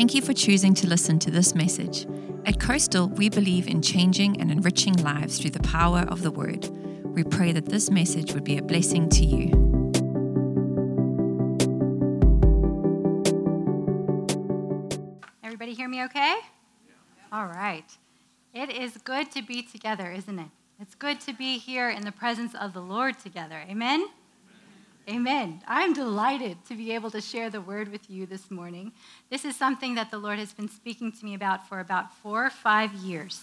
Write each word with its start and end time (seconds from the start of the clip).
Thank 0.00 0.14
you 0.14 0.22
for 0.22 0.32
choosing 0.32 0.72
to 0.76 0.86
listen 0.86 1.18
to 1.18 1.30
this 1.30 1.54
message. 1.54 2.06
At 2.46 2.58
Coastal, 2.58 3.10
we 3.10 3.28
believe 3.28 3.68
in 3.68 3.82
changing 3.82 4.40
and 4.40 4.50
enriching 4.50 4.94
lives 4.94 5.38
through 5.38 5.50
the 5.50 5.60
power 5.60 6.06
of 6.08 6.22
the 6.22 6.30
Word. 6.30 6.70
We 7.04 7.22
pray 7.22 7.52
that 7.52 7.66
this 7.66 7.90
message 7.90 8.32
would 8.32 8.42
be 8.42 8.56
a 8.56 8.62
blessing 8.62 9.10
to 9.10 9.24
you. 9.26 9.50
Everybody 15.44 15.74
hear 15.74 15.86
me 15.86 16.02
okay? 16.04 16.36
All 17.30 17.44
right. 17.44 17.84
It 18.54 18.70
is 18.70 18.96
good 19.04 19.30
to 19.32 19.42
be 19.42 19.60
together, 19.62 20.10
isn't 20.10 20.38
it? 20.38 20.48
It's 20.80 20.94
good 20.94 21.20
to 21.20 21.34
be 21.34 21.58
here 21.58 21.90
in 21.90 22.06
the 22.06 22.12
presence 22.12 22.54
of 22.54 22.72
the 22.72 22.80
Lord 22.80 23.18
together. 23.18 23.66
Amen? 23.68 24.06
Amen. 25.08 25.62
I'm 25.66 25.92
delighted 25.92 26.58
to 26.68 26.74
be 26.74 26.92
able 26.92 27.10
to 27.10 27.20
share 27.20 27.50
the 27.50 27.60
word 27.60 27.90
with 27.90 28.08
you 28.10 28.26
this 28.26 28.50
morning. 28.50 28.92
This 29.30 29.44
is 29.44 29.56
something 29.56 29.94
that 29.94 30.10
the 30.10 30.18
Lord 30.18 30.38
has 30.38 30.52
been 30.52 30.68
speaking 30.68 31.10
to 31.10 31.24
me 31.24 31.34
about 31.34 31.68
for 31.68 31.80
about 31.80 32.14
four 32.16 32.46
or 32.46 32.50
five 32.50 32.92
years. 32.92 33.42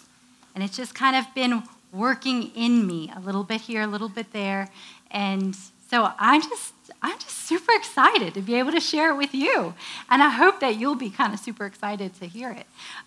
And 0.55 0.63
it's 0.63 0.77
just 0.77 0.95
kind 0.95 1.15
of 1.15 1.25
been 1.33 1.63
working 1.91 2.51
in 2.55 2.85
me 2.85 3.11
a 3.15 3.19
little 3.19 3.43
bit 3.43 3.61
here, 3.61 3.81
a 3.81 3.87
little 3.87 4.09
bit 4.09 4.31
there. 4.31 4.69
And 5.11 5.55
so 5.89 6.11
I'm 6.19 6.41
just 6.41 6.73
I'm 7.01 7.17
just 7.19 7.37
super 7.37 7.73
excited 7.73 8.33
to 8.35 8.41
be 8.41 8.55
able 8.55 8.71
to 8.71 8.79
share 8.79 9.11
it 9.11 9.17
with 9.17 9.33
you. 9.33 9.73
And 10.09 10.23
I 10.23 10.29
hope 10.29 10.59
that 10.61 10.77
you'll 10.77 10.95
be 10.95 11.09
kind 11.09 11.33
of 11.33 11.39
super 11.39 11.65
excited 11.65 12.13
to 12.19 12.27
hear 12.27 12.51
it. 12.51 12.65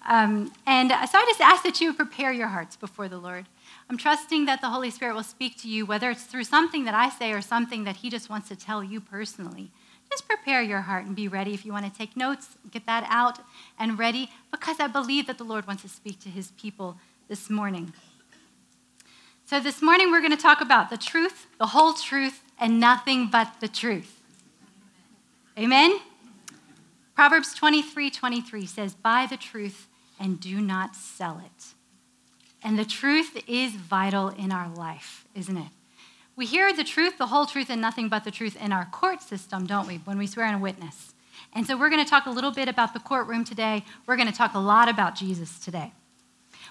Um, 0.08 0.52
and 0.66 0.90
so 0.90 1.18
I 1.18 1.24
just 1.26 1.40
ask 1.40 1.62
that 1.64 1.80
you 1.80 1.92
prepare 1.94 2.32
your 2.32 2.48
hearts 2.48 2.76
before 2.76 3.08
the 3.08 3.18
Lord. 3.18 3.46
I'm 3.90 3.96
trusting 3.96 4.44
that 4.44 4.60
the 4.60 4.68
Holy 4.68 4.88
Spirit 4.88 5.16
will 5.16 5.24
speak 5.24 5.60
to 5.62 5.68
you, 5.68 5.84
whether 5.84 6.10
it's 6.10 6.22
through 6.22 6.44
something 6.44 6.84
that 6.84 6.94
I 6.94 7.08
say 7.08 7.32
or 7.32 7.40
something 7.40 7.82
that 7.82 7.96
He 7.96 8.08
just 8.08 8.30
wants 8.30 8.48
to 8.48 8.54
tell 8.54 8.84
you 8.84 9.00
personally. 9.00 9.72
Just 10.08 10.28
prepare 10.28 10.62
your 10.62 10.82
heart 10.82 11.06
and 11.06 11.16
be 11.16 11.26
ready. 11.26 11.54
If 11.54 11.66
you 11.66 11.72
want 11.72 11.92
to 11.92 11.98
take 11.98 12.16
notes, 12.16 12.50
get 12.70 12.86
that 12.86 13.04
out 13.08 13.40
and 13.80 13.98
ready, 13.98 14.30
because 14.52 14.78
I 14.78 14.86
believe 14.86 15.26
that 15.26 15.38
the 15.38 15.44
Lord 15.44 15.66
wants 15.66 15.82
to 15.82 15.88
speak 15.88 16.20
to 16.20 16.28
His 16.28 16.52
people 16.52 16.98
this 17.26 17.50
morning. 17.50 17.92
So, 19.44 19.58
this 19.58 19.82
morning 19.82 20.12
we're 20.12 20.20
going 20.20 20.30
to 20.30 20.36
talk 20.36 20.60
about 20.60 20.88
the 20.88 20.96
truth, 20.96 21.48
the 21.58 21.66
whole 21.66 21.92
truth, 21.92 22.44
and 22.60 22.78
nothing 22.78 23.26
but 23.26 23.54
the 23.58 23.66
truth. 23.66 24.20
Amen? 25.58 25.98
Proverbs 27.16 27.54
23 27.54 28.08
23 28.08 28.66
says, 28.66 28.94
Buy 28.94 29.26
the 29.28 29.36
truth 29.36 29.88
and 30.20 30.38
do 30.38 30.60
not 30.60 30.94
sell 30.94 31.42
it. 31.44 31.74
And 32.62 32.78
the 32.78 32.84
truth 32.84 33.42
is 33.46 33.72
vital 33.72 34.28
in 34.28 34.52
our 34.52 34.68
life, 34.68 35.24
isn't 35.34 35.56
it? 35.56 35.70
We 36.36 36.46
hear 36.46 36.72
the 36.72 36.84
truth, 36.84 37.18
the 37.18 37.26
whole 37.26 37.46
truth, 37.46 37.70
and 37.70 37.80
nothing 37.80 38.08
but 38.08 38.24
the 38.24 38.30
truth 38.30 38.56
in 38.60 38.72
our 38.72 38.86
court 38.86 39.22
system, 39.22 39.66
don't 39.66 39.86
we, 39.86 39.96
when 39.96 40.18
we 40.18 40.26
swear 40.26 40.46
in 40.46 40.54
a 40.54 40.58
witness? 40.58 41.14
And 41.52 41.66
so 41.66 41.76
we're 41.76 41.90
going 41.90 42.04
to 42.04 42.08
talk 42.08 42.26
a 42.26 42.30
little 42.30 42.52
bit 42.52 42.68
about 42.68 42.94
the 42.94 43.00
courtroom 43.00 43.44
today. 43.44 43.84
We're 44.06 44.16
going 44.16 44.28
to 44.28 44.34
talk 44.34 44.54
a 44.54 44.58
lot 44.58 44.88
about 44.88 45.14
Jesus 45.14 45.58
today. 45.58 45.92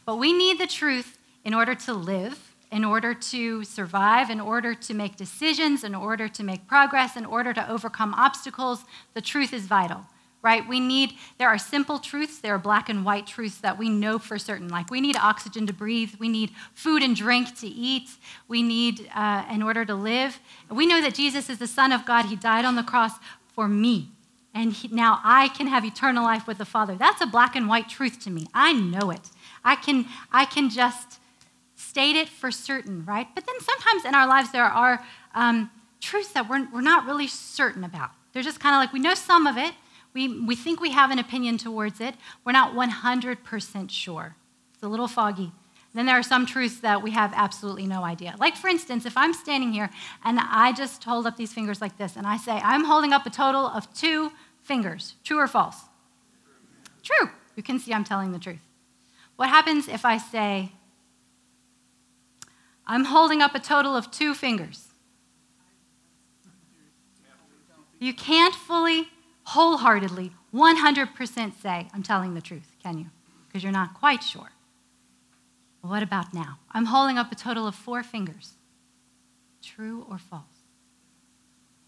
But 0.06 0.16
we 0.16 0.32
need 0.32 0.60
the 0.60 0.68
truth 0.68 1.18
in 1.44 1.54
order 1.54 1.76
to 1.76 1.94
live, 1.94 2.56
in 2.72 2.86
order 2.86 3.14
to 3.14 3.64
survive, 3.64 4.30
in 4.30 4.40
order 4.40 4.74
to 4.74 4.94
make 4.94 5.18
decisions, 5.18 5.84
in 5.84 5.96
order 5.96 6.28
to 6.28 6.44
make 6.44 6.68
progress, 6.68 7.18
in 7.18 7.26
order 7.26 7.54
to 7.54 7.70
overcome 7.70 8.14
obstacles. 8.14 8.86
The 9.14 9.22
truth 9.22 9.54
is 9.54 9.66
vital 9.66 10.06
right? 10.42 10.68
We 10.68 10.80
need, 10.80 11.14
there 11.38 11.50
are 11.50 11.58
simple 11.58 12.00
truths, 12.00 12.40
there 12.40 12.56
are 12.56 12.60
black 12.60 12.88
and 12.88 13.04
white 13.04 13.28
truths 13.28 13.58
that 13.58 13.78
we 13.78 13.90
know 13.90 14.18
for 14.18 14.38
certain. 14.38 14.70
Like 14.70 14.90
we 14.90 15.02
need 15.02 15.18
oxygen 15.18 15.68
to 15.68 15.74
breathe, 15.74 16.16
we 16.20 16.30
need 16.30 16.52
food 16.74 17.04
and 17.04 17.16
drink 17.16 17.58
to 17.60 17.68
eat, 17.68 18.10
we 18.48 18.64
need 18.64 19.10
uh, 19.14 19.46
in 19.52 19.62
order 19.62 19.84
to 19.86 19.96
live. 19.96 20.40
We 20.70 20.86
know 20.86 21.02
that 21.02 21.14
Jesus 21.14 21.50
is 21.50 21.58
the 21.58 21.68
Son 21.68 21.92
of 21.92 22.06
God, 22.06 22.26
He 22.26 22.36
died 22.36 22.66
on 22.66 22.76
the 22.76 22.84
cross 22.84 23.14
for 23.54 23.68
me. 23.68 24.10
And 24.54 24.74
he, 24.74 24.88
now 24.88 25.20
I 25.24 25.50
can 25.50 25.68
have 25.68 25.86
eternal 25.86 26.24
life 26.24 26.48
with 26.48 26.58
the 26.58 26.66
Father. 26.66 26.96
That's 26.96 27.22
a 27.22 27.28
black 27.28 27.56
and 27.56 27.68
white 27.68 27.88
truth 27.88 28.20
to 28.22 28.32
me. 28.32 28.48
I 28.54 28.74
know 28.74 29.12
it. 29.12 29.30
I 29.64 29.76
can, 29.76 30.06
I 30.32 30.46
can 30.46 30.70
just 30.70 31.20
state 31.76 32.16
it 32.16 32.28
for 32.28 32.52
certain, 32.52 33.06
right? 33.06 33.28
But 33.36 33.46
then 33.46 33.60
sometimes 33.60 34.06
in 34.06 34.16
our 34.16 34.28
lives 34.28 34.52
there 34.52 34.66
are 34.66 35.04
um, 35.36 35.70
truths 36.02 36.32
that 36.34 36.50
we're, 36.50 36.68
we're 36.74 36.82
not 36.82 37.06
really 37.06 37.28
certain 37.28 37.84
about. 37.84 38.12
They're 38.34 38.44
just 38.44 38.60
kind 38.60 38.76
of 38.76 38.80
like 38.80 38.94
we 38.94 39.00
know 39.00 39.14
some 39.14 39.48
of 39.48 39.58
it, 39.58 39.74
we, 40.14 40.42
we 40.42 40.56
think 40.56 40.80
we 40.80 40.92
have 40.92 41.12
an 41.12 41.20
opinion 41.20 41.58
towards 41.58 42.02
it. 42.02 42.16
We're 42.44 42.52
not 42.52 42.74
100% 42.74 43.92
sure. 43.92 44.36
It's 44.74 44.84
a 44.84 44.88
little 44.88 45.08
foggy. 45.08 45.52
Then 45.94 46.06
there 46.06 46.18
are 46.18 46.24
some 46.24 46.46
truths 46.46 46.80
that 46.82 47.02
we 47.02 47.12
have 47.12 47.34
absolutely 47.36 47.88
no 47.88 48.04
idea. 48.04 48.36
Like, 48.40 48.56
for 48.56 48.68
instance, 48.68 49.06
if 49.06 49.18
I'm 49.18 49.34
standing 49.34 49.74
here 49.74 49.90
and 50.24 50.40
I 50.40 50.72
just 50.72 51.04
hold 51.04 51.26
up 51.26 51.36
these 51.36 51.52
fingers 51.52 51.82
like 51.82 51.98
this 51.98 52.16
and 52.16 52.28
I 52.28 52.38
say, 52.38 52.54
I'm 52.64 52.86
holding 52.86 53.12
up 53.12 53.26
a 53.26 53.30
total 53.30 53.66
of 53.66 53.92
two 53.94 54.32
fingers, 54.62 55.16
true 55.24 55.40
or 55.40 55.48
false? 55.48 55.78
True. 57.04 57.30
You 57.56 57.64
can 57.64 57.80
see 57.80 57.94
I'm 57.94 58.04
telling 58.04 58.32
the 58.32 58.40
truth. 58.40 58.62
What 59.36 59.50
happens 59.50 59.88
if 59.88 60.06
I 60.06 60.18
say, 60.18 60.74
I'm 62.86 63.06
holding 63.06 63.42
up 63.42 63.56
a 63.56 63.60
total 63.60 63.96
of 63.96 64.12
two 64.12 64.34
fingers? 64.34 64.88
You 68.00 68.14
can't 68.14 68.54
fully 68.54 69.10
wholeheartedly, 69.50 70.32
100% 70.54 71.62
say, 71.62 71.88
I'm 71.94 72.04
telling 72.04 72.34
the 72.34 72.42
truth, 72.42 72.72
can 72.84 72.98
you? 72.98 73.06
Because 73.48 73.64
you're 73.64 73.72
not 73.72 73.96
quite 73.96 74.24
sure. 74.24 74.52
Well, 75.82 75.92
what 75.92 76.04
about 76.04 76.34
now? 76.34 76.60
I'm 76.72 76.86
holding 76.86 77.18
up 77.18 77.32
a 77.32 77.36
total 77.36 77.68
of 77.68 77.74
four 77.74 78.04
fingers. 78.04 78.54
True 79.64 80.06
or 80.10 80.18
false? 80.18 80.44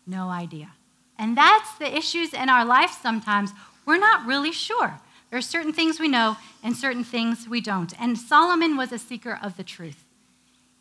No 0.08 0.30
idea. 0.30 0.72
And 1.20 1.38
that's 1.38 1.78
the 1.78 1.96
issues 1.96 2.34
in 2.34 2.50
our 2.50 2.66
life 2.66 2.98
sometimes. 3.00 3.52
We're 3.86 4.00
not 4.00 4.26
really 4.26 4.52
sure. 4.52 5.00
There 5.30 5.38
are 5.38 5.42
certain 5.42 5.72
things 5.72 6.00
we 6.00 6.08
know 6.08 6.38
and 6.64 6.76
certain 6.76 7.04
things 7.04 7.48
we 7.48 7.62
don't. 7.62 7.94
And 8.02 8.18
Solomon 8.18 8.76
was 8.76 8.92
a 8.92 8.98
seeker 8.98 9.40
of 9.42 9.56
the 9.56 9.64
truth. 9.64 10.04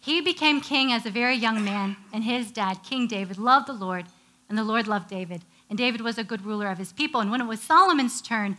He 0.01 0.23
became 0.23 0.63
king 0.63 0.93
as 0.93 1.05
a 1.05 1.11
very 1.11 1.37
young 1.37 1.63
man, 1.63 1.97
and 2.11 2.25
his 2.25 2.51
dad, 2.51 2.83
King 2.83 3.07
David, 3.07 3.37
loved 3.37 3.69
the 3.69 3.75
Lord, 3.75 4.07
and 4.49 4.57
the 4.57 4.65
Lord 4.65 4.89
loved 4.89 5.11
David. 5.11 5.43
And 5.71 5.79
David 5.79 6.03
was 6.03 6.19
a 6.19 6.25
good 6.25 6.45
ruler 6.45 6.69
of 6.69 6.79
his 6.79 6.93
people. 6.93 7.21
And 7.21 7.31
when 7.31 7.41
it 7.41 7.47
was 7.47 7.61
Solomon's 7.61 8.21
turn, 8.21 8.59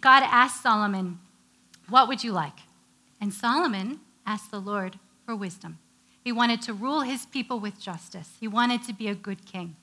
God 0.00 0.22
asked 0.22 0.62
Solomon, 0.62 1.18
What 1.88 2.06
would 2.06 2.22
you 2.22 2.32
like? 2.32 2.60
And 3.20 3.32
Solomon 3.32 4.00
asked 4.26 4.50
the 4.50 4.60
Lord 4.60 4.98
for 5.24 5.34
wisdom. 5.34 5.78
He 6.22 6.32
wanted 6.32 6.60
to 6.62 6.74
rule 6.74 7.00
his 7.00 7.24
people 7.24 7.58
with 7.58 7.80
justice, 7.80 8.36
he 8.38 8.46
wanted 8.46 8.84
to 8.84 8.92
be 8.92 9.08
a 9.08 9.14
good 9.14 9.46
king. 9.46 9.76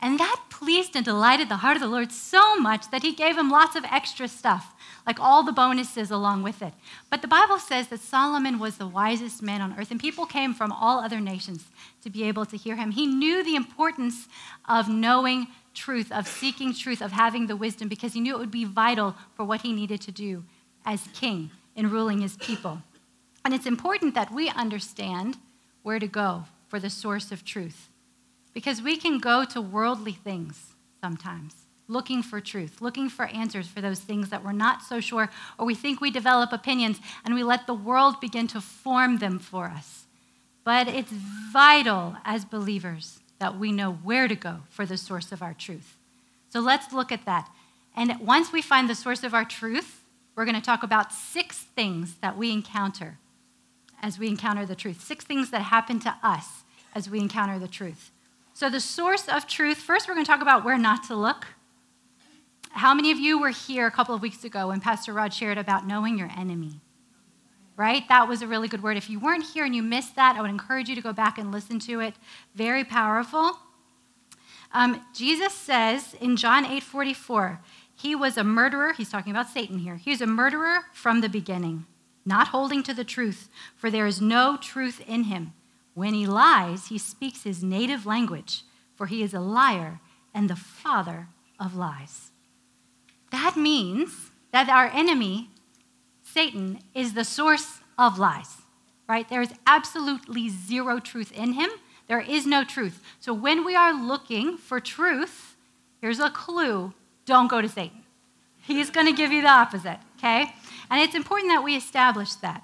And 0.00 0.18
that 0.20 0.44
pleased 0.48 0.94
and 0.94 1.04
delighted 1.04 1.48
the 1.48 1.56
heart 1.56 1.76
of 1.76 1.82
the 1.82 1.88
Lord 1.88 2.12
so 2.12 2.56
much 2.56 2.90
that 2.90 3.02
he 3.02 3.12
gave 3.12 3.36
him 3.36 3.50
lots 3.50 3.74
of 3.74 3.84
extra 3.84 4.28
stuff, 4.28 4.74
like 5.04 5.18
all 5.18 5.42
the 5.42 5.52
bonuses 5.52 6.10
along 6.10 6.44
with 6.44 6.62
it. 6.62 6.72
But 7.10 7.20
the 7.20 7.28
Bible 7.28 7.58
says 7.58 7.88
that 7.88 8.00
Solomon 8.00 8.60
was 8.60 8.76
the 8.76 8.86
wisest 8.86 9.42
man 9.42 9.60
on 9.60 9.76
earth, 9.76 9.90
and 9.90 9.98
people 9.98 10.24
came 10.24 10.54
from 10.54 10.70
all 10.70 11.00
other 11.00 11.20
nations 11.20 11.64
to 12.02 12.10
be 12.10 12.24
able 12.24 12.46
to 12.46 12.56
hear 12.56 12.76
him. 12.76 12.92
He 12.92 13.06
knew 13.06 13.42
the 13.42 13.56
importance 13.56 14.28
of 14.68 14.88
knowing 14.88 15.48
truth, 15.74 16.12
of 16.12 16.28
seeking 16.28 16.74
truth, 16.74 17.00
of 17.00 17.12
having 17.12 17.46
the 17.46 17.56
wisdom, 17.56 17.88
because 17.88 18.12
he 18.12 18.20
knew 18.20 18.36
it 18.36 18.40
would 18.40 18.50
be 18.50 18.64
vital 18.64 19.16
for 19.34 19.44
what 19.44 19.62
he 19.62 19.72
needed 19.72 20.00
to 20.02 20.12
do 20.12 20.44
as 20.84 21.08
king 21.12 21.50
in 21.74 21.90
ruling 21.90 22.20
his 22.20 22.36
people. 22.36 22.82
And 23.44 23.52
it's 23.52 23.66
important 23.66 24.14
that 24.14 24.32
we 24.32 24.48
understand 24.50 25.38
where 25.82 25.98
to 25.98 26.06
go 26.06 26.44
for 26.68 26.78
the 26.78 26.90
source 26.90 27.32
of 27.32 27.44
truth. 27.44 27.87
Because 28.58 28.82
we 28.82 28.96
can 28.96 29.20
go 29.20 29.44
to 29.44 29.60
worldly 29.60 30.10
things 30.10 30.72
sometimes, 31.00 31.54
looking 31.86 32.24
for 32.24 32.40
truth, 32.40 32.82
looking 32.82 33.08
for 33.08 33.26
answers 33.26 33.68
for 33.68 33.80
those 33.80 34.00
things 34.00 34.30
that 34.30 34.44
we're 34.44 34.50
not 34.50 34.82
so 34.82 34.98
sure, 34.98 35.30
or 35.56 35.64
we 35.64 35.76
think 35.76 36.00
we 36.00 36.10
develop 36.10 36.52
opinions 36.52 36.98
and 37.24 37.36
we 37.36 37.44
let 37.44 37.68
the 37.68 37.72
world 37.72 38.20
begin 38.20 38.48
to 38.48 38.60
form 38.60 39.18
them 39.18 39.38
for 39.38 39.66
us. 39.66 40.06
But 40.64 40.88
it's 40.88 41.12
vital 41.12 42.16
as 42.24 42.44
believers 42.44 43.20
that 43.38 43.56
we 43.56 43.70
know 43.70 43.92
where 43.92 44.26
to 44.26 44.34
go 44.34 44.62
for 44.68 44.84
the 44.84 44.96
source 44.96 45.30
of 45.30 45.40
our 45.40 45.54
truth. 45.54 45.96
So 46.48 46.58
let's 46.58 46.92
look 46.92 47.12
at 47.12 47.26
that. 47.26 47.48
And 47.94 48.18
once 48.18 48.52
we 48.52 48.60
find 48.60 48.90
the 48.90 48.96
source 48.96 49.22
of 49.22 49.34
our 49.34 49.44
truth, 49.44 50.02
we're 50.34 50.46
going 50.46 50.56
to 50.56 50.60
talk 50.60 50.82
about 50.82 51.12
six 51.12 51.58
things 51.76 52.16
that 52.22 52.36
we 52.36 52.50
encounter 52.50 53.18
as 54.02 54.18
we 54.18 54.26
encounter 54.26 54.66
the 54.66 54.74
truth, 54.74 55.00
six 55.00 55.24
things 55.24 55.52
that 55.52 55.62
happen 55.62 56.00
to 56.00 56.16
us 56.24 56.64
as 56.92 57.08
we 57.08 57.20
encounter 57.20 57.60
the 57.60 57.68
truth. 57.68 58.10
So, 58.58 58.68
the 58.68 58.80
source 58.80 59.28
of 59.28 59.46
truth, 59.46 59.76
first, 59.76 60.08
we're 60.08 60.14
going 60.14 60.26
to 60.26 60.28
talk 60.28 60.42
about 60.42 60.64
where 60.64 60.76
not 60.76 61.04
to 61.04 61.14
look. 61.14 61.46
How 62.70 62.92
many 62.92 63.12
of 63.12 63.18
you 63.20 63.40
were 63.40 63.50
here 63.50 63.86
a 63.86 63.90
couple 63.92 64.16
of 64.16 64.20
weeks 64.20 64.42
ago 64.42 64.66
when 64.66 64.80
Pastor 64.80 65.12
Rod 65.12 65.32
shared 65.32 65.58
about 65.58 65.86
knowing 65.86 66.18
your 66.18 66.28
enemy? 66.36 66.80
Right? 67.76 68.02
That 68.08 68.26
was 68.26 68.42
a 68.42 68.48
really 68.48 68.66
good 68.66 68.82
word. 68.82 68.96
If 68.96 69.08
you 69.08 69.20
weren't 69.20 69.44
here 69.44 69.64
and 69.64 69.76
you 69.76 69.82
missed 69.84 70.16
that, 70.16 70.34
I 70.34 70.40
would 70.40 70.50
encourage 70.50 70.88
you 70.88 70.96
to 70.96 71.00
go 71.00 71.12
back 71.12 71.38
and 71.38 71.52
listen 71.52 71.78
to 71.78 72.00
it. 72.00 72.14
Very 72.56 72.82
powerful. 72.82 73.60
Um, 74.72 75.04
Jesus 75.14 75.52
says 75.52 76.16
in 76.20 76.34
John 76.34 76.66
8 76.66 76.82
44, 76.82 77.60
he 77.94 78.16
was 78.16 78.36
a 78.36 78.42
murderer. 78.42 78.92
He's 78.92 79.08
talking 79.08 79.30
about 79.30 79.48
Satan 79.48 79.78
here. 79.78 79.98
He 79.98 80.10
was 80.10 80.20
a 80.20 80.26
murderer 80.26 80.80
from 80.92 81.20
the 81.20 81.28
beginning, 81.28 81.86
not 82.26 82.48
holding 82.48 82.82
to 82.82 82.92
the 82.92 83.04
truth, 83.04 83.50
for 83.76 83.88
there 83.88 84.08
is 84.08 84.20
no 84.20 84.56
truth 84.60 85.00
in 85.06 85.24
him. 85.24 85.52
When 85.98 86.14
he 86.14 86.28
lies, 86.28 86.86
he 86.86 86.96
speaks 86.96 87.42
his 87.42 87.64
native 87.64 88.06
language, 88.06 88.62
for 88.94 89.06
he 89.06 89.20
is 89.20 89.34
a 89.34 89.40
liar 89.40 89.98
and 90.32 90.48
the 90.48 90.54
father 90.54 91.26
of 91.58 91.74
lies. 91.74 92.30
that 93.32 93.56
means 93.56 94.30
that 94.52 94.68
our 94.68 94.86
enemy, 94.94 95.50
Satan, 96.22 96.78
is 96.94 97.14
the 97.14 97.24
source 97.24 97.80
of 97.98 98.16
lies, 98.16 98.58
right? 99.08 99.28
There 99.28 99.42
is 99.42 99.52
absolutely 99.66 100.48
zero 100.48 101.00
truth 101.00 101.32
in 101.32 101.54
him. 101.54 101.70
There 102.06 102.20
is 102.20 102.46
no 102.46 102.62
truth. 102.62 103.02
So 103.18 103.34
when 103.34 103.64
we 103.64 103.74
are 103.74 103.92
looking 103.92 104.56
for 104.56 104.78
truth, 104.78 105.56
here's 106.00 106.20
a 106.20 106.30
clue 106.30 106.94
don't 107.26 107.48
go 107.48 107.60
to 107.60 107.68
Satan. 107.68 108.04
He's 108.62 108.90
going 108.90 109.08
to 109.08 109.12
give 109.12 109.32
you 109.32 109.42
the 109.42 109.48
opposite, 109.48 109.98
okay? 110.16 110.54
And 110.90 111.00
it's 111.00 111.16
important 111.16 111.50
that 111.50 111.64
we 111.64 111.74
establish 111.74 112.34
that. 112.34 112.62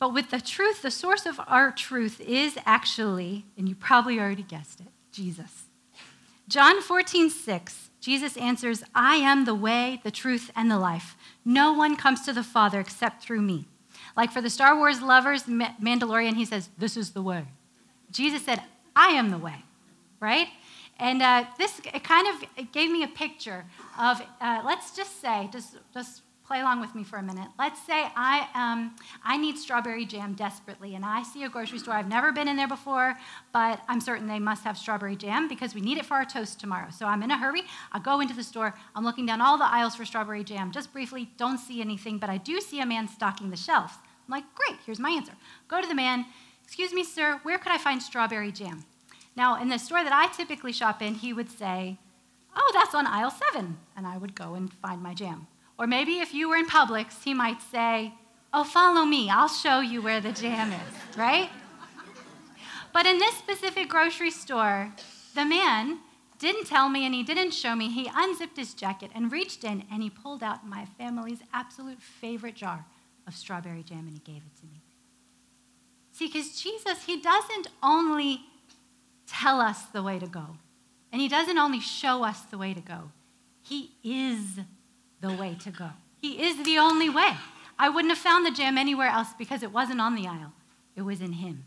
But 0.00 0.14
with 0.14 0.30
the 0.30 0.40
truth, 0.40 0.80
the 0.80 0.90
source 0.90 1.26
of 1.26 1.38
our 1.46 1.70
truth 1.70 2.20
is 2.22 2.58
actually, 2.64 3.44
and 3.56 3.68
you 3.68 3.74
probably 3.74 4.18
already 4.18 4.42
guessed 4.42 4.80
it, 4.80 4.86
Jesus. 5.12 5.64
John 6.48 6.80
14, 6.80 7.28
6, 7.28 7.90
Jesus 8.00 8.36
answers, 8.38 8.82
I 8.94 9.16
am 9.16 9.44
the 9.44 9.54
way, 9.54 10.00
the 10.02 10.10
truth, 10.10 10.50
and 10.56 10.70
the 10.70 10.78
life. 10.78 11.16
No 11.44 11.74
one 11.74 11.96
comes 11.96 12.22
to 12.22 12.32
the 12.32 12.42
Father 12.42 12.80
except 12.80 13.22
through 13.22 13.42
me. 13.42 13.66
Like 14.16 14.32
for 14.32 14.40
the 14.40 14.50
Star 14.50 14.74
Wars 14.74 15.02
lovers, 15.02 15.44
Mandalorian, 15.44 16.34
he 16.34 16.46
says, 16.46 16.70
This 16.78 16.96
is 16.96 17.10
the 17.10 17.22
way. 17.22 17.44
Jesus 18.10 18.44
said, 18.44 18.62
I 18.96 19.08
am 19.08 19.30
the 19.30 19.38
way, 19.38 19.64
right? 20.18 20.48
And 20.98 21.22
uh, 21.22 21.44
this 21.58 21.80
it 21.92 22.02
kind 22.02 22.26
of 22.26 22.72
gave 22.72 22.90
me 22.90 23.02
a 23.02 23.08
picture 23.08 23.66
of, 23.98 24.20
uh, 24.40 24.62
let's 24.64 24.96
just 24.96 25.20
say, 25.20 25.48
just, 25.52 25.76
just 25.94 26.22
play 26.50 26.62
along 26.62 26.80
with 26.80 26.96
me 26.96 27.04
for 27.04 27.16
a 27.16 27.22
minute. 27.22 27.46
Let's 27.60 27.80
say 27.80 28.08
I, 28.16 28.48
um, 28.56 28.96
I 29.22 29.36
need 29.36 29.56
strawberry 29.56 30.04
jam 30.04 30.34
desperately, 30.34 30.96
and 30.96 31.04
I 31.04 31.22
see 31.22 31.44
a 31.44 31.48
grocery 31.48 31.78
store. 31.78 31.94
I've 31.94 32.08
never 32.08 32.32
been 32.32 32.48
in 32.48 32.56
there 32.56 32.66
before, 32.66 33.16
but 33.52 33.80
I'm 33.86 34.00
certain 34.00 34.26
they 34.26 34.40
must 34.40 34.64
have 34.64 34.76
strawberry 34.76 35.14
jam 35.14 35.46
because 35.46 35.76
we 35.76 35.80
need 35.80 35.96
it 35.96 36.04
for 36.04 36.14
our 36.14 36.24
toast 36.24 36.58
tomorrow. 36.58 36.88
So 36.90 37.06
I'm 37.06 37.22
in 37.22 37.30
a 37.30 37.38
hurry. 37.38 37.62
I 37.92 38.00
go 38.00 38.18
into 38.18 38.34
the 38.34 38.42
store. 38.42 38.74
I'm 38.96 39.04
looking 39.04 39.26
down 39.26 39.40
all 39.40 39.58
the 39.58 39.64
aisles 39.64 39.94
for 39.94 40.04
strawberry 40.04 40.42
jam. 40.42 40.72
Just 40.72 40.92
briefly, 40.92 41.30
don't 41.36 41.58
see 41.58 41.80
anything, 41.80 42.18
but 42.18 42.28
I 42.28 42.36
do 42.36 42.60
see 42.60 42.80
a 42.80 42.86
man 42.86 43.06
stocking 43.06 43.50
the 43.50 43.56
shelves. 43.56 43.92
I'm 44.26 44.32
like, 44.32 44.52
great, 44.56 44.80
here's 44.84 44.98
my 44.98 45.10
answer. 45.10 45.34
Go 45.68 45.80
to 45.80 45.86
the 45.86 45.94
man. 45.94 46.26
Excuse 46.64 46.92
me, 46.92 47.04
sir, 47.04 47.38
where 47.44 47.58
could 47.58 47.70
I 47.70 47.78
find 47.78 48.02
strawberry 48.02 48.50
jam? 48.50 48.86
Now, 49.36 49.62
in 49.62 49.68
the 49.68 49.78
store 49.78 50.02
that 50.02 50.12
I 50.12 50.26
typically 50.36 50.72
shop 50.72 51.00
in, 51.00 51.14
he 51.14 51.32
would 51.32 51.48
say, 51.48 51.98
Oh, 52.56 52.72
that's 52.74 52.96
on 52.96 53.06
aisle 53.06 53.30
seven. 53.30 53.78
And 53.96 54.04
I 54.04 54.18
would 54.18 54.34
go 54.34 54.54
and 54.54 54.72
find 54.72 55.00
my 55.00 55.14
jam. 55.14 55.46
Or 55.80 55.86
maybe 55.86 56.20
if 56.20 56.32
you 56.32 56.48
were 56.48 56.56
in 56.56 56.66
Publix, 56.66 57.24
he 57.24 57.34
might 57.34 57.60
say, 57.62 58.14
Oh, 58.52 58.64
follow 58.64 59.04
me. 59.04 59.30
I'll 59.30 59.48
show 59.48 59.80
you 59.80 60.02
where 60.02 60.20
the 60.20 60.32
jam 60.32 60.72
is, 60.72 61.16
right? 61.16 61.48
But 62.92 63.06
in 63.06 63.18
this 63.18 63.36
specific 63.36 63.88
grocery 63.88 64.30
store, 64.30 64.92
the 65.34 65.44
man 65.44 65.98
didn't 66.38 66.66
tell 66.66 66.88
me 66.88 67.06
and 67.06 67.14
he 67.14 67.22
didn't 67.22 67.52
show 67.52 67.74
me. 67.74 67.88
He 67.90 68.10
unzipped 68.12 68.56
his 68.56 68.74
jacket 68.74 69.10
and 69.14 69.32
reached 69.32 69.64
in 69.64 69.84
and 69.90 70.02
he 70.02 70.10
pulled 70.10 70.42
out 70.42 70.66
my 70.66 70.84
family's 70.98 71.38
absolute 71.52 72.02
favorite 72.02 72.56
jar 72.56 72.84
of 73.26 73.34
strawberry 73.34 73.82
jam 73.82 74.06
and 74.06 74.12
he 74.12 74.32
gave 74.32 74.42
it 74.42 74.60
to 74.60 74.66
me. 74.66 74.82
See, 76.12 76.26
because 76.26 76.60
Jesus, 76.60 77.04
he 77.04 77.20
doesn't 77.20 77.68
only 77.82 78.42
tell 79.26 79.60
us 79.60 79.84
the 79.84 80.02
way 80.02 80.18
to 80.18 80.26
go. 80.26 80.56
And 81.12 81.20
He 81.20 81.28
doesn't 81.28 81.58
only 81.58 81.80
show 81.80 82.22
us 82.22 82.40
the 82.42 82.58
way 82.58 82.74
to 82.74 82.80
go, 82.80 83.10
He 83.62 83.92
is 84.02 84.60
the 85.20 85.32
way 85.32 85.56
to 85.60 85.70
go. 85.70 85.90
He 86.20 86.42
is 86.42 86.64
the 86.64 86.78
only 86.78 87.08
way. 87.08 87.36
I 87.78 87.88
wouldn't 87.88 88.12
have 88.12 88.18
found 88.18 88.44
the 88.44 88.50
jam 88.50 88.76
anywhere 88.76 89.08
else 89.08 89.28
because 89.38 89.62
it 89.62 89.72
wasn't 89.72 90.00
on 90.00 90.14
the 90.14 90.26
aisle, 90.26 90.52
it 90.96 91.02
was 91.02 91.20
in 91.20 91.32
Him. 91.32 91.64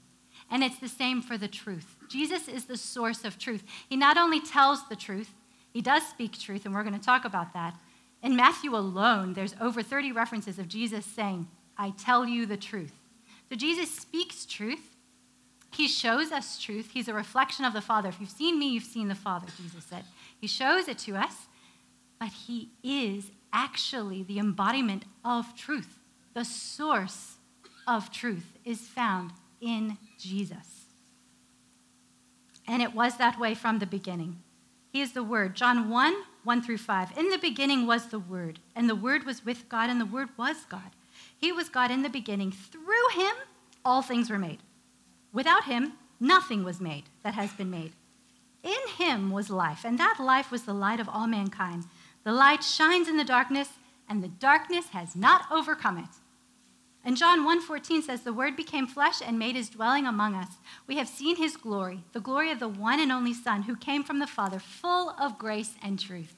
And 0.51 0.63
it's 0.63 0.77
the 0.77 0.89
same 0.89 1.21
for 1.21 1.37
the 1.37 1.47
truth. 1.47 1.95
Jesus 2.09 2.47
is 2.47 2.65
the 2.65 2.77
source 2.77 3.23
of 3.23 3.39
truth. 3.39 3.63
He 3.89 3.95
not 3.95 4.17
only 4.17 4.39
tells 4.39 4.87
the 4.87 4.95
truth, 4.95 5.33
he 5.71 5.81
does 5.81 6.05
speak 6.05 6.37
truth, 6.37 6.65
and 6.65 6.75
we're 6.75 6.83
going 6.83 6.97
to 6.97 7.03
talk 7.03 7.25
about 7.25 7.53
that. 7.53 7.75
In 8.21 8.35
Matthew 8.35 8.75
alone, 8.75 9.33
there's 9.33 9.55
over 9.59 9.81
30 9.81 10.11
references 10.11 10.59
of 10.59 10.67
Jesus 10.67 11.05
saying, 11.05 11.47
I 11.77 11.91
tell 11.91 12.27
you 12.27 12.45
the 12.45 12.57
truth. 12.57 12.93
So 13.49 13.55
Jesus 13.55 13.89
speaks 13.89 14.45
truth, 14.45 14.93
he 15.73 15.87
shows 15.87 16.31
us 16.31 16.59
truth. 16.59 16.91
He's 16.93 17.07
a 17.07 17.13
reflection 17.13 17.65
of 17.65 17.73
the 17.73 17.81
Father. 17.81 18.09
If 18.09 18.21
you've 18.21 18.29
seen 18.29 18.59
me, 18.59 18.69
you've 18.69 18.83
seen 18.83 19.07
the 19.07 19.15
Father, 19.15 19.47
Jesus 19.57 19.83
said. 19.83 20.03
He 20.39 20.47
shows 20.47 20.87
it 20.87 20.99
to 20.99 21.15
us, 21.15 21.47
but 22.19 22.29
He 22.29 22.69
is 22.83 23.31
actually 23.53 24.23
the 24.23 24.39
embodiment 24.39 25.05
of 25.23 25.55
truth. 25.55 25.99
The 26.33 26.43
source 26.43 27.35
of 27.87 28.11
truth 28.11 28.57
is 28.65 28.81
found 28.81 29.31
in 29.61 29.97
Jesus. 30.17 30.85
And 32.67 32.81
it 32.81 32.95
was 32.95 33.17
that 33.17 33.39
way 33.39 33.53
from 33.53 33.79
the 33.79 33.85
beginning. 33.85 34.41
He 34.91 35.01
is 35.01 35.13
the 35.13 35.23
Word. 35.23 35.55
John 35.55 35.89
1 35.89 36.15
1 36.43 36.61
through 36.61 36.77
5. 36.77 37.17
In 37.17 37.29
the 37.29 37.37
beginning 37.37 37.87
was 37.87 38.07
the 38.07 38.19
Word, 38.19 38.59
and 38.75 38.89
the 38.89 38.95
Word 38.95 39.23
was 39.23 39.45
with 39.45 39.69
God, 39.69 39.89
and 39.89 39.99
the 39.99 40.05
Word 40.05 40.29
was 40.37 40.65
God. 40.67 40.91
He 41.37 41.51
was 41.51 41.69
God 41.69 41.89
in 41.89 42.01
the 42.01 42.09
beginning. 42.09 42.51
Through 42.51 43.09
him, 43.13 43.33
all 43.85 44.01
things 44.01 44.29
were 44.29 44.37
made. 44.37 44.59
Without 45.31 45.65
him, 45.65 45.93
nothing 46.19 46.63
was 46.63 46.81
made 46.81 47.03
that 47.23 47.33
has 47.33 47.53
been 47.53 47.71
made. 47.71 47.93
In 48.61 48.87
him 48.97 49.31
was 49.31 49.49
life, 49.49 49.83
and 49.83 49.97
that 49.99 50.19
life 50.19 50.51
was 50.51 50.63
the 50.63 50.73
light 50.73 50.99
of 50.99 51.09
all 51.09 51.27
mankind. 51.27 51.85
The 52.23 52.33
light 52.33 52.63
shines 52.63 53.07
in 53.07 53.17
the 53.17 53.23
darkness, 53.23 53.69
and 54.07 54.23
the 54.23 54.27
darkness 54.27 54.89
has 54.89 55.15
not 55.15 55.45
overcome 55.51 55.97
it. 55.97 56.09
And 57.05 57.17
John 57.17 57.43
1:14 57.43 58.01
says 58.01 58.21
the 58.21 58.31
word 58.31 58.55
became 58.55 58.87
flesh 58.87 59.21
and 59.21 59.37
made 59.37 59.55
his 59.55 59.69
dwelling 59.69 60.05
among 60.05 60.35
us. 60.35 60.57
We 60.87 60.97
have 60.97 61.09
seen 61.09 61.35
his 61.35 61.57
glory, 61.57 62.05
the 62.13 62.21
glory 62.21 62.49
of 62.49 62.59
the 62.59 62.69
one 62.69 62.99
and 62.99 63.11
only 63.11 63.33
son 63.33 63.63
who 63.63 63.75
came 63.75 64.03
from 64.03 64.19
the 64.19 64.27
Father, 64.27 64.59
full 64.59 65.09
of 65.19 65.37
grace 65.37 65.75
and 65.81 65.99
truth. 65.99 66.35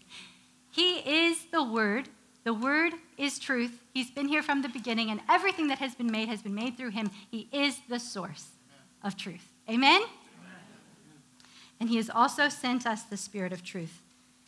He 0.72 0.98
is 1.00 1.46
the 1.52 1.64
word. 1.64 2.10
The 2.44 2.54
word 2.54 2.94
is 3.18 3.38
truth. 3.38 3.84
He's 3.94 4.10
been 4.10 4.28
here 4.28 4.44
from 4.44 4.62
the 4.64 4.70
beginning 4.70 5.12
and 5.12 5.22
everything 5.30 5.68
that 5.68 5.80
has 5.80 5.94
been 5.94 6.12
made 6.12 6.30
has 6.30 6.42
been 6.42 6.56
made 6.56 6.78
through 6.78 6.92
him. 6.92 7.12
He 7.30 7.48
is 7.52 7.80
the 7.88 8.00
source 8.00 8.48
of 9.04 9.16
truth. 9.16 9.54
Amen? 9.70 10.02
Amen. 10.02 10.10
And 11.80 11.90
he 11.90 11.98
has 11.98 12.10
also 12.10 12.50
sent 12.50 12.86
us 12.88 13.04
the 13.04 13.18
Spirit 13.18 13.54
of 13.54 13.64
truth. 13.64 14.02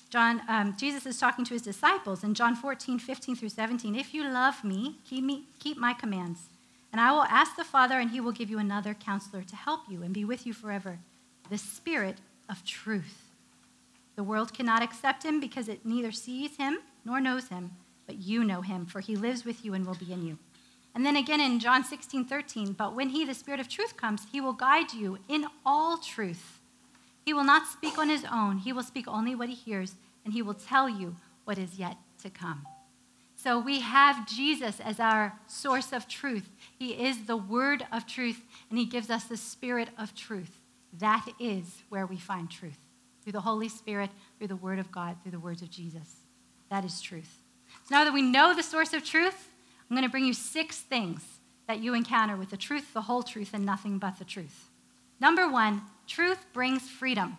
John, 0.09 0.41
um, 0.47 0.75
Jesus 0.77 1.05
is 1.05 1.19
talking 1.19 1.43
to 1.45 1.53
his 1.53 1.61
disciples 1.61 2.23
in 2.23 2.33
John 2.33 2.55
14, 2.55 2.97
15 2.99 3.35
through 3.35 3.49
17. 3.49 3.95
If 3.95 4.13
you 4.13 4.23
love 4.23 4.63
me, 4.63 4.99
keep, 5.03 5.23
me, 5.23 5.43
keep 5.59 5.77
my 5.77 5.93
commands. 5.93 6.49
And 6.91 7.01
I 7.01 7.11
will 7.11 7.23
ask 7.23 7.55
the 7.55 7.63
Father, 7.63 7.99
and 7.99 8.11
he 8.11 8.21
will 8.21 8.31
give 8.31 8.49
you 8.49 8.59
another 8.59 8.93
counselor 8.93 9.43
to 9.43 9.55
help 9.55 9.81
you 9.89 10.03
and 10.03 10.13
be 10.13 10.23
with 10.23 10.45
you 10.45 10.53
forever 10.53 10.99
the 11.49 11.57
Spirit 11.57 12.17
of 12.49 12.63
truth. 12.65 13.27
The 14.15 14.23
world 14.23 14.53
cannot 14.53 14.81
accept 14.81 15.23
him 15.23 15.39
because 15.39 15.69
it 15.69 15.85
neither 15.85 16.11
sees 16.11 16.57
him 16.57 16.79
nor 17.05 17.21
knows 17.21 17.47
him, 17.49 17.71
but 18.05 18.17
you 18.17 18.43
know 18.43 18.61
him, 18.61 18.85
for 18.85 18.99
he 18.99 19.15
lives 19.15 19.45
with 19.45 19.63
you 19.63 19.73
and 19.73 19.85
will 19.85 19.95
be 19.95 20.11
in 20.11 20.25
you. 20.25 20.37
And 20.95 21.05
then 21.05 21.15
again 21.15 21.39
in 21.39 21.59
John 21.59 21.83
16, 21.83 22.25
13, 22.25 22.73
but 22.73 22.95
when 22.95 23.09
he, 23.09 23.23
the 23.23 23.33
Spirit 23.33 23.59
of 23.59 23.69
truth, 23.69 23.95
comes, 23.95 24.23
he 24.31 24.41
will 24.41 24.53
guide 24.53 24.93
you 24.93 25.19
in 25.29 25.45
all 25.65 25.97
truth. 25.97 26.59
He 27.23 27.33
will 27.33 27.43
not 27.43 27.67
speak 27.67 27.97
on 27.97 28.09
his 28.09 28.25
own, 28.31 28.57
he 28.57 28.73
will 28.73 28.83
speak 28.83 29.07
only 29.07 29.35
what 29.35 29.49
he 29.49 29.55
hears, 29.55 29.95
and 30.27 30.33
he 30.33 30.41
will 30.41 30.53
tell 30.53 30.89
you 30.89 31.15
what 31.45 31.57
is 31.57 31.79
yet 31.79 31.95
to 32.21 32.29
come. 32.29 32.67
So 33.37 33.57
we 33.61 33.79
have 33.79 34.27
Jesus 34.27 34.81
as 34.81 34.99
our 34.99 35.39
source 35.47 35.93
of 35.93 36.09
truth. 36.09 36.49
He 36.77 36.89
is 36.89 37.27
the 37.27 37.37
word 37.37 37.85
of 37.93 38.05
truth, 38.05 38.41
and 38.69 38.77
he 38.77 38.83
gives 38.83 39.09
us 39.09 39.23
the 39.23 39.37
spirit 39.37 39.87
of 39.97 40.13
truth. 40.13 40.59
That 40.99 41.25
is 41.39 41.77
where 41.87 42.05
we 42.05 42.17
find 42.17 42.51
truth 42.51 42.77
through 43.23 43.31
the 43.31 43.39
Holy 43.39 43.69
Spirit, 43.69 44.09
through 44.37 44.49
the 44.49 44.57
word 44.57 44.79
of 44.79 44.91
God, 44.91 45.15
through 45.23 45.31
the 45.31 45.39
words 45.39 45.61
of 45.61 45.69
Jesus. 45.69 46.25
That 46.69 46.83
is 46.83 46.99
truth. 46.99 47.41
So 47.85 47.95
now 47.95 48.03
that 48.03 48.13
we 48.13 48.21
know 48.21 48.53
the 48.53 48.63
source 48.63 48.91
of 48.91 49.05
truth, 49.05 49.47
I'm 49.89 49.95
going 49.95 50.05
to 50.05 50.11
bring 50.11 50.25
you 50.25 50.33
six 50.33 50.81
things 50.81 51.23
that 51.69 51.79
you 51.79 51.93
encounter 51.93 52.35
with 52.35 52.49
the 52.49 52.57
truth, 52.57 52.93
the 52.93 53.03
whole 53.03 53.23
truth, 53.23 53.51
and 53.53 53.65
nothing 53.65 53.97
but 53.97 54.19
the 54.19 54.25
truth. 54.25 54.71
Number 55.21 55.49
one, 55.49 55.83
truth 56.05 56.45
brings 56.51 56.89
freedom. 56.89 57.37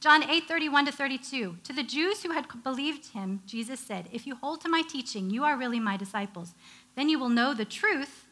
John 0.00 0.22
8, 0.28 0.48
31 0.48 0.86
to 0.86 0.92
32. 0.92 1.58
To 1.62 1.72
the 1.74 1.82
Jews 1.82 2.22
who 2.22 2.32
had 2.32 2.46
believed 2.64 3.08
him, 3.08 3.42
Jesus 3.44 3.78
said, 3.78 4.08
If 4.10 4.26
you 4.26 4.34
hold 4.34 4.62
to 4.62 4.68
my 4.70 4.80
teaching, 4.80 5.28
you 5.28 5.44
are 5.44 5.58
really 5.58 5.78
my 5.78 5.98
disciples. 5.98 6.54
Then 6.96 7.10
you 7.10 7.18
will 7.18 7.28
know 7.28 7.52
the 7.52 7.66
truth, 7.66 8.24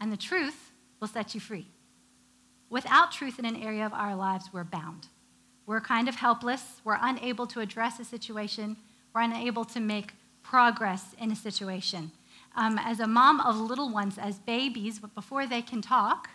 and 0.00 0.10
the 0.10 0.16
truth 0.16 0.72
will 0.98 1.08
set 1.08 1.34
you 1.34 1.40
free. 1.40 1.66
Without 2.70 3.12
truth 3.12 3.38
in 3.38 3.44
an 3.44 3.56
area 3.56 3.84
of 3.84 3.92
our 3.92 4.16
lives, 4.16 4.48
we're 4.50 4.64
bound. 4.64 5.08
We're 5.66 5.82
kind 5.82 6.08
of 6.08 6.14
helpless. 6.14 6.80
We're 6.84 6.98
unable 6.98 7.46
to 7.48 7.60
address 7.60 8.00
a 8.00 8.04
situation. 8.04 8.78
We're 9.14 9.20
unable 9.20 9.66
to 9.66 9.80
make 9.80 10.14
progress 10.42 11.14
in 11.20 11.30
a 11.30 11.36
situation. 11.36 12.12
Um, 12.56 12.78
as 12.78 12.98
a 12.98 13.06
mom 13.06 13.40
of 13.40 13.58
little 13.58 13.92
ones, 13.92 14.16
as 14.16 14.38
babies, 14.38 14.98
before 15.14 15.46
they 15.46 15.60
can 15.60 15.82
talk, 15.82 16.30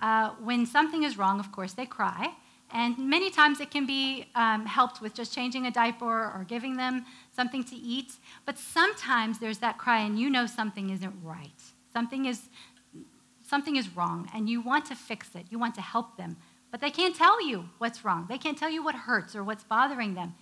uh, 0.00 0.30
when 0.40 0.66
something 0.66 1.02
is 1.02 1.18
wrong, 1.18 1.40
of 1.40 1.50
course, 1.50 1.72
they 1.72 1.84
cry. 1.84 2.34
And 2.72 2.96
many 2.98 3.30
times 3.30 3.60
it 3.60 3.70
can 3.70 3.86
be 3.86 4.26
um, 4.34 4.66
helped 4.66 5.00
with 5.00 5.14
just 5.14 5.34
changing 5.34 5.66
a 5.66 5.70
diaper 5.70 6.06
or 6.06 6.44
giving 6.46 6.76
them 6.76 7.04
something 7.34 7.64
to 7.64 7.76
eat. 7.76 8.12
But 8.46 8.58
sometimes 8.58 9.38
there's 9.38 9.58
that 9.58 9.78
cry, 9.78 10.00
and 10.00 10.18
you 10.18 10.30
know 10.30 10.46
something 10.46 10.90
isn't 10.90 11.14
right. 11.22 11.60
Something 11.92 12.26
is, 12.26 12.42
something 13.42 13.76
is 13.76 13.94
wrong, 13.96 14.30
and 14.34 14.48
you 14.48 14.60
want 14.60 14.86
to 14.86 14.94
fix 14.94 15.34
it. 15.34 15.46
You 15.50 15.58
want 15.58 15.74
to 15.76 15.80
help 15.80 16.16
them. 16.16 16.36
But 16.70 16.80
they 16.80 16.90
can't 16.90 17.16
tell 17.16 17.44
you 17.44 17.68
what's 17.78 18.04
wrong. 18.04 18.26
They 18.28 18.38
can't 18.38 18.56
tell 18.56 18.70
you 18.70 18.82
what 18.82 18.94
hurts 18.94 19.34
or 19.34 19.42
what's 19.42 19.64
bothering 19.64 20.14
them. 20.14 20.34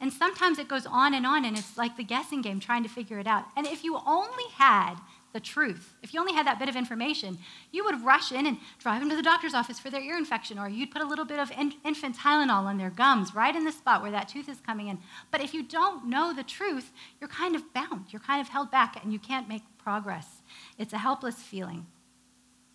And 0.00 0.12
sometimes 0.12 0.58
it 0.58 0.68
goes 0.68 0.86
on 0.86 1.14
and 1.14 1.26
on, 1.26 1.44
and 1.44 1.56
it's 1.56 1.76
like 1.76 1.96
the 1.96 2.04
guessing 2.04 2.42
game 2.42 2.60
trying 2.60 2.82
to 2.82 2.88
figure 2.88 3.18
it 3.18 3.26
out. 3.26 3.44
And 3.56 3.66
if 3.66 3.84
you 3.84 3.98
only 4.06 4.44
had 4.54 4.96
the 5.34 5.40
truth, 5.40 5.96
if 6.00 6.14
you 6.14 6.20
only 6.20 6.32
had 6.32 6.46
that 6.46 6.60
bit 6.60 6.68
of 6.68 6.76
information, 6.76 7.36
you 7.72 7.84
would 7.84 8.04
rush 8.04 8.30
in 8.30 8.46
and 8.46 8.56
drive 8.78 9.00
them 9.00 9.10
to 9.10 9.16
the 9.16 9.22
doctor's 9.22 9.52
office 9.52 9.80
for 9.80 9.90
their 9.90 10.00
ear 10.00 10.16
infection, 10.16 10.60
or 10.60 10.68
you'd 10.68 10.92
put 10.92 11.02
a 11.02 11.06
little 11.06 11.24
bit 11.24 11.40
of 11.40 11.50
in- 11.50 11.74
infant 11.84 12.16
Tylenol 12.16 12.64
on 12.64 12.78
their 12.78 12.88
gums 12.88 13.34
right 13.34 13.54
in 13.54 13.64
the 13.64 13.72
spot 13.72 14.00
where 14.00 14.12
that 14.12 14.28
tooth 14.28 14.48
is 14.48 14.60
coming 14.60 14.86
in. 14.86 14.98
But 15.32 15.42
if 15.42 15.52
you 15.52 15.64
don't 15.64 16.06
know 16.06 16.32
the 16.32 16.44
truth, 16.44 16.92
you're 17.20 17.28
kind 17.28 17.56
of 17.56 17.74
bound, 17.74 18.06
you're 18.10 18.20
kind 18.20 18.40
of 18.40 18.48
held 18.48 18.70
back, 18.70 19.02
and 19.02 19.12
you 19.12 19.18
can't 19.18 19.48
make 19.48 19.62
progress. 19.76 20.42
It's 20.78 20.92
a 20.92 20.98
helpless 20.98 21.34
feeling. 21.34 21.84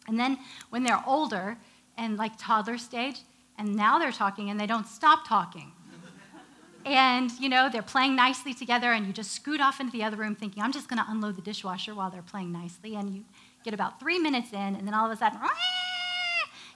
And 0.10 0.20
then 0.20 0.38
when 0.70 0.84
they're 0.84 1.04
older 1.08 1.58
and 1.98 2.18
like 2.18 2.34
toddler 2.38 2.78
stage, 2.78 3.22
and 3.58 3.74
now 3.74 4.00
they're 4.00 4.12
talking 4.12 4.50
and 4.50 4.60
they 4.60 4.68
don't 4.68 4.88
stop 4.88 5.26
talking 5.26 5.72
and 6.86 7.32
you 7.40 7.50
know 7.50 7.70
they're 7.70 7.82
playing 7.82 8.16
nicely 8.16 8.54
together 8.54 8.92
and 8.92 9.06
you 9.06 9.14
just 9.14 9.32
scoot 9.32 9.60
off 9.60 9.80
into 9.80 9.92
the 9.92 10.04
other 10.04 10.18
room 10.18 10.36
thinking 10.36 10.64
i'm 10.64 10.72
just 10.72 10.88
going 10.88 10.98
to 10.98 11.06
unload 11.10 11.36
the 11.36 11.42
dishwasher 11.42 11.94
while 11.94 12.10
they're 12.10 12.22
playing 12.22 12.52
nicely 12.52 12.96
and 12.96 13.14
you 13.14 13.24
get 13.64 13.74
about 13.74 14.00
three 14.00 14.18
minutes 14.18 14.54
in 14.54 14.76
and 14.76 14.88
then 14.88 14.94
all 14.94 15.06
of 15.06 15.12
a 15.12 15.18
sudden 15.18 15.40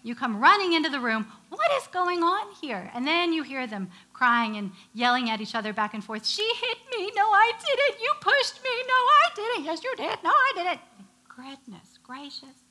you 0.04 0.16
come 0.16 0.40
running 0.40 0.74
into 0.74 0.90
the 0.90 1.00
room. 1.00 1.26
What 1.50 1.72
is 1.78 1.88
going 1.88 2.24
on 2.24 2.54
here? 2.62 2.92
And 2.94 3.08
then 3.08 3.32
you 3.32 3.42
hear 3.42 3.66
them 3.66 3.90
crying 4.12 4.58
and 4.58 4.72
yelling 4.94 5.30
at 5.30 5.40
each 5.40 5.56
other 5.56 5.72
back 5.72 5.94
and 5.94 6.04
forth 6.04 6.26
she 6.26 6.44
hit 6.44 6.78
me. 6.92 7.10
No 7.16 7.24
i 7.24 7.52
didn't. 7.58 8.02
You 8.02 8.12
pushed 8.20 8.62
me. 8.62 8.70
No 8.86 8.94
i 8.94 9.30
didn't. 9.34 9.66
Yes 9.66 9.84
you 9.84 9.96
did. 9.96 10.20
No 10.24 10.30
i 10.30 10.52
didn't. 10.56 10.82
Goodness 11.34 12.00
gracious. 12.04 12.64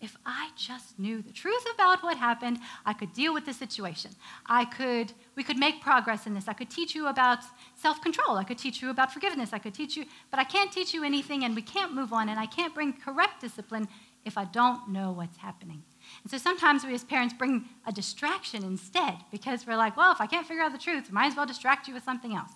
If 0.00 0.16
I 0.26 0.48
just 0.56 0.98
knew 0.98 1.22
the 1.22 1.30
truth 1.30 1.64
about 1.74 2.02
what 2.02 2.16
happened, 2.16 2.58
I 2.84 2.94
could 2.94 3.12
deal 3.12 3.34
with 3.34 3.46
the 3.46 3.52
situation. 3.52 4.10
I 4.46 4.64
could, 4.64 5.12
we 5.34 5.42
could 5.42 5.56
make 5.56 5.80
progress 5.80 6.26
in 6.26 6.34
this. 6.34 6.46
I 6.46 6.52
could 6.52 6.70
teach 6.70 6.94
you 6.94 7.06
about 7.06 7.38
self 7.74 8.02
control. 8.02 8.36
I 8.36 8.44
could 8.44 8.58
teach 8.58 8.82
you 8.82 8.90
about 8.90 9.12
forgiveness. 9.12 9.52
I 9.52 9.58
could 9.58 9.74
teach 9.74 9.96
you, 9.96 10.04
but 10.30 10.38
I 10.38 10.44
can't 10.44 10.70
teach 10.70 10.92
you 10.92 11.04
anything 11.04 11.44
and 11.44 11.54
we 11.54 11.62
can't 11.62 11.94
move 11.94 12.12
on 12.12 12.28
and 12.28 12.38
I 12.38 12.46
can't 12.46 12.74
bring 12.74 12.92
correct 12.92 13.40
discipline 13.40 13.88
if 14.24 14.38
I 14.38 14.44
don't 14.44 14.90
know 14.90 15.10
what's 15.12 15.38
happening. 15.38 15.82
And 16.22 16.30
so 16.30 16.38
sometimes 16.38 16.84
we 16.84 16.94
as 16.94 17.04
parents 17.04 17.34
bring 17.34 17.64
a 17.86 17.92
distraction 17.92 18.62
instead 18.62 19.16
because 19.30 19.66
we're 19.66 19.76
like, 19.76 19.96
well, 19.96 20.12
if 20.12 20.20
I 20.20 20.26
can't 20.26 20.46
figure 20.46 20.62
out 20.62 20.72
the 20.72 20.78
truth, 20.78 21.06
I 21.08 21.12
might 21.12 21.26
as 21.28 21.36
well 21.36 21.46
distract 21.46 21.88
you 21.88 21.94
with 21.94 22.04
something 22.04 22.34
else. 22.34 22.52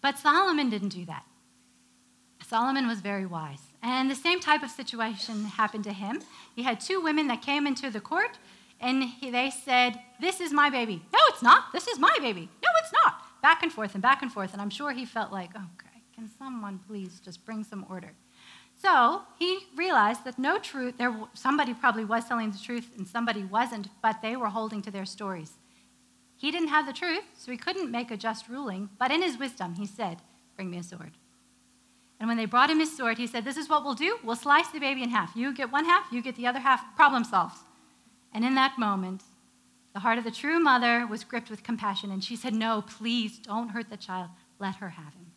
But 0.00 0.18
Solomon 0.18 0.70
didn't 0.70 0.90
do 0.90 1.04
that. 1.06 1.24
Solomon 2.46 2.86
was 2.86 3.00
very 3.00 3.26
wise. 3.26 3.62
And 3.82 4.10
the 4.10 4.14
same 4.14 4.40
type 4.40 4.62
of 4.62 4.70
situation 4.70 5.44
happened 5.44 5.84
to 5.84 5.92
him. 5.92 6.20
He 6.54 6.62
had 6.62 6.80
two 6.80 7.00
women 7.00 7.26
that 7.28 7.42
came 7.42 7.66
into 7.66 7.90
the 7.90 8.00
court, 8.00 8.38
and 8.80 9.02
he, 9.02 9.30
they 9.30 9.50
said, 9.50 10.00
This 10.20 10.40
is 10.40 10.52
my 10.52 10.70
baby. 10.70 11.02
No, 11.12 11.18
it's 11.28 11.42
not. 11.42 11.72
This 11.72 11.86
is 11.88 11.98
my 11.98 12.14
baby. 12.20 12.48
No, 12.62 12.68
it's 12.82 12.92
not. 12.92 13.22
Back 13.42 13.62
and 13.62 13.72
forth 13.72 13.94
and 13.94 14.02
back 14.02 14.22
and 14.22 14.32
forth. 14.32 14.52
And 14.52 14.60
I'm 14.60 14.70
sure 14.70 14.92
he 14.92 15.04
felt 15.04 15.32
like, 15.32 15.50
Okay, 15.50 16.02
can 16.14 16.28
someone 16.38 16.80
please 16.86 17.20
just 17.20 17.44
bring 17.44 17.64
some 17.64 17.86
order? 17.88 18.12
So 18.82 19.22
he 19.38 19.60
realized 19.74 20.24
that 20.24 20.38
no 20.38 20.58
truth, 20.58 20.98
there, 20.98 21.14
somebody 21.32 21.72
probably 21.72 22.04
was 22.04 22.26
telling 22.26 22.50
the 22.50 22.58
truth 22.58 22.90
and 22.98 23.08
somebody 23.08 23.42
wasn't, 23.42 23.88
but 24.02 24.20
they 24.20 24.36
were 24.36 24.48
holding 24.48 24.82
to 24.82 24.90
their 24.90 25.06
stories. 25.06 25.52
He 26.36 26.50
didn't 26.50 26.68
have 26.68 26.86
the 26.86 26.92
truth, 26.92 27.24
so 27.34 27.50
he 27.50 27.56
couldn't 27.56 27.90
make 27.90 28.10
a 28.10 28.16
just 28.18 28.48
ruling, 28.48 28.90
but 28.98 29.10
in 29.10 29.22
his 29.22 29.38
wisdom, 29.38 29.76
he 29.76 29.86
said, 29.86 30.18
Bring 30.54 30.70
me 30.70 30.78
a 30.78 30.82
sword. 30.82 31.12
And 32.18 32.28
when 32.28 32.36
they 32.36 32.46
brought 32.46 32.70
him 32.70 32.80
his 32.80 32.94
sword, 32.94 33.18
he 33.18 33.26
said, 33.26 33.44
This 33.44 33.56
is 33.56 33.68
what 33.68 33.84
we'll 33.84 33.94
do. 33.94 34.18
We'll 34.22 34.36
slice 34.36 34.68
the 34.68 34.78
baby 34.78 35.02
in 35.02 35.10
half. 35.10 35.34
You 35.34 35.54
get 35.54 35.72
one 35.72 35.86
half, 35.86 36.12
you 36.12 36.22
get 36.22 36.36
the 36.36 36.46
other 36.46 36.60
half. 36.60 36.94
Problem 36.96 37.24
solved. 37.24 37.58
And 38.36 38.44
in 38.44 38.54
that 38.56 38.78
moment, 38.78 39.22
the 39.94 40.00
heart 40.00 40.18
of 40.18 40.24
the 40.24 40.30
true 40.30 40.60
mother 40.60 41.06
was 41.06 41.24
gripped 41.24 41.48
with 41.48 41.62
compassion, 41.62 42.10
and 42.10 42.22
she 42.22 42.36
said, 42.36 42.52
No, 42.52 42.82
please 42.82 43.38
don't 43.38 43.70
hurt 43.70 43.88
the 43.88 43.96
child. 43.96 44.28
Let 44.58 44.76
her 44.76 44.90
have 44.90 45.14
him. 45.14 45.32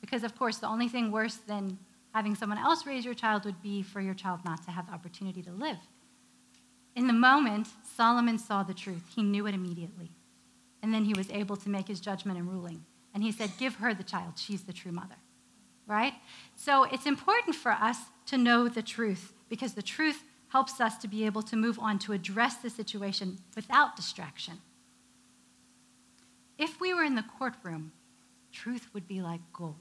Because, 0.00 0.22
of 0.22 0.38
course, 0.38 0.58
the 0.58 0.68
only 0.68 0.86
thing 0.86 1.10
worse 1.10 1.34
than 1.34 1.76
having 2.14 2.36
someone 2.36 2.58
else 2.58 2.86
raise 2.86 3.04
your 3.04 3.14
child 3.14 3.44
would 3.44 3.60
be 3.60 3.82
for 3.82 4.00
your 4.00 4.14
child 4.14 4.44
not 4.44 4.62
to 4.64 4.70
have 4.70 4.86
the 4.86 4.92
opportunity 4.92 5.42
to 5.42 5.50
live. 5.50 5.78
In 6.94 7.08
the 7.08 7.12
moment, 7.12 7.66
Solomon 7.96 8.38
saw 8.38 8.62
the 8.62 8.74
truth. 8.74 9.10
He 9.16 9.24
knew 9.24 9.48
it 9.48 9.54
immediately. 9.56 10.12
And 10.84 10.94
then 10.94 11.04
he 11.04 11.14
was 11.14 11.28
able 11.32 11.56
to 11.56 11.68
make 11.68 11.88
his 11.88 11.98
judgment 11.98 12.38
and 12.38 12.48
ruling. 12.48 12.84
And 13.12 13.24
he 13.24 13.32
said, 13.32 13.50
Give 13.58 13.74
her 13.76 13.92
the 13.92 14.04
child. 14.04 14.34
She's 14.36 14.62
the 14.62 14.72
true 14.72 14.92
mother 14.92 15.16
right? 15.86 16.14
So 16.56 16.84
it's 16.84 17.06
important 17.06 17.54
for 17.56 17.72
us 17.72 17.98
to 18.26 18.38
know 18.38 18.68
the 18.68 18.82
truth 18.82 19.32
because 19.48 19.74
the 19.74 19.82
truth 19.82 20.24
helps 20.54 20.80
us 20.80 20.96
to 20.98 21.08
be 21.08 21.26
able 21.26 21.42
to 21.42 21.56
move 21.56 21.80
on 21.80 21.98
to 21.98 22.12
address 22.12 22.54
the 22.58 22.70
situation 22.70 23.36
without 23.56 23.96
distraction. 23.96 24.54
If 26.56 26.80
we 26.80 26.94
were 26.94 27.02
in 27.02 27.16
the 27.16 27.24
courtroom, 27.38 27.90
truth 28.52 28.86
would 28.94 29.08
be 29.08 29.20
like 29.20 29.40
gold. 29.52 29.74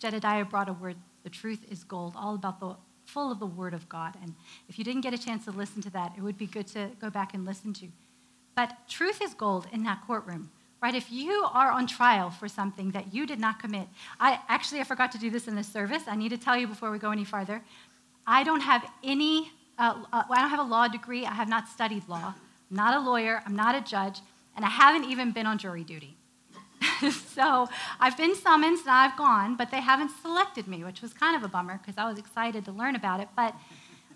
Jedediah 0.00 0.44
brought 0.44 0.68
a 0.68 0.72
word, 0.72 0.96
the 1.22 1.30
truth 1.30 1.64
is 1.70 1.84
gold, 1.84 2.14
all 2.16 2.34
about 2.34 2.58
the 2.58 2.74
full 3.04 3.30
of 3.30 3.38
the 3.38 3.46
word 3.46 3.72
of 3.72 3.88
God. 3.88 4.16
And 4.20 4.34
if 4.68 4.80
you 4.80 4.84
didn't 4.84 5.02
get 5.02 5.14
a 5.14 5.18
chance 5.18 5.44
to 5.44 5.52
listen 5.52 5.80
to 5.82 5.90
that, 5.90 6.14
it 6.18 6.22
would 6.22 6.36
be 6.36 6.48
good 6.48 6.66
to 6.68 6.90
go 7.00 7.08
back 7.08 7.32
and 7.32 7.44
listen 7.44 7.72
to. 7.74 7.86
But 8.56 8.76
truth 8.88 9.22
is 9.22 9.32
gold 9.32 9.68
in 9.72 9.84
that 9.84 10.02
courtroom 10.04 10.50
right? 10.82 10.94
If 10.94 11.10
you 11.10 11.48
are 11.52 11.70
on 11.70 11.86
trial 11.86 12.28
for 12.28 12.48
something 12.48 12.90
that 12.90 13.12
you 13.12 13.26
did 13.26 13.40
not 13.40 13.58
commit, 13.58 13.88
I 14.20 14.38
actually 14.46 14.80
I 14.80 14.84
forgot 14.84 15.10
to 15.12 15.18
do 15.18 15.30
this 15.30 15.48
in 15.48 15.56
this 15.56 15.66
service. 15.66 16.02
I 16.06 16.16
need 16.16 16.28
to 16.28 16.38
tell 16.38 16.56
you 16.56 16.66
before 16.66 16.90
we 16.90 16.98
go 16.98 17.10
any 17.10 17.24
farther. 17.24 17.62
I 18.26 18.44
don't 18.44 18.60
have 18.60 18.84
any. 19.02 19.50
Uh, 19.78 20.02
uh, 20.12 20.22
I 20.30 20.40
don't 20.40 20.50
have 20.50 20.60
a 20.60 20.70
law 20.70 20.88
degree. 20.88 21.26
I 21.26 21.34
have 21.34 21.48
not 21.48 21.68
studied 21.68 22.08
law. 22.08 22.34
I'm 22.70 22.76
not 22.76 22.96
a 22.96 23.00
lawyer. 23.00 23.42
I'm 23.46 23.54
not 23.54 23.74
a 23.74 23.80
judge, 23.80 24.20
and 24.56 24.64
I 24.64 24.68
haven't 24.68 25.10
even 25.10 25.32
been 25.32 25.46
on 25.46 25.58
jury 25.58 25.84
duty. 25.84 26.16
so 27.34 27.68
I've 28.00 28.16
been 28.16 28.34
summoned 28.34 28.78
and 28.78 28.88
I've 28.88 29.16
gone, 29.16 29.56
but 29.56 29.70
they 29.70 29.80
haven't 29.80 30.10
selected 30.22 30.66
me, 30.66 30.84
which 30.84 31.02
was 31.02 31.12
kind 31.12 31.36
of 31.36 31.42
a 31.42 31.48
bummer 31.48 31.78
because 31.78 31.98
I 31.98 32.08
was 32.08 32.18
excited 32.18 32.64
to 32.66 32.72
learn 32.72 32.96
about 32.96 33.20
it. 33.20 33.28
But 33.36 33.54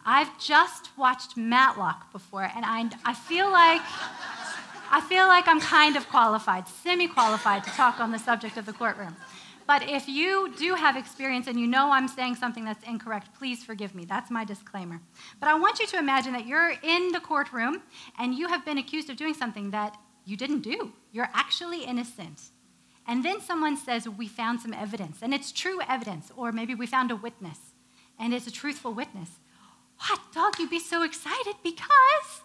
I've 0.05 0.38
just 0.38 0.97
watched 0.97 1.37
Matlock 1.37 2.11
before, 2.12 2.50
and 2.55 2.64
I, 2.64 2.88
I 3.05 3.14
feel 3.14 3.50
like 3.50 3.83
I 4.93 5.00
feel 5.00 5.29
like 5.29 5.47
I'm 5.47 5.61
kind 5.61 5.95
of 5.97 6.09
qualified, 6.09 6.67
semi 6.67 7.07
qualified, 7.07 7.62
to 7.64 7.71
talk 7.71 8.00
on 8.00 8.11
the 8.11 8.19
subject 8.19 8.57
of 8.57 8.67
the 8.67 8.73
courtroom. 8.73 9.14
But 9.71 9.89
if 9.89 10.09
you 10.09 10.53
do 10.59 10.75
have 10.75 10.97
experience 10.97 11.47
and 11.47 11.57
you 11.57 11.69
know 11.69 11.93
I'm 11.93 12.09
saying 12.09 12.35
something 12.35 12.65
that's 12.65 12.83
incorrect, 12.83 13.29
please 13.39 13.62
forgive 13.62 13.95
me. 13.95 14.05
That's 14.05 14.29
my 14.29 14.45
disclaimer. 14.45 15.00
But 15.39 15.49
I 15.49 15.57
want 15.57 15.79
you 15.79 15.87
to 15.87 15.97
imagine 15.97 16.33
that 16.33 16.45
you're 16.45 16.73
in 16.83 17.12
the 17.12 17.21
courtroom 17.21 17.81
and 18.19 18.35
you 18.35 18.49
have 18.49 18.65
been 18.65 18.79
accused 18.79 19.11
of 19.11 19.17
doing 19.17 19.33
something 19.33 19.71
that 19.71 19.97
you 20.25 20.37
didn't 20.37 20.62
do. 20.62 20.93
You're 21.12 21.31
actually 21.33 21.85
innocent. 21.85 22.41
And 23.07 23.25
then 23.25 23.41
someone 23.41 23.77
says, 23.77 24.09
We 24.09 24.27
found 24.27 24.61
some 24.61 24.75
evidence, 24.75 25.19
and 25.23 25.33
it's 25.33 25.53
true 25.53 25.79
evidence, 25.89 26.33
or 26.37 26.50
maybe 26.50 26.75
we 26.75 26.89
found 26.89 27.12
a 27.12 27.17
witness, 27.17 27.61
and 28.19 28.35
it's 28.35 28.49
a 28.49 28.50
truthful 28.50 28.93
witness. 28.93 29.31
What, 30.09 30.19
dog? 30.35 30.59
You'd 30.59 30.71
be 30.71 30.81
so 30.81 31.05
excited 31.05 31.55
because 31.62 32.43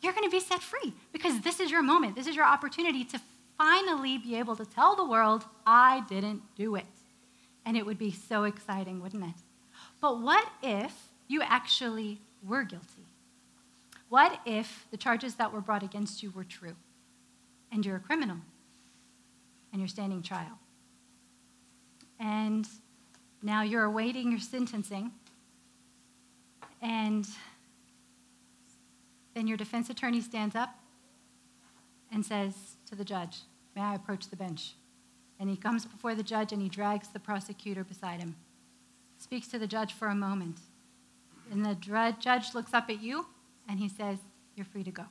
you're 0.00 0.12
going 0.12 0.30
to 0.30 0.30
be 0.30 0.38
set 0.38 0.62
free 0.62 0.94
because 1.10 1.40
this 1.40 1.58
is 1.58 1.72
your 1.72 1.82
moment. 1.82 2.14
This 2.14 2.28
is 2.28 2.36
your 2.36 2.46
opportunity 2.46 3.02
to 3.06 3.20
finally 3.58 4.16
be 4.16 4.36
able 4.36 4.56
to 4.56 4.64
tell 4.64 4.96
the 4.96 5.04
world, 5.04 5.44
I 5.66 6.04
didn't 6.08 6.42
do 6.56 6.76
it. 6.76 6.86
And 7.66 7.76
it 7.76 7.84
would 7.84 7.98
be 7.98 8.12
so 8.12 8.44
exciting, 8.44 9.02
wouldn't 9.02 9.24
it? 9.24 9.42
But 10.00 10.22
what 10.22 10.48
if 10.62 11.10
you 11.26 11.42
actually 11.42 12.20
were 12.42 12.62
guilty? 12.62 13.04
What 14.08 14.40
if 14.46 14.86
the 14.90 14.96
charges 14.96 15.34
that 15.34 15.52
were 15.52 15.60
brought 15.60 15.82
against 15.82 16.22
you 16.22 16.30
were 16.30 16.44
true 16.44 16.76
and 17.70 17.84
you're 17.84 17.96
a 17.96 18.00
criminal 18.00 18.38
and 19.72 19.82
you're 19.82 19.88
standing 19.88 20.22
trial? 20.22 20.58
And 22.18 22.66
now 23.42 23.62
you're 23.62 23.84
awaiting 23.84 24.30
your 24.30 24.40
sentencing 24.40 25.12
and 26.80 27.28
then 29.34 29.46
your 29.46 29.56
defense 29.56 29.90
attorney 29.90 30.20
stands 30.20 30.56
up 30.56 30.70
and 32.10 32.24
says 32.24 32.77
to 32.88 32.96
the 32.96 33.04
judge, 33.04 33.42
May 33.78 33.82
I 33.84 33.94
approach 33.94 34.28
the 34.28 34.34
bench? 34.34 34.74
And 35.38 35.48
he 35.48 35.56
comes 35.56 35.86
before 35.86 36.16
the 36.16 36.24
judge 36.24 36.52
and 36.52 36.60
he 36.60 36.68
drags 36.68 37.06
the 37.06 37.20
prosecutor 37.20 37.84
beside 37.84 38.18
him, 38.18 38.34
speaks 39.18 39.46
to 39.48 39.58
the 39.60 39.68
judge 39.68 39.92
for 39.92 40.08
a 40.08 40.16
moment. 40.16 40.58
And 41.52 41.64
the 41.64 41.76
judge 41.76 42.54
looks 42.54 42.74
up 42.74 42.90
at 42.90 43.00
you 43.00 43.26
and 43.68 43.78
he 43.78 43.88
says, 43.88 44.18
You're 44.56 44.66
free 44.66 44.82
to 44.82 44.90
go. 44.90 45.04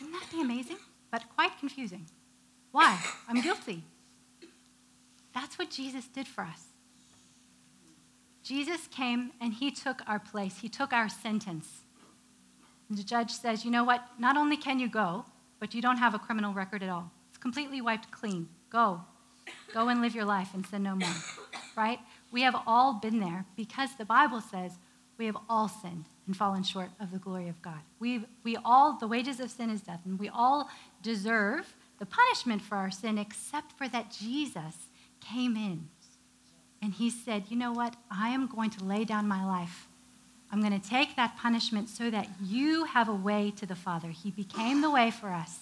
Wouldn't 0.00 0.20
that 0.20 0.30
be 0.30 0.40
amazing? 0.40 0.76
But 1.10 1.24
quite 1.34 1.58
confusing. 1.58 2.06
Why? 2.70 2.98
I'm 3.28 3.40
guilty. 3.40 3.82
That's 5.34 5.58
what 5.58 5.70
Jesus 5.70 6.06
did 6.06 6.28
for 6.28 6.42
us. 6.42 6.66
Jesus 8.42 8.86
came 8.86 9.32
and 9.40 9.54
he 9.54 9.70
took 9.70 10.02
our 10.06 10.18
place, 10.18 10.58
he 10.58 10.68
took 10.68 10.92
our 10.92 11.08
sentence. 11.08 11.82
And 12.88 12.96
the 12.98 13.02
judge 13.02 13.30
says, 13.30 13.64
you 13.64 13.70
know 13.70 13.84
what? 13.84 14.04
Not 14.18 14.36
only 14.36 14.56
can 14.56 14.78
you 14.78 14.88
go, 14.88 15.24
but 15.62 15.74
you 15.76 15.80
don't 15.80 15.98
have 15.98 16.12
a 16.12 16.18
criminal 16.18 16.52
record 16.52 16.82
at 16.82 16.88
all. 16.88 17.08
It's 17.28 17.38
completely 17.38 17.80
wiped 17.80 18.10
clean. 18.10 18.48
Go. 18.68 19.00
Go 19.72 19.86
and 19.86 20.02
live 20.02 20.12
your 20.12 20.24
life 20.24 20.54
and 20.54 20.66
sin 20.66 20.82
no 20.82 20.96
more. 20.96 21.14
Right? 21.76 22.00
We 22.32 22.42
have 22.42 22.56
all 22.66 22.94
been 22.94 23.20
there 23.20 23.44
because 23.54 23.90
the 23.96 24.04
Bible 24.04 24.40
says 24.40 24.72
we 25.18 25.26
have 25.26 25.36
all 25.48 25.68
sinned 25.68 26.06
and 26.26 26.36
fallen 26.36 26.64
short 26.64 26.90
of 26.98 27.12
the 27.12 27.18
glory 27.18 27.48
of 27.48 27.62
God. 27.62 27.78
We, 28.00 28.24
we 28.42 28.56
all, 28.64 28.98
the 28.98 29.06
wages 29.06 29.38
of 29.38 29.52
sin 29.52 29.70
is 29.70 29.82
death, 29.82 30.00
and 30.04 30.18
we 30.18 30.28
all 30.28 30.68
deserve 31.00 31.72
the 32.00 32.06
punishment 32.06 32.60
for 32.60 32.74
our 32.74 32.90
sin, 32.90 33.16
except 33.16 33.70
for 33.78 33.86
that 33.86 34.10
Jesus 34.10 34.88
came 35.20 35.54
in 35.56 35.88
and 36.82 36.92
he 36.92 37.08
said, 37.08 37.44
You 37.50 37.56
know 37.56 37.70
what? 37.70 37.94
I 38.10 38.30
am 38.30 38.48
going 38.48 38.70
to 38.70 38.84
lay 38.84 39.04
down 39.04 39.28
my 39.28 39.44
life. 39.46 39.86
I'm 40.52 40.60
going 40.60 40.78
to 40.78 40.88
take 40.88 41.16
that 41.16 41.38
punishment 41.38 41.88
so 41.88 42.10
that 42.10 42.28
you 42.42 42.84
have 42.84 43.08
a 43.08 43.14
way 43.14 43.52
to 43.56 43.64
the 43.64 43.74
Father. 43.74 44.08
He 44.08 44.30
became 44.30 44.82
the 44.82 44.90
way 44.90 45.10
for 45.10 45.28
us. 45.30 45.60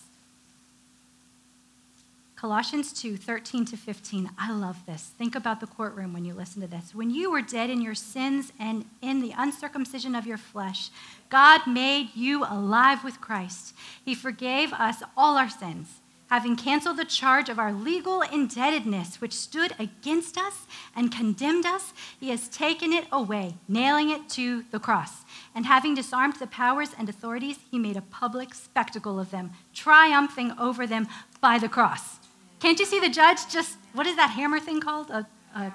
Colossians 2.34 2.92
2 2.94 3.18
13 3.18 3.66
to 3.66 3.76
15. 3.76 4.30
I 4.38 4.50
love 4.50 4.84
this. 4.86 5.12
Think 5.18 5.34
about 5.34 5.60
the 5.60 5.66
courtroom 5.66 6.12
when 6.12 6.24
you 6.24 6.32
listen 6.32 6.62
to 6.62 6.66
this. 6.66 6.94
When 6.94 7.10
you 7.10 7.30
were 7.30 7.42
dead 7.42 7.70
in 7.70 7.82
your 7.82 7.94
sins 7.94 8.52
and 8.58 8.86
in 9.02 9.20
the 9.20 9.34
uncircumcision 9.36 10.14
of 10.14 10.26
your 10.26 10.38
flesh, 10.38 10.90
God 11.28 11.66
made 11.66 12.16
you 12.16 12.44
alive 12.44 13.04
with 13.04 13.20
Christ. 13.20 13.74
He 14.04 14.14
forgave 14.14 14.72
us 14.72 15.02
all 15.16 15.36
our 15.36 15.50
sins 15.50 16.00
having 16.30 16.54
canceled 16.54 16.96
the 16.96 17.04
charge 17.04 17.48
of 17.48 17.58
our 17.58 17.72
legal 17.72 18.22
indebtedness, 18.22 19.20
which 19.20 19.32
stood 19.32 19.74
against 19.78 20.38
us 20.38 20.66
and 20.94 21.12
condemned 21.12 21.66
us, 21.66 21.92
he 22.18 22.30
has 22.30 22.48
taken 22.48 22.92
it 22.92 23.04
away, 23.10 23.54
nailing 23.68 24.10
it 24.10 24.28
to 24.30 24.64
the 24.70 24.78
cross. 24.78 25.24
And 25.54 25.66
having 25.66 25.94
disarmed 25.94 26.36
the 26.36 26.46
powers 26.46 26.90
and 26.96 27.08
authorities, 27.08 27.58
he 27.70 27.78
made 27.78 27.96
a 27.96 28.02
public 28.02 28.54
spectacle 28.54 29.18
of 29.18 29.32
them, 29.32 29.50
triumphing 29.74 30.52
over 30.58 30.86
them 30.86 31.08
by 31.40 31.58
the 31.58 31.68
cross. 31.68 32.18
Can't 32.60 32.78
you 32.78 32.86
see 32.86 33.00
the 33.00 33.08
judge 33.08 33.48
just, 33.50 33.76
what 33.92 34.06
is 34.06 34.16
that 34.16 34.30
hammer 34.30 34.60
thing 34.60 34.80
called? 34.80 35.10
A, 35.10 35.26
a 35.56 35.72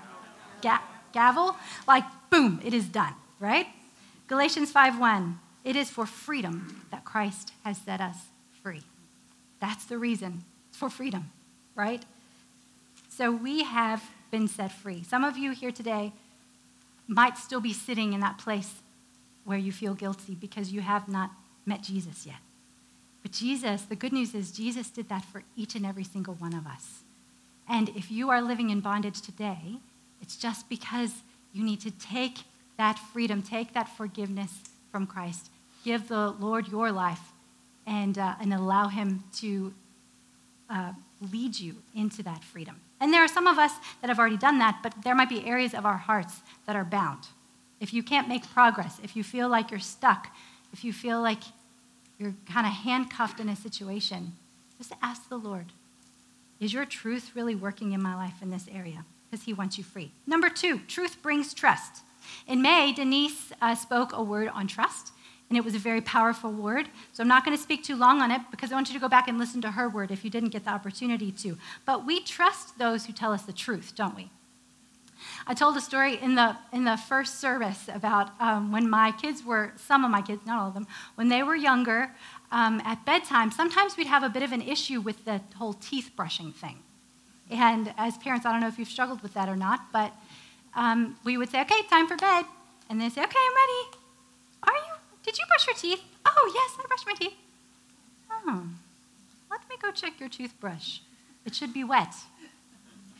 ga- 0.61 0.83
gavel? 1.11 1.57
Like, 1.85 2.05
boom, 2.29 2.61
it 2.63 2.73
is 2.73 2.85
done, 2.85 3.13
right? 3.39 3.67
Galatians 4.27 4.71
5:1. 4.71 5.37
It 5.65 5.75
is 5.75 5.89
for 5.89 6.05
freedom 6.05 6.85
that 6.91 7.03
Christ 7.03 7.51
has 7.63 7.77
set 7.79 7.99
us 7.99 8.17
free. 8.61 8.83
That's 9.59 9.85
the 9.85 9.97
reason. 9.97 10.43
It's 10.69 10.77
for 10.77 10.89
freedom, 10.89 11.31
right? 11.75 12.03
So 13.09 13.31
we 13.31 13.63
have 13.63 14.03
been 14.31 14.47
set 14.47 14.71
free. 14.71 15.03
Some 15.03 15.23
of 15.23 15.37
you 15.37 15.51
here 15.51 15.71
today 15.71 16.11
might 17.07 17.37
still 17.37 17.61
be 17.61 17.73
sitting 17.73 18.13
in 18.13 18.19
that 18.19 18.37
place 18.37 18.73
where 19.45 19.57
you 19.57 19.71
feel 19.71 19.93
guilty 19.93 20.35
because 20.35 20.73
you 20.73 20.81
have 20.81 21.07
not 21.07 21.31
met 21.65 21.81
Jesus 21.81 22.25
yet. 22.25 22.37
But 23.21 23.31
Jesus, 23.31 23.83
the 23.83 23.95
good 23.95 24.13
news 24.13 24.35
is, 24.35 24.51
Jesus 24.51 24.89
did 24.89 25.09
that 25.09 25.25
for 25.25 25.43
each 25.55 25.75
and 25.75 25.85
every 25.85 26.03
single 26.03 26.35
one 26.35 26.53
of 26.53 26.67
us. 26.67 27.03
And 27.67 27.89
if 27.89 28.11
you 28.11 28.29
are 28.29 28.41
living 28.41 28.69
in 28.69 28.81
bondage 28.81 29.21
today, 29.21 29.77
it's 30.21 30.35
just 30.35 30.69
because 30.69 31.11
you 31.53 31.63
need 31.63 31.81
to 31.81 31.91
take 31.91 32.39
that 32.77 32.99
freedom, 32.99 33.41
take 33.41 33.73
that 33.73 33.89
forgiveness 33.89 34.51
from 34.91 35.07
Christ. 35.07 35.49
Give 35.83 36.07
the 36.07 36.31
Lord 36.31 36.67
your 36.67 36.91
life 36.91 37.31
and, 37.87 38.17
uh, 38.17 38.35
and 38.39 38.53
allow 38.53 38.87
Him 38.87 39.23
to 39.37 39.73
uh, 40.69 40.93
lead 41.31 41.59
you 41.59 41.75
into 41.93 42.23
that 42.23 42.43
freedom. 42.43 42.79
And 42.99 43.13
there 43.13 43.23
are 43.23 43.27
some 43.27 43.47
of 43.47 43.57
us 43.57 43.73
that 44.01 44.07
have 44.07 44.19
already 44.19 44.37
done 44.37 44.59
that, 44.59 44.79
but 44.81 44.93
there 45.03 45.15
might 45.15 45.29
be 45.29 45.45
areas 45.45 45.73
of 45.73 45.85
our 45.85 45.97
hearts 45.97 46.41
that 46.65 46.75
are 46.75 46.85
bound. 46.85 47.27
If 47.79 47.93
you 47.93 48.03
can't 48.03 48.27
make 48.27 48.49
progress, 48.51 48.99
if 49.03 49.15
you 49.15 49.23
feel 49.23 49.49
like 49.49 49.69
you're 49.69 49.79
stuck, 49.79 50.29
if 50.71 50.83
you 50.83 50.93
feel 50.93 51.21
like 51.21 51.43
you're 52.17 52.33
kind 52.51 52.65
of 52.65 52.73
handcuffed 52.73 53.39
in 53.39 53.49
a 53.49 53.55
situation, 53.55 54.33
just 54.77 54.93
ask 55.01 55.27
the 55.29 55.37
Lord, 55.37 55.67
is 56.59 56.73
your 56.73 56.85
truth 56.85 57.31
really 57.35 57.55
working 57.55 57.91
in 57.91 58.01
my 58.01 58.15
life 58.15 58.41
in 58.41 58.49
this 58.49 58.67
area? 58.73 59.03
Because 59.29 59.45
He 59.45 59.53
wants 59.53 59.77
you 59.77 59.83
free. 59.83 60.11
Number 60.25 60.49
two, 60.49 60.79
truth 60.87 61.21
brings 61.21 61.53
trust. 61.53 62.03
In 62.47 62.61
May, 62.61 62.93
Denise 62.93 63.51
uh, 63.61 63.75
spoke 63.75 64.11
a 64.13 64.23
word 64.23 64.47
on 64.47 64.67
trust 64.67 65.11
and 65.49 65.57
it 65.57 65.63
was 65.63 65.75
a 65.75 65.79
very 65.79 66.01
powerful 66.01 66.51
word. 66.51 66.89
So 67.13 67.21
I'm 67.21 67.27
not 67.27 67.45
going 67.45 67.55
to 67.55 67.61
speak 67.61 67.83
too 67.83 67.95
long 67.95 68.21
on 68.21 68.31
it 68.31 68.41
because 68.49 68.71
I 68.71 68.75
want 68.75 68.89
you 68.89 68.93
to 68.95 68.99
go 68.99 69.07
back 69.07 69.27
and 69.27 69.37
listen 69.37 69.61
to 69.61 69.71
her 69.71 69.87
word 69.87 70.11
if 70.11 70.23
you 70.23 70.29
didn't 70.29 70.49
get 70.49 70.65
the 70.65 70.71
opportunity 70.71 71.31
to. 71.31 71.57
But 71.85 72.05
we 72.05 72.21
trust 72.21 72.77
those 72.79 73.05
who 73.05 73.13
tell 73.13 73.31
us 73.31 73.43
the 73.43 73.53
truth, 73.53 73.93
don't 73.95 74.15
we? 74.15 74.29
I 75.47 75.53
told 75.53 75.77
a 75.77 75.81
story 75.81 76.17
in 76.17 76.35
the, 76.35 76.55
in 76.73 76.85
the 76.85 76.97
first 76.97 77.39
service 77.39 77.87
about 77.93 78.29
um, 78.39 78.71
when 78.71 78.89
my 78.89 79.11
kids 79.11 79.43
were, 79.43 79.73
some 79.75 80.03
of 80.03 80.11
my 80.11 80.21
kids, 80.21 80.45
not 80.45 80.59
all 80.59 80.67
of 80.69 80.73
them, 80.73 80.87
when 81.15 81.29
they 81.29 81.43
were 81.43 81.55
younger, 81.55 82.11
um, 82.51 82.81
at 82.83 83.05
bedtime, 83.05 83.51
sometimes 83.51 83.97
we'd 83.97 84.07
have 84.07 84.23
a 84.23 84.29
bit 84.29 84.43
of 84.43 84.51
an 84.51 84.61
issue 84.61 85.01
with 85.01 85.23
the 85.25 85.41
whole 85.57 85.73
teeth 85.73 86.11
brushing 86.15 86.51
thing. 86.51 86.79
And 87.51 87.93
as 87.97 88.17
parents, 88.17 88.45
I 88.45 88.51
don't 88.51 88.61
know 88.61 88.67
if 88.67 88.79
you've 88.79 88.87
struggled 88.87 89.21
with 89.21 89.35
that 89.35 89.47
or 89.47 89.55
not, 89.55 89.91
but 89.93 90.11
um, 90.75 91.15
we 91.23 91.37
would 91.37 91.49
say, 91.49 91.61
okay, 91.61 91.81
time 91.89 92.07
for 92.07 92.17
bed. 92.17 92.45
And 92.89 92.99
they 92.99 93.09
say, 93.09 93.21
okay, 93.21 93.39
I'm 93.39 93.55
ready. 93.55 93.94
Did 95.25 95.37
you 95.39 95.45
brush 95.47 95.65
your 95.65 95.75
teeth? 95.75 96.03
Oh, 96.25 96.51
yes, 96.53 96.77
I 96.79 96.87
brushed 96.87 97.07
my 97.07 97.13
teeth. 97.13 97.33
Oh, 98.31 98.67
let 99.49 99.61
me 99.67 99.75
go 99.81 99.91
check 99.91 100.19
your 100.19 100.29
toothbrush. 100.29 100.99
It 101.45 101.55
should 101.55 101.73
be 101.73 101.83
wet. 101.83 102.13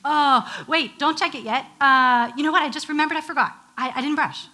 Oh, 0.04 0.66
wait, 0.68 1.00
don't 1.00 1.18
check 1.18 1.34
it 1.34 1.44
yet. 1.44 1.66
Uh, 1.82 2.32
you 2.38 2.44
know 2.44 2.52
what? 2.52 2.62
I 2.62 2.70
just 2.70 2.90
remembered 2.90 3.18
I 3.18 3.22
forgot. 3.22 3.54
I, 3.76 3.92
I 3.96 4.02
didn't 4.02 4.16
brush. 4.16 4.48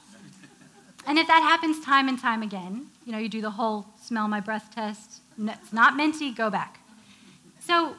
And 1.06 1.18
if 1.18 1.28
that 1.28 1.42
happens 1.42 1.84
time 1.84 2.08
and 2.08 2.18
time 2.18 2.42
again, 2.42 2.88
you 3.06 3.12
know, 3.12 3.18
you 3.18 3.28
do 3.28 3.42
the 3.42 3.52
whole 3.52 3.86
smell 4.02 4.30
my 4.30 4.40
breath 4.40 4.74
test. 4.74 5.22
It's 5.38 5.74
not 5.74 5.98
minty, 5.98 6.32
go 6.32 6.50
back. 6.50 6.80
So, 7.60 7.96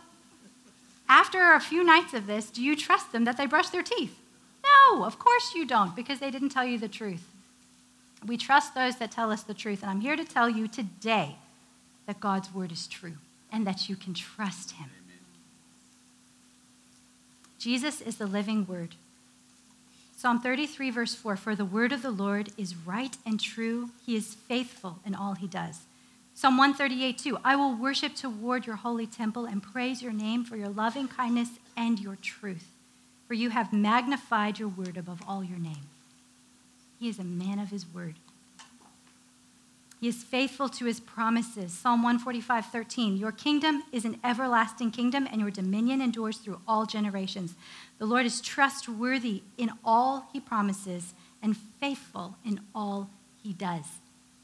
after 1.09 1.53
a 1.53 1.61
few 1.61 1.85
nights 1.85 2.15
of 2.15 2.27
this, 2.27 2.49
do 2.49 2.63
you 2.63 2.75
trust 2.75 3.13
them 3.13 3.25
that 3.25 3.37
they 3.37 3.47
brush 3.47 3.69
their 3.69 3.83
teeth? 3.83 4.19
No, 4.65 5.05
of 5.05 5.19
course 5.19 5.55
you 5.55 5.67
don't, 5.67 5.95
because 5.95 6.21
they 6.21 6.31
didn't 6.31 6.51
tell 6.51 6.65
you 6.65 6.79
the 6.79 6.89
truth. 6.89 7.32
We 8.27 8.37
trust 8.37 8.75
those 8.75 8.97
that 8.97 9.11
tell 9.11 9.33
us 9.33 9.43
the 9.43 9.55
truth. 9.55 9.83
And 9.83 9.91
I'm 9.91 10.01
here 10.01 10.17
to 10.17 10.25
tell 10.25 10.49
you 10.49 10.69
today 10.69 11.37
that 12.07 12.21
God's 12.21 12.53
word 12.55 12.73
is 12.73 12.87
true 12.87 13.15
and 13.51 13.67
that 13.67 13.89
you 13.89 13.97
can 13.97 14.15
trust 14.15 14.73
him. 14.73 14.91
Amen. 15.05 15.19
Jesus 17.59 18.01
is 18.01 18.17
the 18.17 18.27
living 18.27 18.67
word. 18.67 18.95
Psalm 20.17 20.41
33, 20.41 20.91
verse 20.91 21.15
4 21.15 21.37
For 21.37 21.57
the 21.57 21.65
word 21.65 21.93
of 21.93 22.03
the 22.03 22.11
Lord 22.11 22.51
is 22.57 22.77
right 22.77 23.17
and 23.27 23.41
true. 23.41 23.91
He 24.07 24.15
is 24.15 24.35
faithful 24.35 25.01
in 25.05 25.15
all 25.15 25.35
he 25.35 25.49
does. 25.49 25.81
Psalm 26.35 26.57
138, 26.57 27.19
2 27.19 27.39
I 27.45 27.57
will 27.57 27.75
worship 27.75 28.15
toward 28.15 28.67
your 28.67 28.77
holy 28.77 29.07
temple 29.07 29.45
and 29.45 29.63
praise 29.63 30.01
your 30.01 30.13
name 30.13 30.45
for 30.45 30.57
your 30.57 30.69
loving 30.69 31.09
kindness 31.09 31.51
and 31.77 31.99
your 31.99 32.17
truth. 32.17 32.69
For 33.27 33.35
you 33.35 33.51
have 33.51 33.73
magnified 33.73 34.59
your 34.59 34.69
word 34.69 34.97
above 34.97 35.23
all 35.27 35.43
your 35.43 35.59
name. 35.59 35.89
He 37.03 37.09
is 37.09 37.19
a 37.19 37.25
man 37.25 37.59
of 37.59 37.71
his 37.71 37.85
word. 37.93 38.15
He 40.01 40.07
is 40.07 40.23
faithful 40.23 40.69
to 40.69 40.85
his 40.85 41.01
promises. 41.01 41.73
Psalm 41.73 42.01
145, 42.01 42.67
13. 42.67 43.17
Your 43.17 43.33
kingdom 43.33 43.83
is 43.91 44.05
an 44.05 44.21
everlasting 44.23 44.93
kingdom, 44.93 45.27
and 45.29 45.41
your 45.41 45.51
dominion 45.51 46.01
endures 46.01 46.37
through 46.37 46.61
all 46.69 46.87
generations. 46.87 47.57
The 47.99 48.07
Lord 48.07 48.25
is 48.25 48.41
trustworthy 48.41 49.43
in 49.59 49.73
all 49.85 50.29
he 50.33 50.39
promises 50.39 51.15
and 51.43 51.57
faithful 51.57 52.37
in 52.45 52.61
all 52.73 53.11
he 53.43 53.53
does. 53.53 53.87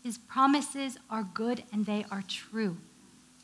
His 0.02 0.18
promises 0.18 0.98
are 1.08 1.28
good 1.32 1.62
and 1.72 1.86
they 1.86 2.06
are 2.10 2.24
true. 2.26 2.76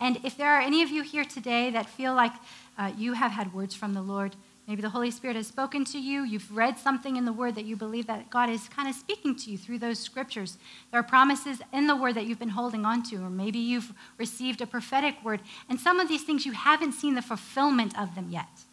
And 0.00 0.18
if 0.24 0.36
there 0.36 0.50
are 0.50 0.60
any 0.60 0.82
of 0.82 0.90
you 0.90 1.04
here 1.04 1.24
today 1.24 1.70
that 1.70 1.88
feel 1.88 2.14
like 2.14 2.32
uh, 2.76 2.90
you 2.98 3.12
have 3.12 3.30
had 3.30 3.54
words 3.54 3.76
from 3.76 3.94
the 3.94 4.02
Lord, 4.02 4.34
Maybe 4.66 4.80
the 4.80 4.88
Holy 4.88 5.10
Spirit 5.10 5.36
has 5.36 5.46
spoken 5.46 5.84
to 5.86 5.98
you. 5.98 6.22
You've 6.22 6.54
read 6.56 6.78
something 6.78 7.16
in 7.16 7.26
the 7.26 7.32
Word 7.32 7.54
that 7.54 7.66
you 7.66 7.76
believe 7.76 8.06
that 8.06 8.30
God 8.30 8.48
is 8.48 8.68
kind 8.68 8.88
of 8.88 8.94
speaking 8.94 9.36
to 9.36 9.50
you 9.50 9.58
through 9.58 9.78
those 9.78 9.98
scriptures. 9.98 10.56
There 10.90 10.98
are 10.98 11.04
promises 11.04 11.60
in 11.72 11.86
the 11.86 11.96
Word 11.96 12.14
that 12.14 12.24
you've 12.24 12.38
been 12.38 12.48
holding 12.50 12.86
on 12.86 13.02
to, 13.10 13.16
or 13.16 13.28
maybe 13.28 13.58
you've 13.58 13.92
received 14.16 14.62
a 14.62 14.66
prophetic 14.66 15.22
word. 15.22 15.40
And 15.68 15.78
some 15.78 16.00
of 16.00 16.08
these 16.08 16.24
things 16.24 16.46
you 16.46 16.52
haven't 16.52 16.92
seen 16.92 17.14
the 17.14 17.20
fulfillment 17.20 17.98
of 17.98 18.14
them 18.14 18.28
yet. 18.30 18.64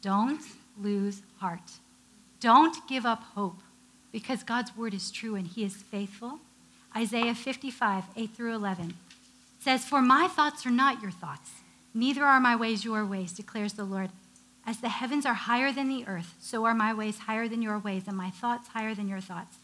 Don't 0.00 0.42
lose 0.80 1.22
heart. 1.38 1.72
Don't 2.38 2.86
give 2.88 3.04
up 3.04 3.24
hope 3.34 3.58
because 4.12 4.44
God's 4.44 4.76
Word 4.76 4.94
is 4.94 5.10
true 5.10 5.34
and 5.34 5.48
He 5.48 5.64
is 5.64 5.74
faithful. 5.74 6.38
Isaiah 6.96 7.34
55, 7.34 8.04
8 8.16 8.30
through 8.30 8.54
11 8.54 8.94
says, 9.58 9.84
For 9.84 10.00
my 10.00 10.28
thoughts 10.28 10.64
are 10.64 10.70
not 10.70 11.02
your 11.02 11.10
thoughts, 11.10 11.50
neither 11.92 12.24
are 12.24 12.38
my 12.38 12.54
ways 12.54 12.84
your 12.84 13.04
ways, 13.04 13.32
declares 13.32 13.72
the 13.72 13.84
Lord. 13.84 14.10
As 14.68 14.80
the 14.80 14.90
heavens 14.90 15.24
are 15.24 15.32
higher 15.32 15.72
than 15.72 15.88
the 15.88 16.06
earth, 16.06 16.34
so 16.38 16.66
are 16.66 16.74
my 16.74 16.92
ways 16.92 17.20
higher 17.20 17.48
than 17.48 17.62
your 17.62 17.78
ways, 17.78 18.02
and 18.06 18.14
my 18.14 18.28
thoughts 18.28 18.68
higher 18.68 18.94
than 18.94 19.08
your 19.08 19.18
thoughts. 19.18 19.56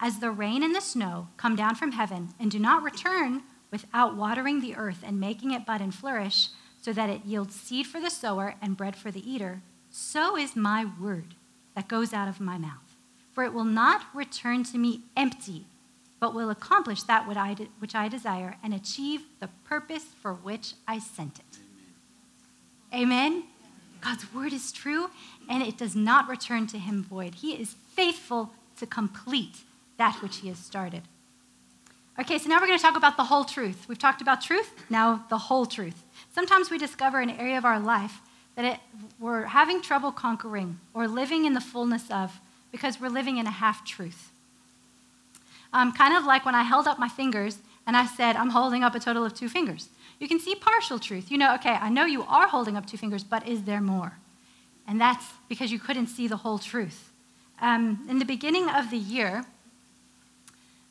As 0.00 0.18
the 0.18 0.30
rain 0.30 0.62
and 0.62 0.74
the 0.74 0.80
snow 0.80 1.28
come 1.36 1.54
down 1.54 1.74
from 1.74 1.92
heaven 1.92 2.30
and 2.40 2.50
do 2.50 2.58
not 2.58 2.82
return 2.82 3.42
without 3.70 4.16
watering 4.16 4.60
the 4.60 4.76
earth 4.76 5.04
and 5.06 5.20
making 5.20 5.50
it 5.50 5.66
bud 5.66 5.82
and 5.82 5.94
flourish, 5.94 6.48
so 6.80 6.90
that 6.94 7.10
it 7.10 7.26
yields 7.26 7.54
seed 7.54 7.86
for 7.86 8.00
the 8.00 8.08
sower 8.08 8.54
and 8.62 8.78
bread 8.78 8.96
for 8.96 9.10
the 9.10 9.30
eater, 9.30 9.60
so 9.90 10.38
is 10.38 10.56
my 10.56 10.86
word 10.98 11.34
that 11.76 11.86
goes 11.86 12.14
out 12.14 12.26
of 12.26 12.40
my 12.40 12.56
mouth. 12.56 12.96
For 13.34 13.44
it 13.44 13.52
will 13.52 13.64
not 13.64 14.06
return 14.14 14.64
to 14.64 14.78
me 14.78 15.02
empty, 15.18 15.66
but 16.18 16.34
will 16.34 16.48
accomplish 16.48 17.02
that 17.02 17.28
which 17.28 17.94
I 17.94 18.08
desire 18.08 18.56
and 18.62 18.72
achieve 18.72 19.24
the 19.40 19.50
purpose 19.64 20.06
for 20.22 20.32
which 20.32 20.72
I 20.88 20.98
sent 20.98 21.40
it. 21.40 21.58
Amen. 22.90 23.02
Amen? 23.02 23.44
God's 24.04 24.32
word 24.34 24.52
is 24.52 24.70
true 24.70 25.10
and 25.48 25.62
it 25.62 25.78
does 25.78 25.96
not 25.96 26.28
return 26.28 26.66
to 26.68 26.78
him 26.78 27.02
void. 27.02 27.36
He 27.36 27.52
is 27.54 27.74
faithful 27.94 28.50
to 28.78 28.86
complete 28.86 29.58
that 29.96 30.16
which 30.22 30.38
he 30.38 30.48
has 30.48 30.58
started. 30.58 31.02
Okay, 32.20 32.38
so 32.38 32.48
now 32.48 32.60
we're 32.60 32.66
going 32.66 32.78
to 32.78 32.82
talk 32.82 32.96
about 32.96 33.16
the 33.16 33.24
whole 33.24 33.44
truth. 33.44 33.86
We've 33.88 33.98
talked 33.98 34.20
about 34.20 34.40
truth, 34.40 34.72
now 34.88 35.24
the 35.30 35.38
whole 35.38 35.66
truth. 35.66 36.04
Sometimes 36.32 36.70
we 36.70 36.78
discover 36.78 37.20
an 37.20 37.30
area 37.30 37.58
of 37.58 37.64
our 37.64 37.80
life 37.80 38.20
that 38.56 38.64
it, 38.64 38.80
we're 39.18 39.46
having 39.46 39.82
trouble 39.82 40.12
conquering 40.12 40.78
or 40.92 41.08
living 41.08 41.44
in 41.44 41.54
the 41.54 41.60
fullness 41.60 42.08
of 42.10 42.40
because 42.70 43.00
we're 43.00 43.08
living 43.08 43.38
in 43.38 43.46
a 43.46 43.50
half 43.50 43.84
truth. 43.84 44.30
Um, 45.72 45.92
kind 45.92 46.14
of 46.14 46.24
like 46.24 46.44
when 46.44 46.54
I 46.54 46.62
held 46.62 46.86
up 46.86 46.98
my 46.98 47.08
fingers 47.08 47.58
and 47.86 47.96
I 47.96 48.06
said, 48.06 48.36
I'm 48.36 48.50
holding 48.50 48.84
up 48.84 48.94
a 48.94 49.00
total 49.00 49.24
of 49.24 49.34
two 49.34 49.48
fingers. 49.48 49.88
You 50.20 50.28
can 50.28 50.40
see 50.40 50.54
partial 50.54 50.98
truth. 50.98 51.30
You 51.30 51.38
know, 51.38 51.54
okay, 51.56 51.76
I 51.80 51.88
know 51.88 52.04
you 52.04 52.22
are 52.24 52.48
holding 52.48 52.76
up 52.76 52.86
two 52.86 52.96
fingers, 52.96 53.24
but 53.24 53.46
is 53.48 53.64
there 53.64 53.80
more? 53.80 54.18
And 54.86 55.00
that's 55.00 55.24
because 55.48 55.72
you 55.72 55.78
couldn't 55.78 56.08
see 56.08 56.28
the 56.28 56.36
whole 56.38 56.58
truth. 56.58 57.10
Um, 57.60 58.06
in 58.08 58.18
the 58.18 58.24
beginning 58.24 58.68
of 58.68 58.90
the 58.90 58.98
year, 58.98 59.44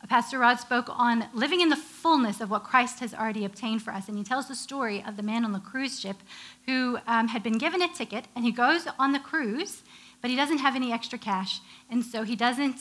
Pastor 0.08 0.38
Rod 0.38 0.60
spoke 0.60 0.88
on 0.90 1.26
living 1.34 1.62
in 1.62 1.70
the 1.70 1.78
fullness 1.78 2.42
of 2.42 2.50
what 2.50 2.64
Christ 2.64 3.00
has 3.00 3.14
already 3.14 3.46
obtained 3.46 3.82
for 3.82 3.92
us. 3.92 4.10
And 4.10 4.18
he 4.18 4.24
tells 4.24 4.48
the 4.48 4.56
story 4.56 5.04
of 5.08 5.16
the 5.16 5.24
man 5.24 5.46
on 5.46 5.54
the 5.54 5.60
cruise 5.60 6.00
ship 6.00 6.18
who 6.66 7.00
um, 7.08 7.30
had 7.30 7.42
been 7.42 7.58
given 7.58 7.82
a 7.82 7.88
ticket 7.88 8.26
and 8.36 8.44
he 8.44 8.52
goes 8.52 8.86
on 9.00 9.14
the 9.14 9.20
cruise, 9.20 9.82
but 10.22 10.30
he 10.30 10.36
doesn't 10.36 10.58
have 10.58 10.76
any 10.76 10.92
extra 10.92 11.18
cash. 11.18 11.62
And 11.90 12.04
so 12.04 12.24
he 12.24 12.36
doesn't 12.36 12.80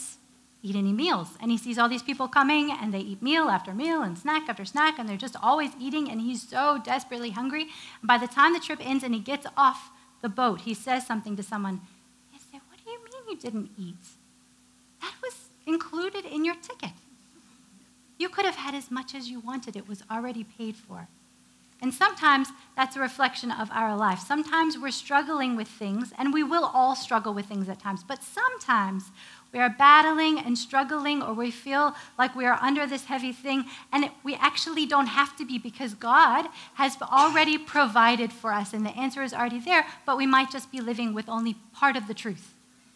eat 0.63 0.75
any 0.75 0.93
meals. 0.93 1.37
And 1.41 1.51
he 1.51 1.57
sees 1.57 1.77
all 1.77 1.89
these 1.89 2.01
people 2.01 2.27
coming 2.27 2.71
and 2.71 2.93
they 2.93 2.99
eat 2.99 3.21
meal 3.21 3.49
after 3.49 3.73
meal 3.73 4.01
and 4.01 4.17
snack 4.17 4.47
after 4.47 4.63
snack 4.65 4.97
and 4.97 5.07
they're 5.07 5.17
just 5.17 5.35
always 5.43 5.71
eating 5.79 6.09
and 6.09 6.21
he's 6.21 6.47
so 6.47 6.81
desperately 6.83 7.31
hungry. 7.31 7.67
And 7.99 8.07
by 8.07 8.17
the 8.17 8.27
time 8.27 8.53
the 8.53 8.59
trip 8.59 8.79
ends 8.81 9.03
and 9.03 9.13
he 9.13 9.19
gets 9.19 9.45
off 9.57 9.91
the 10.21 10.29
boat, 10.29 10.61
he 10.61 10.73
says 10.73 11.05
something 11.05 11.35
to 11.35 11.43
someone. 11.43 11.81
He 12.31 12.39
said, 12.39 12.61
What 12.69 12.79
do 12.83 12.89
you 12.89 12.97
mean 13.03 13.29
you 13.29 13.37
didn't 13.37 13.71
eat? 13.77 14.03
That 15.01 15.13
was 15.21 15.49
included 15.67 16.25
in 16.25 16.45
your 16.45 16.55
ticket. 16.55 16.93
You 18.17 18.29
could 18.29 18.45
have 18.45 18.55
had 18.55 18.73
as 18.73 18.89
much 18.89 19.13
as 19.13 19.29
you 19.29 19.41
wanted, 19.41 19.75
it 19.75 19.87
was 19.87 20.01
already 20.09 20.45
paid 20.45 20.77
for. 20.77 21.09
And 21.81 21.93
sometimes 21.93 22.47
that's 22.77 22.95
a 22.95 23.01
reflection 23.01 23.51
of 23.51 23.69
our 23.71 23.97
life. 23.97 24.19
Sometimes 24.19 24.77
we're 24.77 24.91
struggling 24.91 25.57
with 25.57 25.67
things, 25.67 26.13
and 26.17 26.31
we 26.31 26.41
will 26.41 26.71
all 26.73 26.95
struggle 26.95 27.33
with 27.33 27.47
things 27.47 27.67
at 27.67 27.79
times, 27.79 28.05
but 28.07 28.23
sometimes 28.23 29.11
we 29.53 29.59
are 29.59 29.69
battling 29.69 30.39
and 30.39 30.57
struggling, 30.57 31.21
or 31.21 31.33
we 31.33 31.51
feel 31.51 31.95
like 32.17 32.35
we 32.35 32.45
are 32.45 32.57
under 32.61 32.87
this 32.87 33.05
heavy 33.05 33.31
thing, 33.31 33.65
and 33.91 34.09
we 34.23 34.33
actually 34.35 34.85
don't 34.85 35.05
have 35.05 35.35
to 35.37 35.45
be 35.45 35.59
because 35.59 35.93
God 35.93 36.47
has 36.73 36.97
already 37.01 37.57
provided 37.57 38.33
for 38.33 38.51
us, 38.51 38.73
and 38.73 38.85
the 38.85 38.97
answer 38.97 39.21
is 39.21 39.33
already 39.33 39.59
there, 39.59 39.85
but 40.05 40.17
we 40.17 40.25
might 40.25 40.51
just 40.51 40.71
be 40.71 40.81
living 40.81 41.13
with 41.13 41.29
only 41.29 41.55
part 41.73 41.95
of 41.95 42.07
the 42.07 42.13
truth. 42.13 42.55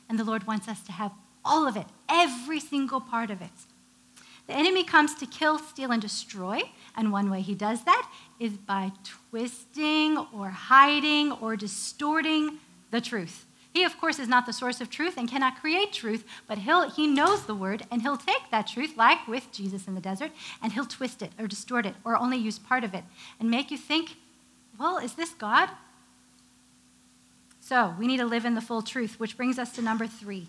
And 0.10 0.18
the 0.18 0.24
Lord 0.24 0.48
wants 0.48 0.68
us 0.68 0.82
to 0.84 0.92
have 0.92 1.12
all 1.46 1.68
of 1.68 1.78
it, 1.78 1.86
every 2.10 2.60
single 2.60 3.00
part 3.00 3.30
of 3.30 3.42
it. 3.42 3.52
The 4.48 4.54
enemy 4.54 4.84
comes 4.84 5.14
to 5.16 5.26
kill, 5.26 5.60
steal, 5.60 5.92
and 5.92 6.02
destroy. 6.02 6.62
And 6.96 7.12
one 7.12 7.30
way 7.30 7.42
he 7.42 7.54
does 7.54 7.84
that 7.84 8.10
is 8.40 8.54
by 8.54 8.94
twisting 9.04 10.18
or 10.34 10.50
hiding 10.50 11.34
or 11.34 11.56
distorting 11.56 12.60
the 12.90 13.02
truth. 13.02 13.46
He, 13.78 13.84
of 13.84 14.00
course, 14.00 14.18
is 14.18 14.28
not 14.28 14.48
the 14.48 14.54
source 14.54 14.82
of 14.82 14.90
truth 14.90 15.18
and 15.18 15.30
cannot 15.30 15.62
create 15.62 15.94
truth, 15.94 16.26
but 16.48 16.58
he'll, 16.58 16.90
he 16.90 17.06
knows 17.06 17.46
the 17.46 17.54
word 17.54 17.86
and 17.92 18.02
he'll 18.02 18.18
take 18.18 18.50
that 18.50 18.66
truth, 18.66 18.98
like 18.98 19.28
with 19.28 19.52
Jesus 19.52 19.88
in 19.88 19.94
the 19.94 20.02
desert, 20.02 20.32
and 20.64 20.74
he'll 20.74 20.84
twist 20.84 21.22
it 21.22 21.32
or 21.38 21.46
distort 21.46 21.86
it 21.86 21.94
or 22.04 22.18
only 22.18 22.38
use 22.38 22.58
part 22.58 22.84
of 22.84 22.96
it 22.96 23.04
and 23.40 23.52
make 23.52 23.70
you 23.70 23.78
think, 23.78 24.16
well, 24.80 24.98
is 24.98 25.14
this 25.14 25.30
God? 25.30 25.70
So 27.60 27.94
we 28.00 28.08
need 28.08 28.18
to 28.18 28.26
live 28.26 28.46
in 28.46 28.56
the 28.56 28.62
full 28.62 28.82
truth, 28.82 29.20
which 29.20 29.38
brings 29.38 29.60
us 29.60 29.74
to 29.74 29.84
number 29.84 30.08
three 30.08 30.48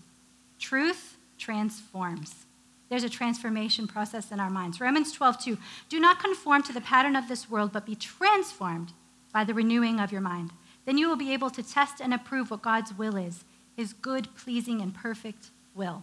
truth 0.59 1.19
transforms. 1.37 2.47
There's 2.89 3.05
a 3.05 3.11
transformation 3.11 3.87
process 3.87 4.33
in 4.33 4.41
our 4.41 4.49
minds. 4.49 4.81
Romans 4.81 5.13
12, 5.13 5.39
2. 5.39 5.59
Do 5.91 6.01
not 6.01 6.19
conform 6.19 6.63
to 6.63 6.73
the 6.73 6.81
pattern 6.81 7.15
of 7.15 7.29
this 7.29 7.51
world, 7.51 7.75
but 7.75 7.85
be 7.85 7.95
transformed 7.95 8.95
by 9.35 9.45
the 9.45 9.53
renewing 9.53 10.01
of 10.01 10.13
your 10.13 10.23
mind. 10.23 10.51
Then 10.89 10.97
you 10.97 11.07
will 11.07 11.17
be 11.17 11.35
able 11.35 11.51
to 11.51 11.63
test 11.63 12.01
and 12.01 12.15
approve 12.15 12.51
what 12.51 12.63
God's 12.63 12.97
will 12.97 13.15
is, 13.15 13.45
his 13.77 13.93
good, 13.93 14.35
pleasing, 14.35 14.81
and 14.81 14.95
perfect 14.95 15.51
will. 15.75 16.03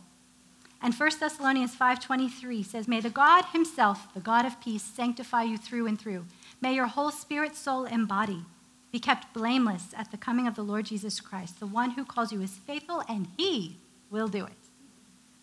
And 0.80 0.94
1 0.94 1.20
Thessalonians 1.20 1.74
5:23 1.74 2.62
says, 2.62 2.88
"May 2.88 3.02
the 3.02 3.10
God 3.10 3.46
himself, 3.46 4.14
the 4.14 4.20
God 4.20 4.46
of 4.46 4.62
peace, 4.62 4.84
sanctify 4.84 5.42
you 5.42 5.58
through 5.58 5.88
and 5.88 6.00
through. 6.00 6.28
May 6.62 6.76
your 6.76 6.86
whole 6.86 7.10
spirit, 7.10 7.56
soul, 7.56 7.86
and 7.86 8.08
body 8.08 8.46
be 8.92 9.00
kept 9.00 9.34
blameless 9.34 9.92
at 9.98 10.12
the 10.12 10.18
coming 10.18 10.46
of 10.46 10.54
the 10.54 10.62
Lord 10.62 10.86
Jesus 10.86 11.20
Christ. 11.20 11.60
The 11.60 11.66
one 11.66 11.90
who 11.98 12.06
calls 12.06 12.32
you 12.32 12.44
is 12.44 12.60
faithful, 12.68 13.02
and 13.10 13.30
he 13.38 13.80
will 14.12 14.28
do 14.28 14.46
it." 14.46 14.70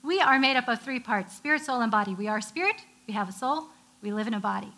We 0.05 0.21
are 0.21 0.39
made 0.39 0.57
up 0.57 0.69
of 0.69 0.83
three 0.83 1.01
parts 1.01 1.35
spirit, 1.35 1.65
soul, 1.65 1.81
and 1.81 1.91
body. 1.91 2.15
We 2.15 2.29
are 2.29 2.41
spirit, 2.41 2.85
we 3.09 3.15
have 3.15 3.29
a 3.29 3.33
soul, 3.33 3.71
we 4.03 4.13
live 4.13 4.29
in 4.29 4.35
a 4.35 4.39
body. 4.39 4.73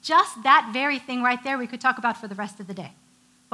Just 0.00 0.42
that 0.42 0.70
very 0.72 0.98
thing 0.98 1.22
right 1.22 1.42
there, 1.42 1.58
we 1.58 1.66
could 1.66 1.82
talk 1.82 1.98
about 1.98 2.16
for 2.16 2.28
the 2.28 2.34
rest 2.34 2.60
of 2.60 2.66
the 2.66 2.72
day. 2.72 2.94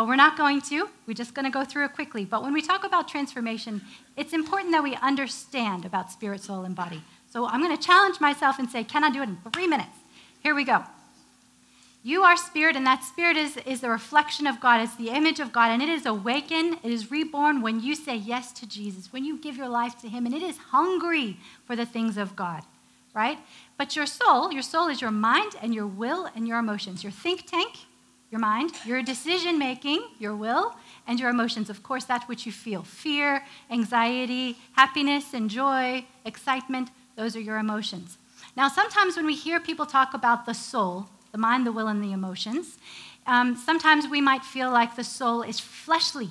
But 0.03 0.09
we're 0.09 0.17
not 0.17 0.37
going 0.37 0.61
to. 0.63 0.89
We're 1.07 1.15
just 1.15 1.33
going 1.33 1.45
to 1.45 1.51
go 1.53 1.65
through 1.65 1.85
it 1.85 1.93
quickly. 1.93 2.25
But 2.25 2.43
when 2.43 2.53
we 2.53 2.61
talk 2.61 2.83
about 2.83 3.07
transformation, 3.07 3.83
it's 4.17 4.33
important 4.33 4.73
that 4.73 4.83
we 4.83 4.97
understand 4.97 5.85
about 5.85 6.11
spirit, 6.11 6.43
soul, 6.43 6.65
and 6.65 6.75
body. 6.75 7.05
So 7.31 7.47
I'm 7.47 7.63
going 7.63 7.77
to 7.77 7.81
challenge 7.81 8.21
myself 8.21 8.59
and 8.59 8.69
say, 8.69 8.83
can 8.83 9.05
I 9.05 9.11
do 9.11 9.21
it 9.21 9.29
in 9.29 9.39
three 9.53 9.69
minutes? 9.69 9.95
Here 10.41 10.57
we 10.57 10.65
go. 10.65 10.83
You 12.03 12.25
are 12.25 12.37
spirit, 12.37 12.75
and 12.75 12.85
that 12.85 13.05
spirit 13.05 13.37
is, 13.37 13.59
is 13.59 13.81
the 13.81 13.91
reflection 13.91 14.49
of 14.49 14.59
God. 14.59 14.81
It's 14.81 14.97
the 14.97 15.11
image 15.11 15.39
of 15.39 15.53
God, 15.53 15.71
and 15.71 15.81
it 15.81 15.89
is 15.89 16.05
awakened, 16.05 16.79
it 16.83 16.91
is 16.91 17.13
reborn 17.13 17.63
when 17.63 17.79
you 17.79 17.95
say 17.95 18.17
yes 18.17 18.51
to 18.55 18.67
Jesus, 18.67 19.13
when 19.13 19.25
you 19.25 19.39
give 19.39 19.57
your 19.57 19.69
life 19.69 20.01
to 20.01 20.09
Him, 20.09 20.27
and 20.27 20.35
it 20.35 20.43
is 20.43 20.57
hungry 20.73 21.37
for 21.65 21.77
the 21.77 21.87
things 21.87 22.17
of 22.17 22.35
God, 22.35 22.65
right? 23.15 23.39
But 23.79 23.95
your 23.95 24.07
soul, 24.07 24.51
your 24.51 24.63
soul 24.63 24.89
is 24.89 25.01
your 25.01 25.13
mind 25.13 25.53
and 25.63 25.73
your 25.73 25.87
will 25.87 26.29
and 26.35 26.49
your 26.49 26.59
emotions. 26.59 27.05
Your 27.05 27.13
think 27.13 27.47
tank, 27.49 27.77
your 28.33 28.41
mind, 28.41 28.73
your 28.87 29.03
decision 29.03 29.59
making, 29.59 30.03
your 30.19 30.35
will, 30.35 30.75
and 31.07 31.21
your 31.21 31.29
emotions. 31.29 31.69
Of 31.69 31.83
course, 31.83 32.05
that's 32.05 32.27
what 32.29 32.47
you 32.47 32.51
feel 32.51 32.83
fear, 32.83 33.45
anxiety, 33.71 34.57
happiness 34.73 35.35
and 35.35 35.51
joy, 35.51 36.07
excitement. 36.25 36.89
Those 37.15 37.37
are 37.37 37.41
your 37.41 37.59
emotions. 37.59 38.17
Now, 38.57 38.69
sometimes 38.69 39.17
when 39.17 39.27
we 39.27 39.35
hear 39.35 39.61
people 39.61 39.85
talk 39.85 40.15
about 40.15 40.47
the 40.47 40.55
soul, 40.55 41.09
the 41.31 41.39
mind, 41.39 41.67
the 41.67 41.73
will, 41.73 41.89
and 41.89 42.03
the 42.03 42.13
emotions. 42.13 42.79
Um, 43.27 43.57
sometimes 43.57 44.09
we 44.09 44.21
might 44.21 44.45
feel 44.45 44.71
like 44.71 44.97
the 44.97 45.05
soul 45.05 45.43
is 45.43 45.61
fleshly, 45.61 46.31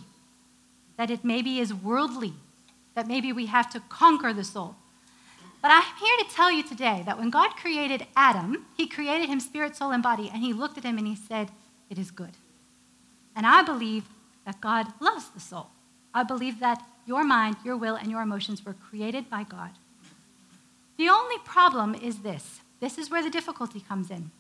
that 0.98 1.10
it 1.10 1.24
maybe 1.24 1.60
is 1.60 1.74
worldly, 1.74 2.34
that 2.96 3.08
maybe 3.08 3.32
we 3.34 3.48
have 3.48 3.70
to 3.72 3.80
conquer 3.90 4.34
the 4.34 4.44
soul. 4.44 4.76
But 5.62 5.72
I'm 5.72 5.84
here 6.00 6.18
to 6.20 6.36
tell 6.36 6.52
you 6.52 6.64
today 6.64 7.04
that 7.06 7.20
when 7.20 7.30
God 7.30 7.52
created 7.56 8.08
Adam, 8.16 8.66
he 8.76 8.88
created 8.88 9.30
him 9.30 9.40
spirit, 9.40 9.76
soul, 9.76 9.92
and 9.92 10.02
body, 10.02 10.30
and 10.34 10.44
he 10.44 10.54
looked 10.54 10.78
at 10.78 10.84
him 10.84 10.98
and 10.98 11.08
he 11.08 11.16
said, 11.16 11.52
It 11.92 12.00
is 12.00 12.10
good. 12.10 12.32
And 13.36 13.46
I 13.46 13.62
believe 13.62 14.06
that 14.46 14.62
God 14.62 14.88
loves 15.00 15.30
the 15.30 15.40
soul. 15.40 15.68
I 16.14 16.24
believe 16.24 16.60
that 16.62 16.84
your 17.06 17.24
mind, 17.24 17.58
your 17.64 17.78
will, 17.78 17.96
and 17.96 18.10
your 18.10 18.22
emotions 18.22 18.66
were 18.66 18.74
created 18.74 19.30
by 19.30 19.44
God. 19.44 19.72
The 20.98 21.10
only 21.10 21.38
problem 21.46 21.94
is 21.94 22.20
this 22.20 22.62
this 22.80 22.98
is 22.98 23.12
where 23.12 23.22
the 23.22 23.30
difficulty 23.30 23.80
comes 23.80 24.10
in. 24.10 24.32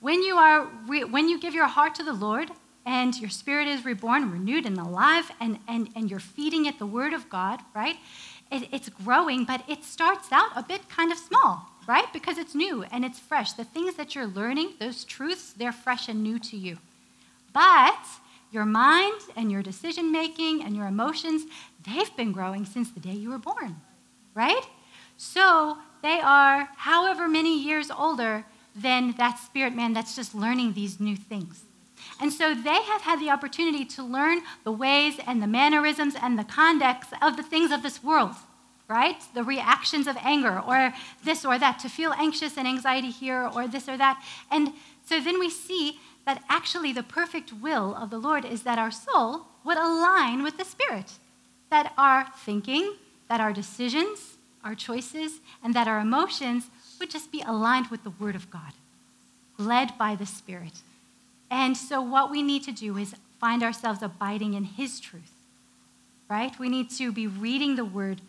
When 0.00 0.22
you, 0.22 0.36
are 0.36 0.68
re- 0.86 1.04
when 1.04 1.28
you 1.28 1.38
give 1.38 1.54
your 1.54 1.68
heart 1.68 1.94
to 1.96 2.02
the 2.02 2.12
Lord 2.12 2.50
and 2.84 3.14
your 3.18 3.30
spirit 3.30 3.68
is 3.68 3.84
reborn, 3.84 4.30
renewed, 4.30 4.66
and 4.66 4.76
alive, 4.78 5.30
and, 5.40 5.58
and, 5.68 5.88
and 5.94 6.10
you're 6.10 6.20
feeding 6.20 6.66
it 6.66 6.78
the 6.78 6.86
Word 6.86 7.14
of 7.14 7.30
God, 7.30 7.60
right? 7.74 7.96
It, 8.50 8.68
it's 8.72 8.88
growing, 8.88 9.44
but 9.44 9.62
it 9.68 9.84
starts 9.84 10.32
out 10.32 10.50
a 10.56 10.62
bit 10.62 10.88
kind 10.88 11.12
of 11.12 11.18
small, 11.18 11.70
right? 11.86 12.12
Because 12.12 12.38
it's 12.38 12.54
new 12.54 12.84
and 12.84 13.04
it's 13.04 13.18
fresh. 13.18 13.52
The 13.52 13.64
things 13.64 13.94
that 13.96 14.14
you're 14.14 14.26
learning, 14.26 14.74
those 14.80 15.04
truths, 15.04 15.52
they're 15.52 15.72
fresh 15.72 16.08
and 16.08 16.22
new 16.22 16.38
to 16.40 16.56
you. 16.56 16.78
But 17.52 18.04
your 18.50 18.64
mind 18.64 19.20
and 19.36 19.50
your 19.50 19.62
decision 19.62 20.12
making 20.12 20.62
and 20.62 20.76
your 20.76 20.86
emotions, 20.86 21.44
they've 21.86 22.16
been 22.16 22.32
growing 22.32 22.64
since 22.64 22.90
the 22.90 23.00
day 23.00 23.12
you 23.12 23.30
were 23.30 23.38
born, 23.38 23.76
right? 24.34 24.62
So 25.16 25.78
they 26.02 26.20
are 26.20 26.68
however 26.76 27.28
many 27.28 27.58
years 27.60 27.90
older 27.90 28.44
than 28.76 29.12
that 29.18 29.38
spirit 29.38 29.74
man 29.74 29.92
that's 29.92 30.16
just 30.16 30.34
learning 30.34 30.72
these 30.72 31.00
new 31.00 31.16
things. 31.16 31.64
And 32.20 32.32
so 32.32 32.54
they 32.54 32.82
have 32.82 33.02
had 33.02 33.20
the 33.20 33.30
opportunity 33.30 33.84
to 33.86 34.02
learn 34.02 34.40
the 34.62 34.72
ways 34.72 35.18
and 35.26 35.42
the 35.42 35.46
mannerisms 35.46 36.14
and 36.20 36.38
the 36.38 36.44
conducts 36.44 37.08
of 37.22 37.36
the 37.36 37.42
things 37.42 37.70
of 37.70 37.82
this 37.82 38.02
world, 38.02 38.34
right? 38.88 39.16
The 39.34 39.44
reactions 39.44 40.06
of 40.06 40.16
anger 40.20 40.60
or 40.60 40.92
this 41.24 41.44
or 41.44 41.58
that, 41.58 41.78
to 41.80 41.88
feel 41.88 42.12
anxious 42.12 42.56
and 42.56 42.68
anxiety 42.68 43.10
here 43.10 43.50
or 43.54 43.66
this 43.66 43.88
or 43.88 43.96
that. 43.96 44.22
And 44.50 44.72
so 45.06 45.20
then 45.20 45.38
we 45.38 45.50
see 45.50 45.98
that 46.26 46.42
actually 46.48 46.92
the 46.92 47.02
perfect 47.02 47.52
will 47.52 47.94
of 47.94 48.10
the 48.10 48.18
Lord 48.18 48.44
is 48.44 48.62
that 48.62 48.78
our 48.78 48.90
soul 48.90 49.46
would 49.64 49.76
align 49.76 50.42
with 50.42 50.58
the 50.58 50.64
Spirit, 50.64 51.12
that 51.70 51.92
our 51.96 52.26
thinking, 52.38 52.94
that 53.28 53.40
our 53.40 53.52
decisions, 53.52 54.36
our 54.62 54.74
choices, 54.74 55.40
and 55.62 55.74
that 55.74 55.88
our 55.88 56.00
emotions 56.00 56.68
would 56.98 57.10
just 57.10 57.32
be 57.32 57.42
aligned 57.46 57.88
with 57.88 58.04
the 58.04 58.10
Word 58.10 58.34
of 58.34 58.50
God, 58.50 58.72
led 59.58 59.96
by 59.98 60.14
the 60.14 60.26
Spirit. 60.26 60.82
And 61.50 61.76
so, 61.76 62.00
what 62.00 62.30
we 62.30 62.42
need 62.42 62.64
to 62.64 62.72
do 62.72 62.96
is 62.96 63.14
find 63.40 63.62
ourselves 63.62 64.02
abiding 64.02 64.54
in 64.54 64.64
His 64.64 65.00
truth, 65.00 65.32
right? 66.28 66.58
We 66.58 66.68
need 66.68 66.90
to 66.90 67.12
be 67.12 67.26
reading 67.26 67.76
the 67.76 67.84
Word 67.84 68.20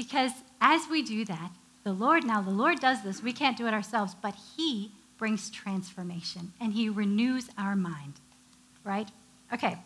because 0.00 0.32
as 0.62 0.88
we 0.90 1.02
do 1.02 1.26
that, 1.26 1.50
the 1.84 1.92
Lord, 1.92 2.24
now 2.24 2.40
the 2.40 2.48
Lord 2.48 2.80
does 2.80 3.02
this, 3.02 3.22
we 3.22 3.34
can't 3.34 3.54
do 3.54 3.66
it 3.66 3.74
ourselves, 3.74 4.16
but 4.22 4.34
He 4.56 4.92
brings 5.18 5.50
transformation 5.50 6.54
and 6.58 6.72
he 6.72 6.88
renews 6.88 7.50
our 7.58 7.76
mind, 7.76 8.14
right? 8.82 9.10
Okay, 9.52 9.76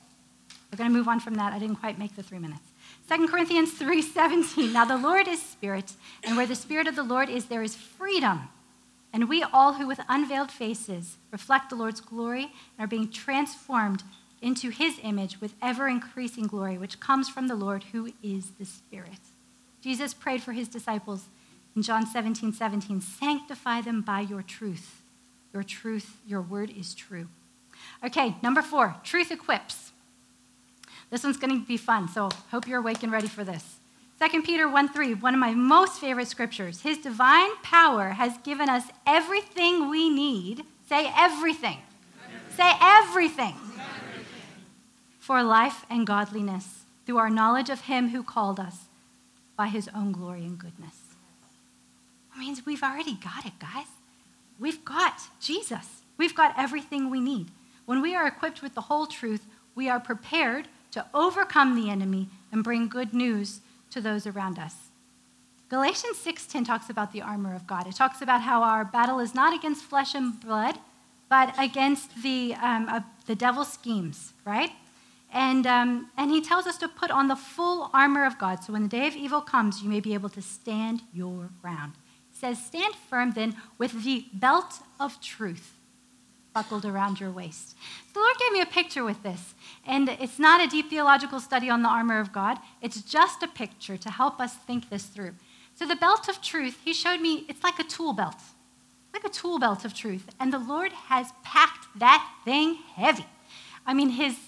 we're 0.71 0.79
going 0.79 0.89
to 0.89 0.97
move 0.97 1.09
on 1.09 1.19
from 1.19 1.35
that. 1.35 1.53
I 1.53 1.59
didn't 1.59 1.77
quite 1.77 1.99
make 1.99 2.15
the 2.15 2.23
three 2.23 2.39
minutes. 2.39 2.63
2 3.11 3.27
Corinthians 3.27 3.73
3:17. 3.81 4.73
Now 4.73 4.85
the 4.85 4.97
Lord 4.97 5.27
is 5.27 5.43
spirit, 5.43 5.95
and 6.23 6.37
where 6.37 6.47
the 6.47 6.55
spirit 6.55 6.87
of 6.87 6.95
the 6.95 7.03
Lord 7.03 7.29
is, 7.29 7.47
there 7.47 7.65
is 7.65 7.75
freedom. 7.75 8.43
And 9.13 9.29
we 9.29 9.43
all 9.43 9.75
who 9.75 9.89
with 9.89 9.99
unveiled 10.09 10.53
faces 10.53 11.17
reflect 11.33 11.71
the 11.71 11.77
Lord's 11.77 12.01
glory 12.01 12.53
and 12.79 12.85
are 12.85 12.87
being 12.87 13.11
transformed 13.11 14.05
into 14.41 14.71
his 14.71 15.01
image 15.03 15.41
with 15.41 15.55
ever 15.61 15.89
increasing 15.89 16.47
glory, 16.47 16.79
which 16.79 17.01
comes 17.01 17.29
from 17.29 17.49
the 17.49 17.57
Lord 17.57 17.83
who 17.91 18.13
is 18.23 18.53
the 18.53 18.65
Spirit. 18.65 19.34
Jesus 19.85 20.15
prayed 20.15 20.43
for 20.43 20.53
his 20.53 20.67
disciples 20.67 21.27
in 21.77 21.83
John 21.83 22.07
17 22.07 22.55
17, 22.55 23.03
sanctify 23.03 23.83
them 23.83 24.01
by 24.01 24.21
your 24.21 24.41
truth. 24.41 25.03
Your 25.53 25.63
truth, 25.63 26.17
your 26.27 26.41
word 26.41 26.71
is 26.71 26.95
true. 26.95 27.29
Okay, 28.03 28.35
number 28.43 28.63
four, 28.63 28.97
truth 29.05 29.31
equips. 29.31 29.93
This 31.11 31.23
one's 31.23 31.37
going 31.37 31.61
to 31.61 31.67
be 31.67 31.77
fun, 31.77 32.09
so 32.09 32.31
hope 32.51 32.67
you're 32.67 32.79
awake 32.79 33.03
and 33.03 33.13
ready 33.13 33.29
for 33.29 33.45
this. 33.45 33.77
2 34.27 34.41
Peter 34.41 34.71
1 34.71 34.89
3, 34.89 35.15
one 35.15 35.35
of 35.35 35.41
my 35.41 35.53
most 35.53 36.01
favorite 36.01 36.29
scriptures. 36.29 36.81
His 36.81 36.97
divine 36.97 37.55
power 37.63 38.09
has 38.09 38.39
given 38.39 38.71
us 38.71 38.85
everything 39.07 39.91
we 39.91 40.09
need. 40.09 40.65
Say 40.89 41.13
everything. 41.15 41.77
everything. 42.25 42.57
Say 42.57 42.73
everything. 42.81 43.55
everything. 43.55 44.25
For 45.19 45.43
life 45.43 45.85
and 45.91 46.07
godliness 46.07 46.85
through 47.05 47.19
our 47.19 47.29
knowledge 47.29 47.69
of 47.69 47.83
Him 47.83 48.09
who 48.09 48.23
called 48.23 48.59
us 48.59 48.84
by 49.57 49.69
His 49.69 49.89
own 49.95 50.13
glory 50.13 50.45
and 50.45 50.59
goodness. 50.59 50.97
It 52.35 52.39
means 52.39 52.67
we've 52.67 52.83
already 52.83 53.15
got 53.15 53.47
it, 53.47 53.59
guys. 53.59 53.87
We've 54.59 54.85
got 54.85 55.21
Jesus. 55.41 56.03
We've 56.17 56.35
got 56.35 56.55
everything 56.59 57.11
we 57.11 57.21
need. 57.21 57.51
When 57.87 58.01
we 58.01 58.15
are 58.15 58.27
equipped 58.27 58.63
with 58.63 58.75
the 58.75 58.83
whole 58.83 59.07
truth, 59.07 59.47
we 59.75 59.89
are 59.89 60.01
prepared 60.01 60.69
to 60.93 61.07
overcome 61.13 61.75
the 61.75 61.91
enemy 61.91 62.29
and 62.53 62.65
bring 62.65 62.89
good 62.89 63.13
news 63.13 63.61
to 63.91 64.01
those 64.01 64.27
around 64.27 64.59
us. 64.59 64.75
Galatians 65.69 66.19
6:10 66.19 66.65
talks 66.65 66.89
about 66.89 67.13
the 67.13 67.23
armor 67.23 67.55
of 67.55 67.67
God. 67.67 67.87
It 67.87 67.97
talks 67.97 68.23
about 68.23 68.43
how 68.43 68.63
our 68.63 68.85
battle 68.85 69.19
is 69.19 69.35
not 69.35 69.55
against 69.55 69.85
flesh 69.85 70.15
and 70.15 70.39
blood, 70.39 70.79
but 71.29 71.55
against 71.59 72.23
the, 72.23 72.55
um, 72.61 72.89
uh, 72.89 73.01
the 73.27 73.35
devil's 73.35 73.73
schemes, 73.73 74.35
right? 74.45 74.71
And, 75.35 75.67
um, 75.67 76.11
and 76.17 76.31
he 76.31 76.41
tells 76.41 76.67
us 76.67 76.79
to 76.79 76.89
put 76.89 77.11
on 77.11 77.29
the 77.29 77.37
full 77.37 77.91
armor 77.93 78.25
of 78.25 78.39
God. 78.39 78.63
So 78.63 78.73
when 78.73 78.85
the 78.85 78.89
day 78.89 79.09
of 79.09 79.17
evil 79.17 79.41
comes, 79.41 79.83
you 79.83 79.91
may 79.91 80.01
be 80.01 80.15
able 80.15 80.29
to 80.31 80.41
stand 80.41 81.03
your 81.13 81.51
ground 81.61 81.95
He 82.31 82.39
says, 82.39 82.65
Stand 82.65 82.95
firm 82.95 83.33
then 83.33 83.57
with 83.77 84.05
the 84.05 84.27
belt 84.33 84.81
of 85.01 85.21
truth 85.21 85.75
buckled 86.55 86.85
around 86.87 87.19
your 87.19 87.33
waist. 87.33 87.77
The 88.15 88.21
Lord 88.21 88.37
gave 88.39 88.53
me 88.53 88.61
a 88.61 88.67
picture 88.67 89.05
with 89.05 89.23
this, 89.25 89.55
and 89.85 90.09
it's 90.09 90.39
not 90.39 90.65
a 90.65 90.69
deep 90.69 90.89
theological 90.89 91.41
study 91.41 91.69
on 91.69 91.83
the 91.83 91.89
armor 91.89 92.21
of 92.21 92.33
God. 92.33 92.59
It's 92.81 93.03
just 93.03 93.43
a 93.43 93.49
picture 93.49 93.97
to 93.97 94.11
help 94.11 94.41
us 94.41 94.55
think 94.55 94.89
this 94.89 95.07
through. 95.07 95.35
So, 95.75 95.85
the 95.85 95.97
belt 95.97 96.29
of 96.29 96.41
truth, 96.41 96.79
He 96.85 96.95
showed 96.95 97.21
me, 97.21 97.45
it's 97.49 97.65
like 97.65 97.81
a 97.81 97.85
tool 97.85 98.13
belt, 98.13 98.41
like 99.13 99.25
a 99.25 99.29
tool 99.29 99.59
belt 99.59 99.85
of 99.85 99.93
truth. 99.93 100.31
And 100.39 100.53
the 100.53 100.61
Lord 100.61 100.93
has 100.93 101.33
packed 101.43 101.99
that 101.99 102.25
thing 102.45 102.77
heavy. 102.95 103.27
I 103.85 103.93
mean, 103.93 104.11
His, 104.11 104.37
his, 104.37 104.39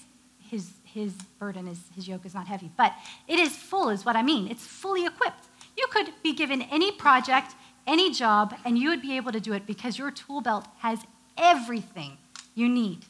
his 0.97 1.13
burden 1.39 1.67
is, 1.67 1.79
His 1.95 2.07
yoke 2.07 2.25
is 2.25 2.33
not 2.33 2.47
heavy, 2.47 2.71
but 2.77 2.93
it 3.27 3.39
is 3.39 3.55
full, 3.55 3.89
is 3.89 4.05
what 4.05 4.15
I 4.15 4.23
mean. 4.23 4.49
It's 4.49 4.65
fully 4.65 5.05
equipped. 5.05 5.45
You 5.77 5.87
could 5.91 6.11
be 6.23 6.33
given 6.33 6.61
any 6.63 6.91
project 6.91 7.53
any 7.87 8.11
job, 8.11 8.53
and 8.65 8.77
you 8.77 8.89
would 8.89 9.01
be 9.01 9.15
able 9.15 9.31
to 9.31 9.39
do 9.39 9.53
it 9.53 9.65
because 9.65 9.97
your 9.97 10.11
tool 10.11 10.41
belt 10.41 10.67
has 10.79 10.99
everything 11.37 12.17
you 12.53 12.67
need, 12.67 13.05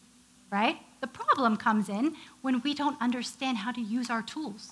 right? 0.52 0.78
The 1.02 1.08
problem 1.08 1.58
comes 1.58 1.90
in 1.90 2.16
when 2.42 2.62
we 2.62 2.74
don't 2.74 3.00
understand 3.02 3.58
how 3.58 3.72
to 3.72 3.82
use 3.82 4.10
our 4.10 4.22
tools, 4.22 4.70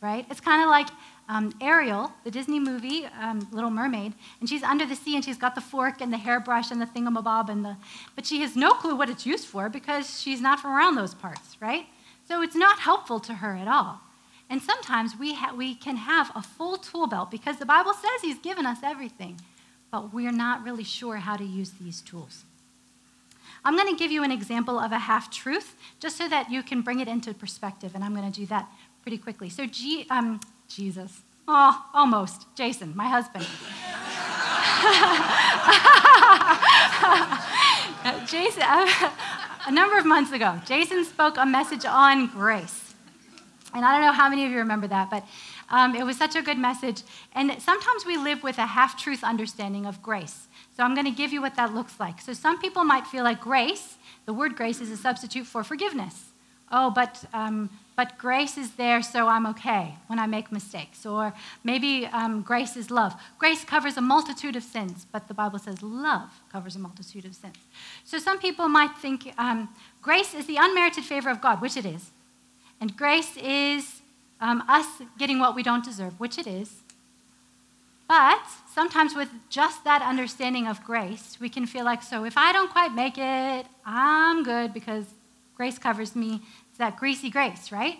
right? 0.00 0.24
It's 0.30 0.40
kind 0.40 0.62
of 0.62 0.68
like 0.68 0.88
um, 1.28 1.52
Ariel, 1.60 2.12
the 2.24 2.30
Disney 2.30 2.60
movie, 2.60 3.06
um, 3.20 3.46
Little 3.52 3.70
Mermaid, 3.70 4.14
and 4.40 4.48
she's 4.48 4.62
under 4.62 4.86
the 4.86 4.96
sea 4.96 5.16
and 5.16 5.24
she's 5.24 5.38
got 5.38 5.54
the 5.54 5.60
fork 5.60 6.00
and 6.00 6.12
the 6.12 6.18
hairbrush 6.18 6.70
and 6.70 6.80
the 6.80 6.86
thingamabob 6.86 7.48
and 7.48 7.64
the, 7.64 7.76
but 8.14 8.26
she 8.26 8.40
has 8.40 8.56
no 8.56 8.72
clue 8.72 8.94
what 8.94 9.08
it's 9.08 9.26
used 9.26 9.46
for 9.46 9.68
because 9.68 10.20
she's 10.20 10.40
not 10.40 10.60
from 10.60 10.72
around 10.72 10.94
those 10.94 11.14
parts, 11.14 11.56
right? 11.60 11.86
So 12.32 12.40
it's 12.40 12.56
not 12.56 12.78
helpful 12.78 13.20
to 13.20 13.34
her 13.34 13.56
at 13.56 13.68
all. 13.68 14.00
And 14.48 14.62
sometimes 14.62 15.18
we, 15.18 15.34
ha- 15.34 15.52
we 15.54 15.74
can 15.74 15.96
have 15.96 16.32
a 16.34 16.40
full 16.40 16.78
tool 16.78 17.06
belt 17.06 17.30
because 17.30 17.58
the 17.58 17.66
Bible 17.66 17.92
says 17.92 18.22
He's 18.22 18.38
given 18.38 18.64
us 18.64 18.78
everything, 18.82 19.38
but 19.90 20.14
we're 20.14 20.32
not 20.32 20.64
really 20.64 20.82
sure 20.82 21.18
how 21.18 21.36
to 21.36 21.44
use 21.44 21.72
these 21.78 22.00
tools. 22.00 22.44
I'm 23.66 23.76
going 23.76 23.94
to 23.94 23.98
give 23.98 24.10
you 24.10 24.24
an 24.24 24.32
example 24.32 24.78
of 24.78 24.92
a 24.92 24.98
half 24.98 25.30
truth 25.30 25.76
just 26.00 26.16
so 26.16 26.26
that 26.26 26.50
you 26.50 26.62
can 26.62 26.80
bring 26.80 27.00
it 27.00 27.06
into 27.06 27.34
perspective, 27.34 27.94
and 27.94 28.02
I'm 28.02 28.14
going 28.14 28.32
to 28.32 28.40
do 28.40 28.46
that 28.46 28.66
pretty 29.02 29.18
quickly. 29.18 29.50
So, 29.50 29.66
G- 29.66 30.06
um, 30.08 30.40
Jesus, 30.68 31.20
oh, 31.46 31.84
almost, 31.92 32.46
Jason, 32.56 32.96
my 32.96 33.08
husband. 33.08 33.44
Jason, 38.26 38.62
a 39.66 39.70
number 39.70 39.98
of 39.98 40.04
months 40.04 40.32
ago, 40.32 40.60
Jason 40.66 41.04
spoke 41.04 41.36
a 41.38 41.46
message 41.46 41.84
on 41.84 42.26
grace. 42.26 42.94
And 43.74 43.84
I 43.84 43.92
don't 43.92 44.02
know 44.02 44.12
how 44.12 44.28
many 44.28 44.44
of 44.44 44.50
you 44.50 44.58
remember 44.58 44.86
that, 44.88 45.08
but 45.08 45.24
um, 45.70 45.94
it 45.94 46.04
was 46.04 46.16
such 46.16 46.36
a 46.36 46.42
good 46.42 46.58
message. 46.58 47.02
And 47.34 47.50
sometimes 47.62 48.04
we 48.04 48.16
live 48.16 48.42
with 48.42 48.58
a 48.58 48.66
half 48.66 49.00
truth 49.00 49.24
understanding 49.24 49.86
of 49.86 50.02
grace. 50.02 50.48
So 50.76 50.82
I'm 50.82 50.94
going 50.94 51.06
to 51.06 51.12
give 51.12 51.32
you 51.32 51.40
what 51.40 51.54
that 51.56 51.74
looks 51.74 51.98
like. 52.00 52.20
So 52.20 52.32
some 52.32 52.60
people 52.60 52.84
might 52.84 53.06
feel 53.06 53.24
like 53.24 53.40
grace, 53.40 53.96
the 54.26 54.34
word 54.34 54.56
grace 54.56 54.80
is 54.80 54.90
a 54.90 54.96
substitute 54.96 55.46
for 55.46 55.64
forgiveness. 55.64 56.31
Oh, 56.74 56.90
but, 56.90 57.22
um, 57.34 57.68
but 57.96 58.16
grace 58.16 58.56
is 58.56 58.72
there, 58.76 59.02
so 59.02 59.28
I'm 59.28 59.46
okay 59.48 59.94
when 60.06 60.18
I 60.18 60.26
make 60.26 60.50
mistakes. 60.50 61.04
Or 61.04 61.34
maybe 61.62 62.06
um, 62.06 62.40
grace 62.40 62.76
is 62.76 62.90
love. 62.90 63.14
Grace 63.38 63.62
covers 63.62 63.98
a 63.98 64.00
multitude 64.00 64.56
of 64.56 64.62
sins, 64.62 65.06
but 65.12 65.28
the 65.28 65.34
Bible 65.34 65.58
says 65.58 65.82
love 65.82 66.30
covers 66.50 66.74
a 66.74 66.78
multitude 66.78 67.26
of 67.26 67.34
sins. 67.34 67.56
So 68.04 68.18
some 68.18 68.38
people 68.38 68.68
might 68.68 68.96
think 68.96 69.34
um, 69.36 69.68
grace 70.00 70.32
is 70.32 70.46
the 70.46 70.56
unmerited 70.56 71.04
favor 71.04 71.28
of 71.28 71.42
God, 71.42 71.60
which 71.60 71.76
it 71.76 71.84
is. 71.84 72.10
And 72.80 72.96
grace 72.96 73.36
is 73.36 74.00
um, 74.40 74.64
us 74.66 74.86
getting 75.18 75.38
what 75.38 75.54
we 75.54 75.62
don't 75.62 75.84
deserve, 75.84 76.18
which 76.18 76.38
it 76.38 76.46
is. 76.46 76.82
But 78.08 78.42
sometimes, 78.74 79.14
with 79.14 79.28
just 79.48 79.84
that 79.84 80.02
understanding 80.02 80.66
of 80.66 80.82
grace, 80.84 81.38
we 81.40 81.48
can 81.48 81.66
feel 81.66 81.84
like, 81.84 82.02
so 82.02 82.24
if 82.24 82.36
I 82.36 82.52
don't 82.52 82.70
quite 82.70 82.92
make 82.94 83.16
it, 83.16 83.66
I'm 83.86 84.42
good 84.42 84.74
because 84.74 85.06
grace 85.54 85.78
covers 85.78 86.16
me. 86.16 86.40
It's 86.68 86.78
that 86.78 86.96
greasy 86.96 87.30
grace, 87.30 87.70
right? 87.70 87.98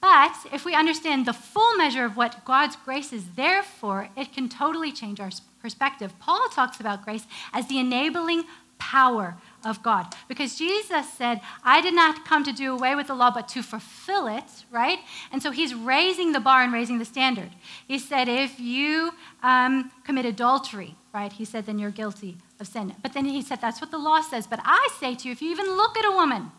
But 0.00 0.34
if 0.52 0.64
we 0.64 0.74
understand 0.74 1.26
the 1.26 1.32
full 1.32 1.76
measure 1.76 2.04
of 2.04 2.16
what 2.16 2.44
God's 2.44 2.76
grace 2.76 3.12
is 3.12 3.24
there 3.36 3.62
for, 3.62 4.08
it 4.16 4.32
can 4.32 4.48
totally 4.48 4.92
change 4.92 5.20
our 5.20 5.30
perspective. 5.60 6.18
Paul 6.18 6.48
talks 6.48 6.80
about 6.80 7.04
grace 7.04 7.26
as 7.52 7.66
the 7.66 7.78
enabling 7.78 8.44
power 8.78 9.36
of 9.62 9.82
God. 9.82 10.06
Because 10.26 10.56
Jesus 10.56 11.12
said, 11.12 11.42
I 11.62 11.82
did 11.82 11.94
not 11.94 12.24
come 12.24 12.44
to 12.44 12.52
do 12.52 12.72
away 12.72 12.94
with 12.94 13.08
the 13.08 13.14
law, 13.14 13.30
but 13.30 13.46
to 13.48 13.62
fulfill 13.62 14.26
it, 14.26 14.64
right? 14.70 14.98
And 15.30 15.42
so 15.42 15.50
he's 15.50 15.74
raising 15.74 16.32
the 16.32 16.40
bar 16.40 16.62
and 16.62 16.72
raising 16.72 16.98
the 16.98 17.04
standard. 17.04 17.50
He 17.86 17.98
said, 17.98 18.26
if 18.26 18.58
you 18.58 19.12
um, 19.42 19.92
commit 20.04 20.24
adultery, 20.24 20.96
right, 21.12 21.30
he 21.30 21.44
said, 21.44 21.66
then 21.66 21.78
you're 21.78 21.90
guilty 21.90 22.38
of 22.58 22.68
sin. 22.68 22.94
But 23.02 23.12
then 23.12 23.26
he 23.26 23.42
said, 23.42 23.60
that's 23.60 23.82
what 23.82 23.90
the 23.90 23.98
law 23.98 24.22
says. 24.22 24.46
But 24.46 24.60
I 24.64 24.88
say 24.98 25.14
to 25.14 25.28
you, 25.28 25.32
if 25.32 25.42
you 25.42 25.50
even 25.50 25.66
look 25.76 25.98
at 25.98 26.06
a 26.06 26.12
woman, 26.12 26.50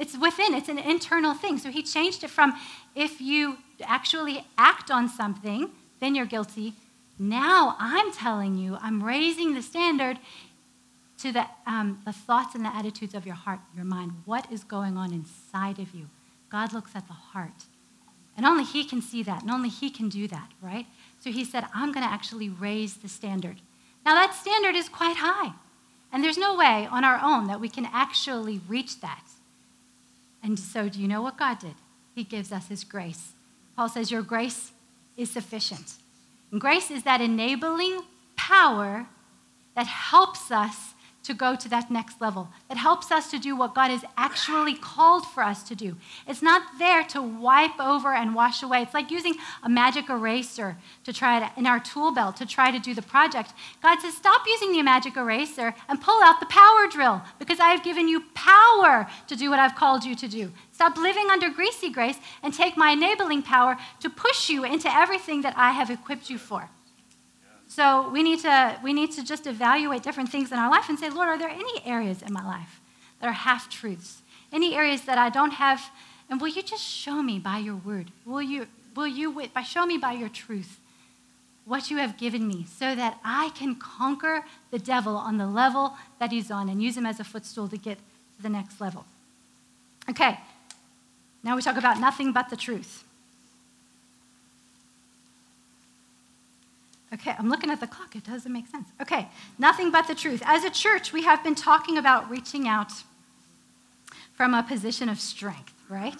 it's 0.00 0.16
within, 0.18 0.54
it's 0.54 0.68
an 0.68 0.78
internal 0.78 1.34
thing. 1.34 1.58
So 1.58 1.70
he 1.70 1.82
changed 1.82 2.24
it 2.24 2.30
from 2.30 2.54
if 2.94 3.20
you 3.20 3.58
actually 3.82 4.46
act 4.56 4.90
on 4.90 5.08
something, 5.08 5.70
then 6.00 6.14
you're 6.14 6.26
guilty. 6.26 6.72
Now 7.18 7.76
I'm 7.78 8.10
telling 8.12 8.56
you, 8.56 8.78
I'm 8.80 9.02
raising 9.02 9.54
the 9.54 9.62
standard 9.62 10.18
to 11.18 11.32
the, 11.32 11.46
um, 11.66 12.00
the 12.06 12.12
thoughts 12.12 12.54
and 12.54 12.64
the 12.64 12.74
attitudes 12.74 13.14
of 13.14 13.26
your 13.26 13.34
heart, 13.34 13.60
your 13.76 13.84
mind. 13.84 14.12
What 14.24 14.50
is 14.50 14.64
going 14.64 14.96
on 14.96 15.12
inside 15.12 15.78
of 15.78 15.94
you? 15.94 16.08
God 16.48 16.72
looks 16.72 16.92
at 16.96 17.06
the 17.06 17.12
heart. 17.12 17.64
And 18.36 18.46
only 18.46 18.64
He 18.64 18.84
can 18.84 19.02
see 19.02 19.22
that, 19.24 19.42
and 19.42 19.50
only 19.50 19.68
He 19.68 19.90
can 19.90 20.08
do 20.08 20.26
that, 20.28 20.50
right? 20.62 20.86
So 21.18 21.30
He 21.30 21.44
said, 21.44 21.66
I'm 21.74 21.92
going 21.92 22.06
to 22.06 22.12
actually 22.12 22.48
raise 22.48 22.94
the 22.94 23.08
standard. 23.08 23.60
Now, 24.06 24.14
that 24.14 24.34
standard 24.34 24.74
is 24.74 24.88
quite 24.88 25.16
high. 25.18 25.52
And 26.10 26.24
there's 26.24 26.38
no 26.38 26.56
way 26.56 26.88
on 26.90 27.04
our 27.04 27.20
own 27.22 27.48
that 27.48 27.60
we 27.60 27.68
can 27.68 27.86
actually 27.92 28.60
reach 28.66 29.00
that. 29.02 29.22
And 30.42 30.58
so, 30.58 30.88
do 30.88 31.00
you 31.00 31.08
know 31.08 31.22
what 31.22 31.38
God 31.38 31.58
did? 31.58 31.74
He 32.14 32.24
gives 32.24 32.52
us 32.52 32.68
His 32.68 32.84
grace. 32.84 33.32
Paul 33.76 33.88
says, 33.88 34.10
Your 34.10 34.22
grace 34.22 34.72
is 35.16 35.30
sufficient. 35.30 35.94
And 36.50 36.60
grace 36.60 36.90
is 36.90 37.02
that 37.04 37.20
enabling 37.20 38.00
power 38.36 39.06
that 39.74 39.86
helps 39.86 40.50
us 40.50 40.94
to 41.22 41.34
go 41.34 41.54
to 41.54 41.68
that 41.68 41.90
next 41.90 42.20
level, 42.20 42.48
It 42.70 42.78
helps 42.78 43.12
us 43.12 43.30
to 43.30 43.38
do 43.38 43.54
what 43.54 43.74
God 43.74 43.90
has 43.90 44.04
actually 44.16 44.74
called 44.74 45.26
for 45.26 45.42
us 45.42 45.62
to 45.64 45.74
do. 45.74 45.96
It's 46.26 46.40
not 46.40 46.62
there 46.78 47.04
to 47.04 47.20
wipe 47.20 47.78
over 47.78 48.14
and 48.14 48.34
wash 48.34 48.62
away. 48.62 48.82
It's 48.82 48.94
like 48.94 49.10
using 49.10 49.34
a 49.62 49.68
magic 49.68 50.08
eraser 50.08 50.76
to 51.04 51.12
try 51.12 51.40
to, 51.40 51.50
in 51.58 51.66
our 51.66 51.78
tool 51.78 52.12
belt 52.12 52.36
to 52.36 52.46
try 52.46 52.70
to 52.70 52.78
do 52.78 52.94
the 52.94 53.02
project. 53.02 53.52
God 53.82 54.00
says, 54.00 54.14
stop 54.14 54.42
using 54.46 54.72
the 54.72 54.82
magic 54.82 55.16
eraser 55.16 55.74
and 55.88 56.00
pull 56.00 56.22
out 56.22 56.40
the 56.40 56.46
power 56.46 56.86
drill 56.88 57.22
because 57.38 57.60
I 57.60 57.68
have 57.68 57.84
given 57.84 58.08
you 58.08 58.22
power 58.34 59.06
to 59.26 59.36
do 59.36 59.50
what 59.50 59.58
I've 59.58 59.74
called 59.74 60.04
you 60.04 60.14
to 60.14 60.28
do. 60.28 60.50
Stop 60.72 60.96
living 60.96 61.28
under 61.30 61.50
greasy 61.50 61.90
grace 61.90 62.16
and 62.42 62.54
take 62.54 62.76
my 62.76 62.92
enabling 62.92 63.42
power 63.42 63.76
to 64.00 64.08
push 64.08 64.48
you 64.48 64.64
into 64.64 64.90
everything 64.90 65.42
that 65.42 65.54
I 65.56 65.72
have 65.72 65.90
equipped 65.90 66.30
you 66.30 66.38
for. 66.38 66.70
So 67.70 68.10
we 68.10 68.24
need 68.24 68.40
to 68.40 68.76
we 68.82 68.92
need 68.92 69.12
to 69.12 69.24
just 69.24 69.46
evaluate 69.46 70.02
different 70.02 70.28
things 70.28 70.50
in 70.50 70.58
our 70.58 70.68
life 70.68 70.88
and 70.88 70.98
say, 70.98 71.08
Lord, 71.08 71.28
are 71.28 71.38
there 71.38 71.48
any 71.48 71.80
areas 71.86 72.20
in 72.20 72.32
my 72.32 72.44
life 72.44 72.80
that 73.20 73.28
are 73.28 73.32
half 73.32 73.70
truths? 73.70 74.22
Any 74.52 74.74
areas 74.74 75.02
that 75.02 75.18
I 75.18 75.30
don't 75.30 75.52
have? 75.52 75.80
And 76.28 76.40
will 76.40 76.48
you 76.48 76.62
just 76.62 76.82
show 76.82 77.22
me 77.22 77.38
by 77.38 77.58
your 77.58 77.76
word? 77.76 78.10
Will 78.26 78.42
you 78.42 78.66
will 78.96 79.06
you 79.06 79.48
by 79.54 79.62
show 79.62 79.86
me 79.86 79.98
by 79.98 80.12
your 80.12 80.28
truth 80.28 80.80
what 81.64 81.92
you 81.92 81.98
have 81.98 82.18
given 82.18 82.48
me 82.48 82.66
so 82.68 82.96
that 82.96 83.20
I 83.24 83.50
can 83.50 83.76
conquer 83.76 84.44
the 84.72 84.80
devil 84.80 85.14
on 85.16 85.38
the 85.38 85.46
level 85.46 85.94
that 86.18 86.32
he's 86.32 86.50
on 86.50 86.68
and 86.68 86.82
use 86.82 86.96
him 86.96 87.06
as 87.06 87.20
a 87.20 87.24
footstool 87.24 87.68
to 87.68 87.76
get 87.76 87.98
to 88.36 88.42
the 88.42 88.48
next 88.48 88.80
level. 88.80 89.04
Okay. 90.08 90.40
Now 91.44 91.54
we 91.54 91.62
talk 91.62 91.76
about 91.76 92.00
nothing 92.00 92.32
but 92.32 92.50
the 92.50 92.56
truth. 92.56 93.04
Okay, 97.12 97.34
I'm 97.38 97.48
looking 97.48 97.70
at 97.70 97.80
the 97.80 97.86
clock. 97.86 98.14
It 98.14 98.24
doesn't 98.24 98.52
make 98.52 98.68
sense. 98.68 98.88
Okay, 99.00 99.28
nothing 99.58 99.90
but 99.90 100.06
the 100.06 100.14
truth. 100.14 100.42
As 100.44 100.64
a 100.64 100.70
church, 100.70 101.12
we 101.12 101.24
have 101.24 101.42
been 101.42 101.56
talking 101.56 101.98
about 101.98 102.30
reaching 102.30 102.68
out 102.68 102.92
from 104.34 104.54
a 104.54 104.62
position 104.62 105.08
of 105.08 105.18
strength, 105.20 105.74
right? 105.88 106.14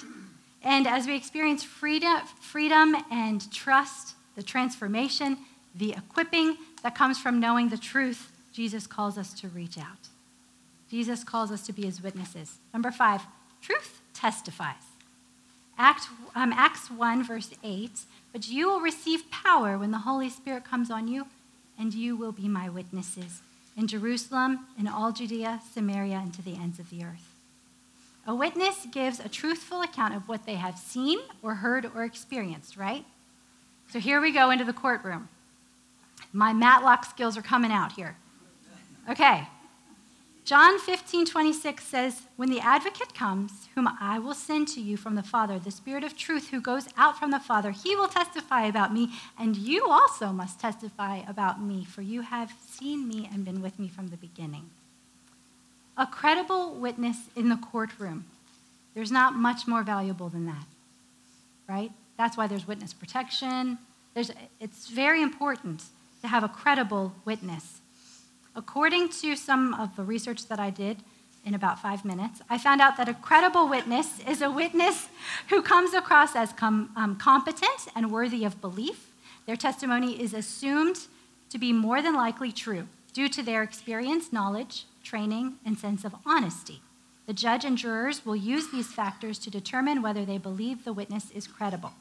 And 0.62 0.86
as 0.86 1.06
we 1.06 1.16
experience 1.16 1.62
freedom, 1.62 2.20
freedom 2.40 2.96
and 3.10 3.50
trust, 3.52 4.14
the 4.34 4.42
transformation, 4.42 5.38
the 5.74 5.92
equipping 5.92 6.56
that 6.82 6.94
comes 6.94 7.18
from 7.18 7.40
knowing 7.40 7.68
the 7.68 7.78
truth, 7.78 8.30
Jesus 8.52 8.86
calls 8.86 9.16
us 9.16 9.32
to 9.40 9.48
reach 9.48 9.78
out. 9.78 10.08
Jesus 10.90 11.22
calls 11.22 11.52
us 11.52 11.64
to 11.66 11.72
be 11.72 11.82
his 11.82 12.02
witnesses. 12.02 12.58
Number 12.74 12.90
five, 12.90 13.22
truth 13.62 14.00
testifies. 14.12 14.74
Act, 15.78 16.08
um, 16.34 16.52
Acts 16.52 16.90
1, 16.90 17.24
verse 17.24 17.50
8 17.62 18.00
but 18.32 18.48
you 18.48 18.68
will 18.68 18.80
receive 18.80 19.30
power 19.30 19.78
when 19.78 19.90
the 19.90 19.98
Holy 19.98 20.30
Spirit 20.30 20.64
comes 20.64 20.90
on 20.90 21.08
you, 21.08 21.26
and 21.78 21.94
you 21.94 22.16
will 22.16 22.32
be 22.32 22.48
my 22.48 22.68
witnesses 22.68 23.40
in 23.76 23.86
Jerusalem, 23.86 24.66
in 24.78 24.86
all 24.86 25.12
Judea, 25.12 25.60
Samaria, 25.72 26.16
and 26.16 26.34
to 26.34 26.42
the 26.42 26.54
ends 26.54 26.78
of 26.78 26.90
the 26.90 27.04
earth. 27.04 27.34
A 28.26 28.34
witness 28.34 28.86
gives 28.92 29.18
a 29.18 29.28
truthful 29.28 29.82
account 29.82 30.14
of 30.14 30.28
what 30.28 30.44
they 30.44 30.56
have 30.56 30.78
seen 30.78 31.18
or 31.42 31.56
heard 31.56 31.90
or 31.94 32.04
experienced, 32.04 32.76
right? 32.76 33.04
So 33.90 33.98
here 33.98 34.20
we 34.20 34.32
go 34.32 34.50
into 34.50 34.64
the 34.64 34.72
courtroom. 34.72 35.28
My 36.32 36.52
Matlock 36.52 37.06
skills 37.06 37.36
are 37.36 37.42
coming 37.42 37.72
out 37.72 37.92
here. 37.92 38.16
Okay, 39.08 39.48
John 40.50 40.80
15, 40.80 41.26
26 41.26 41.84
says, 41.84 42.22
When 42.34 42.50
the 42.50 42.58
advocate 42.58 43.14
comes, 43.14 43.68
whom 43.76 43.88
I 44.00 44.18
will 44.18 44.34
send 44.34 44.66
to 44.70 44.80
you 44.80 44.96
from 44.96 45.14
the 45.14 45.22
Father, 45.22 45.60
the 45.60 45.70
Spirit 45.70 46.02
of 46.02 46.16
truth 46.16 46.48
who 46.48 46.60
goes 46.60 46.88
out 46.96 47.16
from 47.16 47.30
the 47.30 47.38
Father, 47.38 47.70
he 47.70 47.94
will 47.94 48.08
testify 48.08 48.66
about 48.66 48.92
me, 48.92 49.10
and 49.38 49.56
you 49.56 49.86
also 49.88 50.32
must 50.32 50.58
testify 50.58 51.18
about 51.18 51.62
me, 51.62 51.84
for 51.84 52.02
you 52.02 52.22
have 52.22 52.52
seen 52.68 53.06
me 53.06 53.30
and 53.32 53.44
been 53.44 53.62
with 53.62 53.78
me 53.78 53.86
from 53.86 54.08
the 54.08 54.16
beginning. 54.16 54.70
A 55.96 56.04
credible 56.04 56.74
witness 56.74 57.28
in 57.36 57.48
the 57.48 57.56
courtroom. 57.70 58.24
There's 58.92 59.12
not 59.12 59.36
much 59.36 59.68
more 59.68 59.84
valuable 59.84 60.30
than 60.30 60.46
that, 60.46 60.66
right? 61.68 61.92
That's 62.18 62.36
why 62.36 62.48
there's 62.48 62.66
witness 62.66 62.92
protection. 62.92 63.78
There's, 64.14 64.32
it's 64.58 64.88
very 64.88 65.22
important 65.22 65.84
to 66.22 66.26
have 66.26 66.42
a 66.42 66.48
credible 66.48 67.14
witness. 67.24 67.79
According 68.56 69.10
to 69.20 69.36
some 69.36 69.74
of 69.74 69.94
the 69.96 70.02
research 70.02 70.46
that 70.48 70.58
I 70.58 70.70
did 70.70 70.98
in 71.44 71.54
about 71.54 71.80
five 71.80 72.04
minutes, 72.04 72.42
I 72.50 72.58
found 72.58 72.80
out 72.80 72.96
that 72.96 73.08
a 73.08 73.14
credible 73.14 73.68
witness 73.68 74.20
is 74.28 74.42
a 74.42 74.50
witness 74.50 75.08
who 75.48 75.62
comes 75.62 75.94
across 75.94 76.34
as 76.34 76.52
com- 76.52 76.90
um, 76.96 77.16
competent 77.16 77.88
and 77.94 78.10
worthy 78.10 78.44
of 78.44 78.60
belief. 78.60 79.12
Their 79.46 79.56
testimony 79.56 80.20
is 80.20 80.34
assumed 80.34 81.06
to 81.48 81.58
be 81.58 81.72
more 81.72 82.02
than 82.02 82.14
likely 82.14 82.52
true 82.52 82.88
due 83.12 83.28
to 83.28 83.42
their 83.42 83.62
experience, 83.62 84.32
knowledge, 84.32 84.84
training, 85.02 85.56
and 85.64 85.78
sense 85.78 86.04
of 86.04 86.14
honesty. 86.26 86.82
The 87.26 87.32
judge 87.32 87.64
and 87.64 87.78
jurors 87.78 88.26
will 88.26 88.36
use 88.36 88.70
these 88.70 88.92
factors 88.92 89.38
to 89.40 89.50
determine 89.50 90.02
whether 90.02 90.24
they 90.24 90.38
believe 90.38 90.84
the 90.84 90.92
witness 90.92 91.30
is 91.30 91.46
credible. 91.46 91.92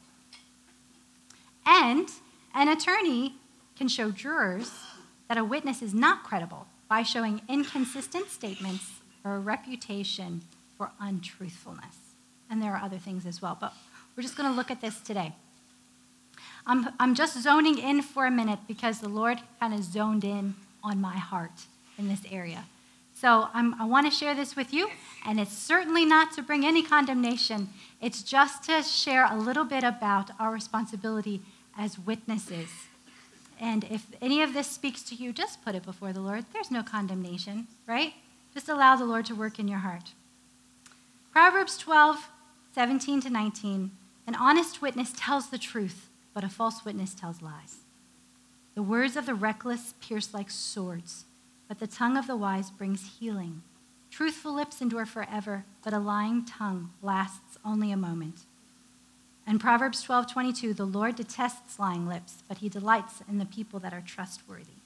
And 1.65 2.09
an 2.55 2.67
attorney 2.67 3.35
can 3.75 3.87
show 3.87 4.11
jurors 4.11 4.71
that 5.29 5.37
a 5.37 5.43
witness 5.43 5.81
is 5.81 5.93
not 5.93 6.23
credible 6.23 6.67
by 6.89 7.03
showing 7.03 7.41
inconsistent 7.47 8.29
statements 8.29 8.99
or 9.23 9.35
a 9.35 9.39
reputation 9.39 10.41
for 10.75 10.89
untruthfulness. 10.99 11.95
And 12.49 12.61
there 12.61 12.73
are 12.73 12.83
other 12.83 12.97
things 12.97 13.25
as 13.25 13.41
well, 13.41 13.55
but 13.59 13.73
we're 14.17 14.23
just 14.23 14.35
going 14.35 14.49
to 14.49 14.55
look 14.55 14.71
at 14.71 14.81
this 14.81 14.99
today. 14.99 15.33
I'm, 16.65 16.89
I'm 16.99 17.15
just 17.15 17.41
zoning 17.41 17.77
in 17.77 18.01
for 18.01 18.25
a 18.25 18.31
minute 18.31 18.59
because 18.67 18.99
the 18.99 19.07
Lord 19.07 19.39
kind 19.59 19.73
of 19.73 19.83
zoned 19.83 20.23
in 20.23 20.55
on 20.83 20.99
my 20.99 21.15
heart 21.15 21.67
in 21.97 22.09
this 22.09 22.23
area. 22.31 22.65
So 23.13 23.49
I'm, 23.53 23.79
i 23.79 23.85
want 23.85 24.07
to 24.07 24.11
share 24.11 24.33
this 24.33 24.55
with 24.55 24.73
you, 24.73 24.89
and 25.25 25.39
it's 25.39 25.55
certainly 25.55 26.05
not 26.05 26.31
to 26.33 26.41
bring 26.41 26.65
any 26.65 26.81
condemnation. 26.81 27.69
It's 28.01 28.23
just 28.23 28.63
to 28.63 28.81
share 28.81 29.27
a 29.29 29.37
little 29.37 29.65
bit 29.65 29.83
about 29.83 30.31
our 30.39 30.51
responsibility 30.51 31.41
as 31.77 31.99
witnesses 31.99 32.69
and 33.59 33.83
if 33.85 34.05
any 34.21 34.41
of 34.41 34.53
this 34.53 34.67
speaks 34.67 35.03
to 35.03 35.15
you, 35.15 35.33
just 35.33 35.63
put 35.63 35.75
it 35.75 35.83
before 35.83 36.13
the 36.13 36.21
Lord. 36.21 36.45
There's 36.53 36.71
no 36.71 36.81
condemnation, 36.81 37.67
right? 37.85 38.13
Just 38.53 38.69
allow 38.69 38.95
the 38.95 39.05
Lord 39.05 39.25
to 39.25 39.35
work 39.35 39.59
in 39.59 39.67
your 39.67 39.79
heart. 39.79 40.13
Proverbs 41.31 41.77
12, 41.77 42.29
17 42.73 43.21
to 43.21 43.29
19. 43.29 43.91
An 44.27 44.35
honest 44.35 44.81
witness 44.81 45.13
tells 45.15 45.49
the 45.49 45.57
truth, 45.57 46.09
but 46.33 46.43
a 46.43 46.49
false 46.49 46.85
witness 46.85 47.13
tells 47.13 47.41
lies. 47.41 47.77
The 48.75 48.83
words 48.83 49.17
of 49.17 49.25
the 49.25 49.35
reckless 49.35 49.93
pierce 49.99 50.33
like 50.33 50.49
swords, 50.49 51.25
but 51.67 51.79
the 51.79 51.87
tongue 51.87 52.17
of 52.17 52.27
the 52.27 52.37
wise 52.37 52.71
brings 52.71 53.17
healing. 53.19 53.61
Truthful 54.09 54.53
lips 54.53 54.81
endure 54.81 55.05
forever, 55.05 55.65
but 55.83 55.93
a 55.93 55.99
lying 55.99 56.45
tongue 56.45 56.91
lasts 57.01 57.57
only 57.65 57.91
a 57.91 57.97
moment. 57.97 58.41
And 59.49 59.59
Proverbs 59.59 60.03
12:22, 60.03 60.75
the 60.75 60.85
Lord 60.85 61.15
detests 61.15 61.79
lying 61.79 62.07
lips, 62.07 62.43
but 62.47 62.59
he 62.59 62.69
delights 62.69 63.23
in 63.27 63.39
the 63.39 63.47
people 63.47 63.79
that 63.79 63.95
are 63.95 64.03
trustworthy. 64.05 64.77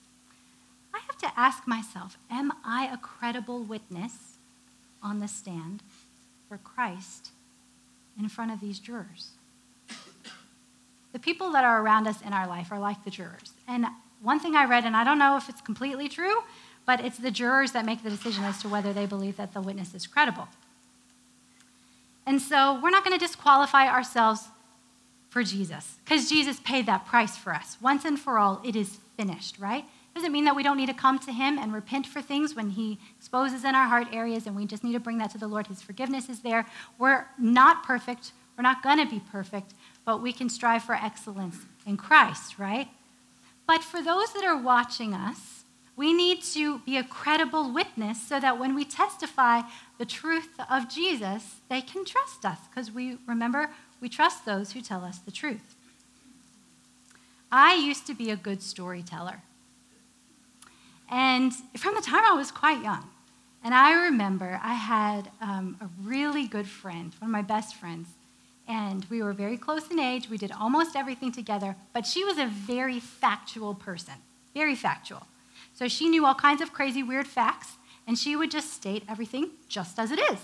I 0.94 1.00
have 1.00 1.18
to 1.18 1.38
ask 1.38 1.68
myself, 1.68 2.18
am 2.32 2.54
I 2.64 2.86
a 2.86 2.96
credible 2.96 3.62
witness 3.62 4.38
on 5.02 5.20
the 5.20 5.28
stand 5.28 5.84
for 6.48 6.58
Christ 6.58 7.32
in 8.18 8.30
front 8.30 8.52
of 8.52 8.62
these 8.62 8.80
jurors? 8.80 9.32
The 11.12 11.20
people 11.20 11.52
that 11.52 11.66
are 11.66 11.82
around 11.82 12.08
us 12.08 12.22
in 12.22 12.32
our 12.32 12.48
life 12.48 12.72
are 12.72 12.80
like 12.80 13.04
the 13.04 13.12
jurors. 13.12 13.52
And 13.68 13.88
one 14.22 14.40
thing 14.40 14.56
I 14.56 14.64
read, 14.64 14.86
and 14.86 14.96
I 14.96 15.04
don't 15.04 15.20
know 15.20 15.36
if 15.36 15.50
it's 15.50 15.60
completely 15.60 16.08
true, 16.08 16.42
but 16.86 17.04
it's 17.04 17.18
the 17.18 17.32
jurors 17.32 17.74
that 17.74 17.86
make 17.86 18.02
the 18.02 18.10
decision 18.10 18.46
as 18.46 18.62
to 18.62 18.70
whether 18.70 18.94
they 18.94 19.08
believe 19.08 19.36
that 19.36 19.54
the 19.54 19.62
witness 19.62 19.94
is 19.94 20.08
credible. 20.08 20.48
And 22.26 22.42
so 22.42 22.80
we're 22.82 22.90
not 22.90 23.04
going 23.04 23.18
to 23.18 23.26
disqualify 23.26 23.88
ourselves 23.88 24.48
for 25.30 25.44
Jesus 25.44 25.98
because 26.04 26.30
Jesus 26.30 26.60
paid 26.60 26.86
that 26.86 27.06
price 27.06 27.36
for 27.36 27.54
us. 27.54 27.78
Once 27.82 28.06
and 28.06 28.20
for 28.20 28.38
all, 28.38 28.62
it 28.64 28.76
is 28.76 29.00
finished, 29.18 29.60
right? 29.60 29.86
Doesn't 30.16 30.32
mean 30.32 30.46
that 30.46 30.56
we 30.56 30.62
don't 30.62 30.78
need 30.78 30.90
to 30.90 30.94
come 30.94 31.18
to 31.20 31.32
Him 31.32 31.58
and 31.58 31.74
repent 31.74 32.06
for 32.06 32.22
things 32.22 32.56
when 32.56 32.70
He 32.72 33.00
exposes 33.18 33.66
in 33.66 33.74
our 33.74 33.88
heart 33.88 34.08
areas 34.12 34.46
and 34.46 34.56
we 34.56 34.66
just 34.66 34.84
need 34.84 34.94
to 34.94 35.00
bring 35.00 35.18
that 35.18 35.32
to 35.32 35.38
the 35.38 35.48
Lord. 35.48 35.68
His 35.68 35.82
forgiveness 35.82 36.30
is 36.30 36.42
there. 36.42 36.68
We're 37.00 37.26
not 37.40 37.84
perfect. 37.84 38.32
We're 38.56 38.62
not 38.64 38.84
going 38.84 39.00
to 39.00 39.10
be 39.10 39.20
perfect, 39.32 39.74
but 40.06 40.22
we 40.22 40.32
can 40.32 40.50
strive 40.50 40.84
for 40.84 40.94
excellence 40.94 41.58
in 41.88 41.98
Christ, 41.98 42.60
right? 42.60 42.88
But 43.66 43.84
for 43.84 44.04
those 44.04 44.34
that 44.34 44.44
are 44.44 44.62
watching 44.62 45.16
us, 45.16 45.63
we 45.96 46.14
need 46.14 46.42
to 46.42 46.80
be 46.80 46.98
a 46.98 47.04
credible 47.04 47.72
witness 47.72 48.22
so 48.22 48.40
that 48.40 48.60
when 48.60 48.74
we 48.74 48.84
testify 48.84 49.62
the 50.00 50.06
truth 50.06 50.50
of 50.70 50.90
Jesus, 50.90 51.56
they 51.70 51.82
can 51.82 52.04
trust 52.04 52.46
us 52.46 52.58
because 52.70 52.92
we 52.92 53.18
remember 53.28 53.70
we 54.02 54.10
trust 54.10 54.46
those 54.46 54.72
who 54.72 54.82
tell 54.82 55.04
us 55.04 55.20
the 55.20 55.32
truth. 55.32 55.76
I 57.52 57.76
used 57.76 58.08
to 58.08 58.16
be 58.16 58.32
a 58.32 58.36
good 58.36 58.64
storyteller. 58.64 59.42
And 61.10 61.54
from 61.78 61.94
the 61.94 62.02
time 62.02 62.24
I 62.26 62.34
was 62.34 62.52
quite 62.52 62.82
young, 62.82 63.08
and 63.64 63.76
I 63.76 64.06
remember 64.06 64.60
I 64.64 64.74
had 64.74 65.30
um, 65.40 65.78
a 65.80 65.88
really 66.02 66.48
good 66.48 66.68
friend, 66.68 67.14
one 67.20 67.30
of 67.30 67.32
my 67.32 67.44
best 67.44 67.76
friends, 67.76 68.10
and 68.68 69.06
we 69.10 69.22
were 69.22 69.34
very 69.34 69.58
close 69.58 69.90
in 69.92 70.00
age. 70.00 70.30
We 70.30 70.38
did 70.38 70.52
almost 70.52 70.96
everything 70.96 71.32
together, 71.32 71.76
but 71.94 72.08
she 72.08 72.24
was 72.26 72.40
a 72.40 72.48
very 72.48 73.00
factual 73.00 73.76
person, 73.76 74.16
very 74.56 74.76
factual. 74.76 75.28
So 75.84 75.90
she 75.90 76.08
knew 76.08 76.26
all 76.26 76.34
kinds 76.34 76.62
of 76.62 76.72
crazy, 76.72 77.04
weird 77.04 77.28
facts, 77.28 77.74
and 78.08 78.18
she 78.18 78.38
would 78.38 78.50
just 78.50 78.72
state 78.72 79.04
everything 79.10 79.50
just 79.68 80.00
as 80.00 80.12
it 80.12 80.20
is. 80.32 80.40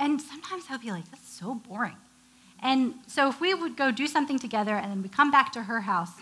And 0.00 0.18
sometimes 0.18 0.64
I 0.70 0.72
would 0.72 0.80
be 0.80 0.90
like, 0.90 1.10
that's 1.10 1.28
so 1.28 1.56
boring. 1.56 1.98
And 2.62 2.94
so 3.06 3.28
if 3.28 3.38
we 3.38 3.52
would 3.52 3.76
go 3.76 3.90
do 3.90 4.06
something 4.06 4.38
together 4.38 4.74
and 4.74 4.90
then 4.90 5.02
we 5.02 5.10
come 5.10 5.30
back 5.30 5.52
to 5.52 5.64
her 5.64 5.82
house 5.82 6.12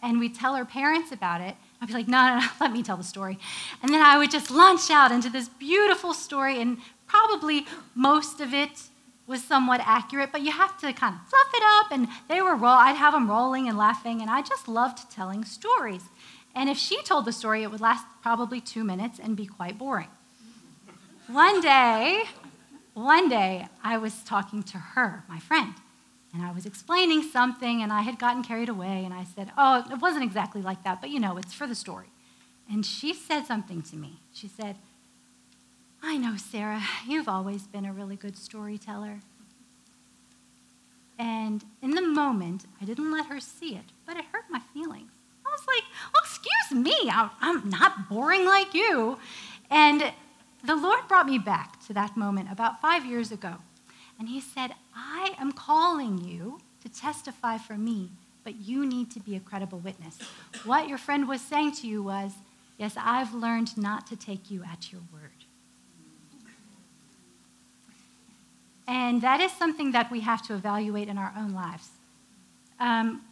and 0.00 0.20
we 0.20 0.28
tell 0.28 0.54
her 0.54 0.64
parents 0.64 1.10
about 1.10 1.40
it, 1.40 1.56
I'd 1.82 1.88
be 1.88 1.94
like, 1.94 2.06
no, 2.06 2.24
no, 2.24 2.38
no, 2.38 2.46
let 2.60 2.70
me 2.70 2.84
tell 2.84 2.96
the 2.96 3.02
story. 3.02 3.36
And 3.82 3.92
then 3.92 4.00
I 4.00 4.16
would 4.16 4.30
just 4.30 4.48
launch 4.48 4.88
out 4.88 5.10
into 5.10 5.28
this 5.28 5.48
beautiful 5.48 6.14
story, 6.14 6.60
and 6.60 6.78
probably 7.08 7.66
most 7.96 8.40
of 8.40 8.54
it 8.54 8.82
was 9.26 9.42
somewhat 9.42 9.80
accurate, 9.84 10.30
but 10.30 10.42
you 10.42 10.52
have 10.52 10.78
to 10.78 10.92
kind 10.92 11.16
of 11.16 11.28
fluff 11.28 11.50
it 11.52 11.62
up. 11.64 11.90
And 11.90 12.06
they 12.28 12.40
were 12.40 12.54
roll, 12.54 12.78
I'd 12.78 12.94
have 12.94 13.12
them 13.12 13.28
rolling 13.28 13.68
and 13.68 13.76
laughing, 13.76 14.22
and 14.22 14.30
I 14.30 14.40
just 14.40 14.68
loved 14.68 15.10
telling 15.10 15.44
stories. 15.44 16.04
And 16.58 16.68
if 16.68 16.76
she 16.76 17.00
told 17.02 17.24
the 17.24 17.32
story, 17.32 17.62
it 17.62 17.70
would 17.70 17.80
last 17.80 18.04
probably 18.20 18.60
two 18.60 18.82
minutes 18.82 19.20
and 19.22 19.36
be 19.36 19.46
quite 19.46 19.78
boring. 19.78 20.08
One 21.28 21.60
day, 21.60 22.24
one 22.94 23.28
day, 23.28 23.68
I 23.84 23.98
was 23.98 24.24
talking 24.24 24.64
to 24.64 24.78
her, 24.78 25.22
my 25.28 25.38
friend, 25.38 25.74
and 26.34 26.42
I 26.42 26.50
was 26.50 26.66
explaining 26.66 27.22
something, 27.22 27.80
and 27.80 27.92
I 27.92 28.00
had 28.00 28.18
gotten 28.18 28.42
carried 28.42 28.68
away, 28.68 29.04
and 29.04 29.14
I 29.14 29.22
said, 29.22 29.52
Oh, 29.56 29.84
it 29.88 30.00
wasn't 30.00 30.24
exactly 30.24 30.60
like 30.60 30.82
that, 30.82 31.00
but 31.00 31.10
you 31.10 31.20
know, 31.20 31.36
it's 31.38 31.54
for 31.54 31.68
the 31.68 31.76
story. 31.76 32.08
And 32.68 32.84
she 32.84 33.14
said 33.14 33.46
something 33.46 33.80
to 33.82 33.96
me. 33.96 34.18
She 34.32 34.48
said, 34.48 34.74
I 36.02 36.16
know, 36.16 36.36
Sara, 36.36 36.82
you've 37.06 37.28
always 37.28 37.68
been 37.68 37.84
a 37.84 37.92
really 37.92 38.16
good 38.16 38.36
storyteller. 38.36 39.20
And 41.20 41.64
in 41.82 41.92
the 41.92 42.02
moment, 42.02 42.66
I 42.82 42.84
didn't 42.84 43.12
let 43.12 43.26
her 43.26 43.38
see 43.38 43.76
it, 43.76 43.92
but 44.04 44.16
it 44.16 44.24
hurt 44.32 44.44
my 44.50 44.60
feelings. 44.74 45.12
I 45.48 45.50
was 45.50 45.66
like, 45.66 45.84
oh, 46.14 46.27
excuse 46.68 46.84
me, 46.84 47.10
I'm 47.10 47.68
not 47.68 48.08
boring 48.08 48.44
like 48.44 48.74
you. 48.74 49.18
And 49.70 50.12
the 50.64 50.76
Lord 50.76 51.00
brought 51.08 51.26
me 51.26 51.38
back 51.38 51.84
to 51.86 51.92
that 51.94 52.16
moment 52.16 52.50
about 52.50 52.80
five 52.80 53.04
years 53.06 53.32
ago. 53.32 53.54
And 54.18 54.28
He 54.28 54.40
said, 54.40 54.72
I 54.94 55.34
am 55.38 55.52
calling 55.52 56.18
you 56.18 56.60
to 56.82 56.88
testify 56.88 57.58
for 57.58 57.74
me, 57.74 58.10
but 58.44 58.56
you 58.56 58.84
need 58.84 59.10
to 59.12 59.20
be 59.20 59.36
a 59.36 59.40
credible 59.40 59.78
witness. 59.78 60.18
What 60.64 60.88
your 60.88 60.98
friend 60.98 61.28
was 61.28 61.40
saying 61.40 61.72
to 61.76 61.86
you 61.86 62.02
was, 62.02 62.32
Yes, 62.76 62.94
I've 62.96 63.34
learned 63.34 63.76
not 63.76 64.06
to 64.06 64.16
take 64.16 64.52
you 64.52 64.62
at 64.62 64.92
your 64.92 65.00
word. 65.12 65.30
And 68.86 69.20
that 69.22 69.40
is 69.40 69.50
something 69.50 69.90
that 69.92 70.12
we 70.12 70.20
have 70.20 70.46
to 70.46 70.54
evaluate 70.54 71.08
in 71.08 71.18
our 71.18 71.34
own 71.36 71.50
lives. 71.50 71.88
Um, 72.78 73.22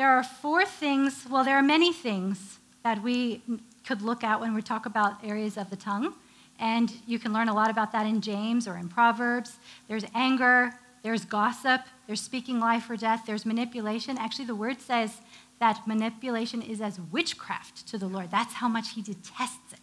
there 0.00 0.08
are 0.08 0.22
four 0.22 0.64
things, 0.64 1.26
well, 1.28 1.44
there 1.44 1.58
are 1.58 1.62
many 1.62 1.92
things 1.92 2.58
that 2.84 3.02
we 3.02 3.42
could 3.86 4.00
look 4.00 4.24
at 4.24 4.40
when 4.40 4.54
we 4.54 4.62
talk 4.62 4.86
about 4.86 5.22
areas 5.22 5.58
of 5.58 5.68
the 5.68 5.76
tongue. 5.76 6.14
And 6.58 6.90
you 7.06 7.18
can 7.18 7.34
learn 7.34 7.50
a 7.50 7.54
lot 7.54 7.68
about 7.68 7.92
that 7.92 8.06
in 8.06 8.22
James 8.22 8.66
or 8.66 8.78
in 8.78 8.88
Proverbs. 8.88 9.58
There's 9.88 10.06
anger, 10.14 10.72
there's 11.02 11.26
gossip, 11.26 11.82
there's 12.06 12.22
speaking 12.22 12.60
life 12.60 12.88
or 12.88 12.96
death, 12.96 13.24
there's 13.26 13.44
manipulation. 13.44 14.16
Actually, 14.16 14.46
the 14.46 14.54
word 14.54 14.80
says 14.80 15.18
that 15.58 15.86
manipulation 15.86 16.62
is 16.62 16.80
as 16.80 16.98
witchcraft 16.98 17.86
to 17.88 17.98
the 17.98 18.06
Lord. 18.06 18.30
That's 18.30 18.54
how 18.54 18.68
much 18.68 18.92
he 18.92 19.02
detests 19.02 19.74
it. 19.74 19.80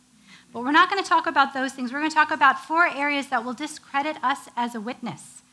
But 0.51 0.63
we're 0.63 0.71
not 0.71 0.89
going 0.89 1.03
to 1.03 1.07
talk 1.07 1.27
about 1.27 1.53
those 1.53 1.73
things. 1.73 1.93
We're 1.93 1.99
going 1.99 2.09
to 2.09 2.15
talk 2.15 2.31
about 2.31 2.57
four 2.57 2.87
areas 2.87 3.27
that 3.27 3.45
will 3.45 3.53
discredit 3.53 4.17
us 4.23 4.49
as 4.55 4.73
a 4.73 4.81
witness. 4.81 5.43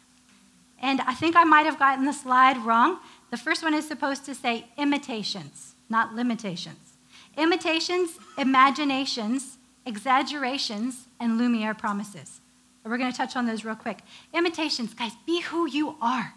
And 0.81 1.01
I 1.03 1.15
think 1.15 1.35
I 1.37 1.45
might 1.45 1.67
have 1.67 1.79
gotten 1.79 2.05
the 2.05 2.12
slide 2.12 2.59
wrong. 2.59 2.99
The 3.35 3.41
first 3.41 3.64
one 3.64 3.74
is 3.74 3.89
supposed 3.89 4.24
to 4.26 4.35
say 4.37 4.66
imitations, 4.78 5.74
not 5.91 6.14
limitations. 6.14 6.99
Imitations, 7.37 8.11
imaginations, 8.39 9.59
exaggerations, 9.85 11.09
and 11.18 11.37
Lumiere 11.37 11.74
promises. 11.74 12.41
We're 12.85 12.97
going 12.97 13.11
to 13.11 13.16
touch 13.16 13.35
on 13.35 13.47
those 13.47 13.64
real 13.64 13.74
quick. 13.74 14.03
Imitations, 14.32 14.95
guys, 14.95 15.11
be 15.26 15.41
who 15.41 15.66
you 15.66 15.97
are. 16.01 16.32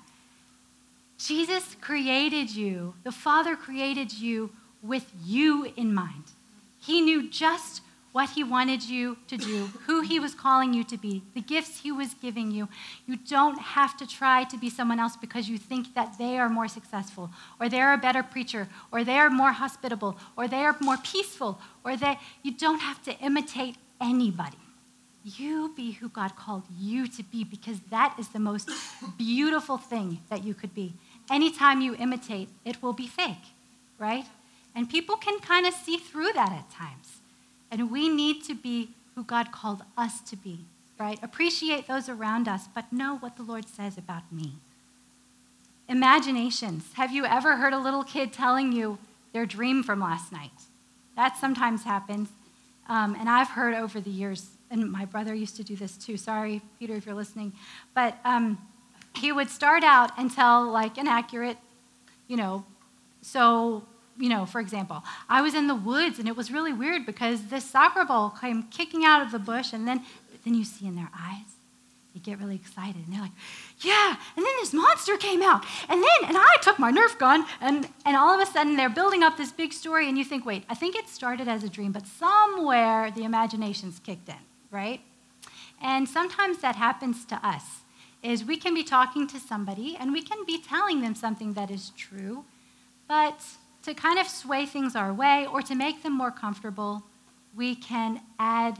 Jesus 1.20 1.76
created 1.82 2.50
you, 2.56 2.96
the 3.04 3.12
Father 3.12 3.56
created 3.56 4.12
you 4.12 4.50
with 4.82 5.14
you 5.24 5.72
in 5.78 5.94
mind. 5.94 6.24
He 6.80 7.02
knew 7.02 7.30
just 7.30 7.84
what 8.12 8.30
he 8.32 8.44
wanted 8.44 8.84
you 8.84 9.18
to 9.28 9.38
do, 9.38 9.66
who 9.86 10.02
he 10.02 10.20
was 10.20 10.34
calling 10.34 10.74
you 10.74 10.84
to 10.86 10.98
be, 10.98 11.22
the 11.34 11.42
gifts 11.42 11.82
he 11.82 11.92
was 11.92 12.14
giving 12.16 12.52
you. 12.52 12.68
You 13.06 13.18
don't 13.18 13.60
have 13.60 13.96
to 13.98 14.08
try 14.08 14.44
to 14.46 14.58
be 14.58 14.70
someone 14.70 15.00
else 15.00 15.16
because 15.16 15.48
you 15.48 15.58
think 15.58 15.94
that 15.94 16.18
they 16.18 16.40
are 16.40 16.50
more 16.50 16.68
successful, 16.68 17.30
or 17.60 17.70
they're 17.70 17.94
a 17.94 17.98
better 17.98 18.24
preacher, 18.24 18.68
or 18.92 19.04
they're 19.04 19.30
more 19.30 19.52
hospitable, 19.52 20.18
or 20.36 20.48
they're 20.48 20.76
more 20.82 20.98
peaceful, 20.98 21.60
or 21.84 21.96
they 21.96 22.18
you 22.44 22.52
don't 22.52 22.80
have 22.80 23.04
to 23.04 23.18
imitate 23.20 23.76
anybody. 24.02 24.58
You 25.24 25.74
be 25.76 25.92
who 25.92 26.08
God 26.08 26.36
called 26.38 26.64
you 26.80 27.08
to 27.08 27.24
be 27.24 27.44
because 27.44 27.80
that 27.90 28.16
is 28.18 28.30
the 28.30 28.40
most 28.40 28.70
beautiful 29.18 29.78
thing 29.78 30.20
that 30.30 30.44
you 30.44 30.54
could 30.54 30.74
be. 30.74 30.94
Anytime 31.30 31.82
you 31.82 31.96
imitate, 31.96 32.48
it 32.64 32.82
will 32.82 32.94
be 32.94 33.08
fake, 33.08 33.36
right? 34.00 34.26
And 34.74 34.90
people 34.90 35.18
can 35.18 35.40
kind 35.40 35.66
of 35.66 35.74
see 35.74 35.98
through 35.98 36.32
that 36.34 36.52
at 36.52 36.70
times. 36.72 37.17
And 37.72 37.92
we 37.92 38.10
need 38.10 38.44
to 38.46 38.56
be 38.56 38.90
who 39.16 39.24
God 39.24 39.52
called 39.52 39.84
us 39.98 40.22
to 40.22 40.36
be, 40.36 40.66
right? 41.00 41.20
Appreciate 41.24 41.88
those 41.88 42.08
around 42.08 42.48
us, 42.48 42.68
but 42.74 42.92
know 42.94 43.18
what 43.18 43.36
the 43.36 43.44
Lord 43.44 43.68
says 43.68 43.98
about 43.98 44.32
me. 44.32 44.54
Imaginations. 45.90 46.86
Have 46.94 47.12
you 47.12 47.26
ever 47.26 47.58
heard 47.58 47.74
a 47.74 47.80
little 47.80 48.04
kid 48.04 48.34
telling 48.34 48.72
you 48.72 48.98
their 49.34 49.46
dream 49.46 49.84
from 49.84 50.00
last 50.00 50.32
night? 50.32 50.52
That 51.16 51.38
sometimes 51.38 51.84
happens. 51.84 52.30
Um, 52.90 53.16
and 53.20 53.30
I've 53.30 53.50
heard 53.50 53.74
over 53.74 54.00
the 54.00 54.10
years, 54.10 54.50
and 54.70 54.92
my 54.92 55.06
brother 55.06 55.34
used 55.34 55.56
to 55.58 55.64
do 55.64 55.76
this 55.76 55.98
too. 55.98 56.16
Sorry, 56.18 56.62
Peter, 56.80 56.96
if 56.96 57.06
you're 57.06 57.16
listening. 57.16 57.54
But 57.94 58.18
um, 58.24 58.58
he 59.16 59.32
would 59.32 59.50
start 59.50 59.84
out 59.84 60.12
and 60.18 60.32
tell 60.32 60.70
like 60.70 60.98
an 60.98 61.08
accurate, 61.08 61.58
you 62.28 62.38
know, 62.38 62.66
so 63.22 63.84
you 64.18 64.30
know, 64.30 64.46
for 64.46 64.60
example, 64.60 65.04
I 65.30 65.42
was 65.42 65.54
in 65.54 65.68
the 65.68 65.76
woods 65.76 66.20
and 66.20 66.28
it 66.28 66.36
was 66.36 66.52
really 66.52 66.74
weird 66.74 67.06
because 67.06 67.48
this 67.48 67.66
soccer 67.66 68.06
ball 68.06 68.30
came 68.30 68.64
kicking 68.64 69.06
out 69.06 69.22
of 69.22 69.32
the 69.32 69.40
bush, 69.40 69.74
and 69.74 69.88
then, 69.88 70.04
then 70.44 70.54
you 70.54 70.64
see 70.66 70.88
in 70.88 70.96
their 70.96 71.10
eyes, 71.18 71.46
they 72.14 72.20
get 72.20 72.40
really 72.40 72.56
excited 72.56 73.06
and 73.06 73.14
they're 73.14 73.22
like, 73.22 73.32
yeah, 73.82 74.16
and 74.36 74.46
then 74.46 74.54
this 74.60 74.74
monster 74.74 75.18
came 75.18 75.42
out, 75.42 75.64
and 75.88 76.02
then, 76.02 76.30
and 76.30 76.38
I 76.38 76.58
took 76.62 76.80
my 76.80 76.92
Nerf 76.92 77.18
gun, 77.20 77.46
and, 77.62 77.88
and 78.06 78.18
all 78.18 78.34
of 78.34 78.46
a 78.46 78.52
sudden 78.52 78.76
they're 78.76 78.90
building 78.90 79.24
up 79.24 79.38
this 79.38 79.52
big 79.52 79.72
story, 79.72 80.10
and 80.10 80.18
you 80.18 80.26
think, 80.26 80.46
wait, 80.46 80.64
I 80.68 80.74
think 80.74 80.96
it 80.96 81.08
started 81.08 81.48
as 81.48 81.64
a 81.64 81.70
dream, 81.70 81.92
but 81.92 82.08
somewhere 82.08 83.12
the 83.12 83.24
imagination's 83.24 84.00
kicked 84.00 84.30
in, 84.30 84.36
right? 84.72 85.02
And 85.82 86.10
sometimes 86.10 86.58
that 86.60 86.76
happens 86.76 87.24
to 87.26 87.36
us 87.48 87.64
is 88.24 88.44
we 88.44 88.58
can 88.58 88.74
be 88.74 88.84
talking 88.84 89.28
to 89.28 89.40
somebody 89.40 89.96
and 90.00 90.12
we 90.12 90.22
can 90.22 90.44
be 90.46 90.60
telling 90.60 91.02
them 91.02 91.14
something 91.14 91.54
that 91.54 91.70
is 91.70 91.92
true, 91.96 92.44
but 93.08 93.40
to 93.88 93.94
kind 93.94 94.20
of 94.20 94.28
sway 94.28 94.66
things 94.66 94.98
our 94.98 95.14
way 95.14 95.48
or 95.52 95.62
to 95.62 95.74
make 95.74 96.04
them 96.04 96.12
more 96.12 96.30
comfortable, 96.30 97.04
we 97.56 97.74
can 97.74 98.20
add 98.38 98.78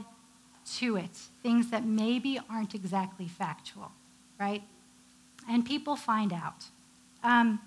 to 0.76 0.96
it 0.96 1.16
things 1.42 1.70
that 1.70 1.82
maybe 1.86 2.38
aren't 2.50 2.74
exactly 2.74 3.26
factual, 3.26 3.90
right? 4.38 4.62
And 5.48 5.64
people 5.64 5.96
find 5.96 6.30
out. 6.30 6.66
Um, 7.24 7.58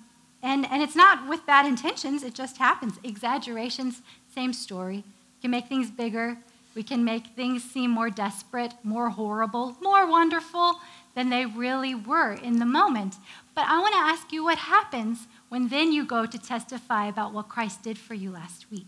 and, 0.43 0.67
and 0.69 0.83
it's 0.83 0.95
not 0.95 1.27
with 1.27 1.43
bad 1.47 1.65
intentions, 1.65 2.21
it 2.21 2.35
just 2.35 2.57
happens. 2.57 2.99
Exaggerations, 3.03 4.03
same 4.35 4.53
story. 4.53 5.03
can 5.41 5.49
make 5.49 5.67
things 5.67 5.89
bigger. 5.89 6.37
We 6.75 6.83
can 6.83 7.03
make 7.03 7.25
things 7.35 7.63
seem 7.63 7.89
more 7.89 8.11
desperate, 8.11 8.73
more 8.83 9.09
horrible, 9.09 9.75
more 9.81 10.07
wonderful 10.07 10.75
than 11.15 11.31
they 11.31 11.47
really 11.47 11.95
were 11.95 12.33
in 12.33 12.59
the 12.59 12.65
moment. 12.65 13.15
But 13.55 13.65
I 13.67 13.79
want 13.79 13.93
to 13.93 13.99
ask 13.99 14.31
you 14.31 14.43
what 14.43 14.59
happens 14.59 15.27
when 15.51 15.67
then 15.67 15.91
you 15.91 16.05
go 16.05 16.25
to 16.25 16.39
testify 16.39 17.07
about 17.07 17.33
what 17.33 17.49
Christ 17.49 17.83
did 17.83 17.97
for 17.97 18.13
you 18.13 18.31
last 18.31 18.71
week. 18.71 18.87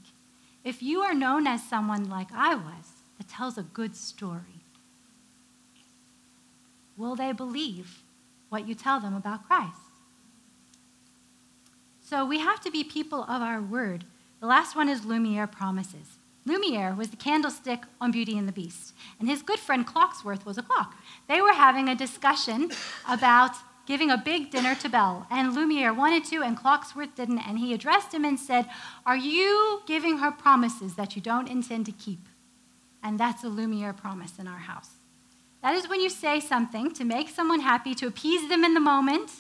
If 0.64 0.82
you 0.82 1.02
are 1.02 1.14
known 1.14 1.46
as 1.46 1.62
someone 1.62 2.10
like 2.10 2.30
I 2.34 2.56
was 2.56 2.88
that 3.18 3.28
tells 3.28 3.58
a 3.58 3.64
good 3.64 3.98
story, 3.98 4.64
will 6.96 7.18
they 7.18 7.34
believe 7.34 8.02
what 8.48 8.66
you 8.66 8.76
tell 8.76 9.02
them 9.02 9.14
about 9.14 9.46
Christ? 9.46 9.76
So 12.00 12.26
we 12.26 12.40
have 12.40 12.62
to 12.62 12.72
be 12.72 12.86
people 12.86 13.24
of 13.24 13.42
our 13.42 13.62
word. 13.62 14.06
The 14.40 14.48
last 14.48 14.74
one 14.74 14.88
is 14.88 15.04
Lumiere 15.04 15.48
promises. 15.48 16.18
Lumiere 16.46 16.96
was 16.96 17.10
the 17.10 17.18
candlestick 17.18 17.82
on 18.00 18.12
Beauty 18.12 18.38
and 18.38 18.48
the 18.48 18.54
Beast, 18.54 18.94
and 19.20 19.28
his 19.28 19.42
good 19.42 19.60
friend 19.60 19.86
Clocksworth 19.86 20.46
was 20.46 20.58
a 20.58 20.64
clock. 20.64 20.96
They 21.28 21.42
were 21.42 21.52
having 21.52 21.90
a 21.90 21.96
discussion 21.96 22.72
about 23.06 23.52
giving 23.86 24.10
a 24.10 24.18
big 24.18 24.50
dinner 24.50 24.76
to 24.76 24.90
Belle. 24.90 25.28
And 25.30 25.54
Lumiere 25.54 25.94
wanted 25.94 26.26
to, 26.26 26.42
and 26.42 26.58
Clocksworth 26.58 27.16
didn't. 27.16 27.40
And 27.40 27.60
he 27.60 27.74
addressed 27.74 28.14
him 28.14 28.26
and 28.26 28.40
said, 28.40 28.68
Are 29.06 29.18
you 29.18 29.82
giving 29.86 30.20
her 30.20 30.32
promises 30.32 30.96
that 30.96 31.16
you 31.16 31.22
don't 31.22 31.50
intend 31.50 31.86
to 31.88 31.92
keep? 31.92 32.28
And 33.04 33.20
that's 33.20 33.44
a 33.44 33.50
Lumiere 33.50 33.94
promise 33.94 34.40
in 34.40 34.48
our 34.48 34.60
house. 34.60 34.92
That 35.62 35.76
is 35.76 35.88
when 35.88 36.02
you 36.02 36.10
say 36.10 36.40
something 36.40 36.92
to 36.92 37.06
make 37.06 37.30
someone 37.30 37.62
happy, 37.62 37.94
to 37.96 38.08
appease 38.08 38.50
them 38.50 38.64
in 38.64 38.74
the 38.74 38.80
moment, 38.80 39.32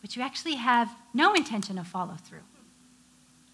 but 0.00 0.16
you 0.16 0.22
actually 0.22 0.54
have 0.54 0.94
no 1.12 1.34
intention 1.34 1.78
of 1.78 1.86
follow 1.86 2.14
through. 2.14 2.44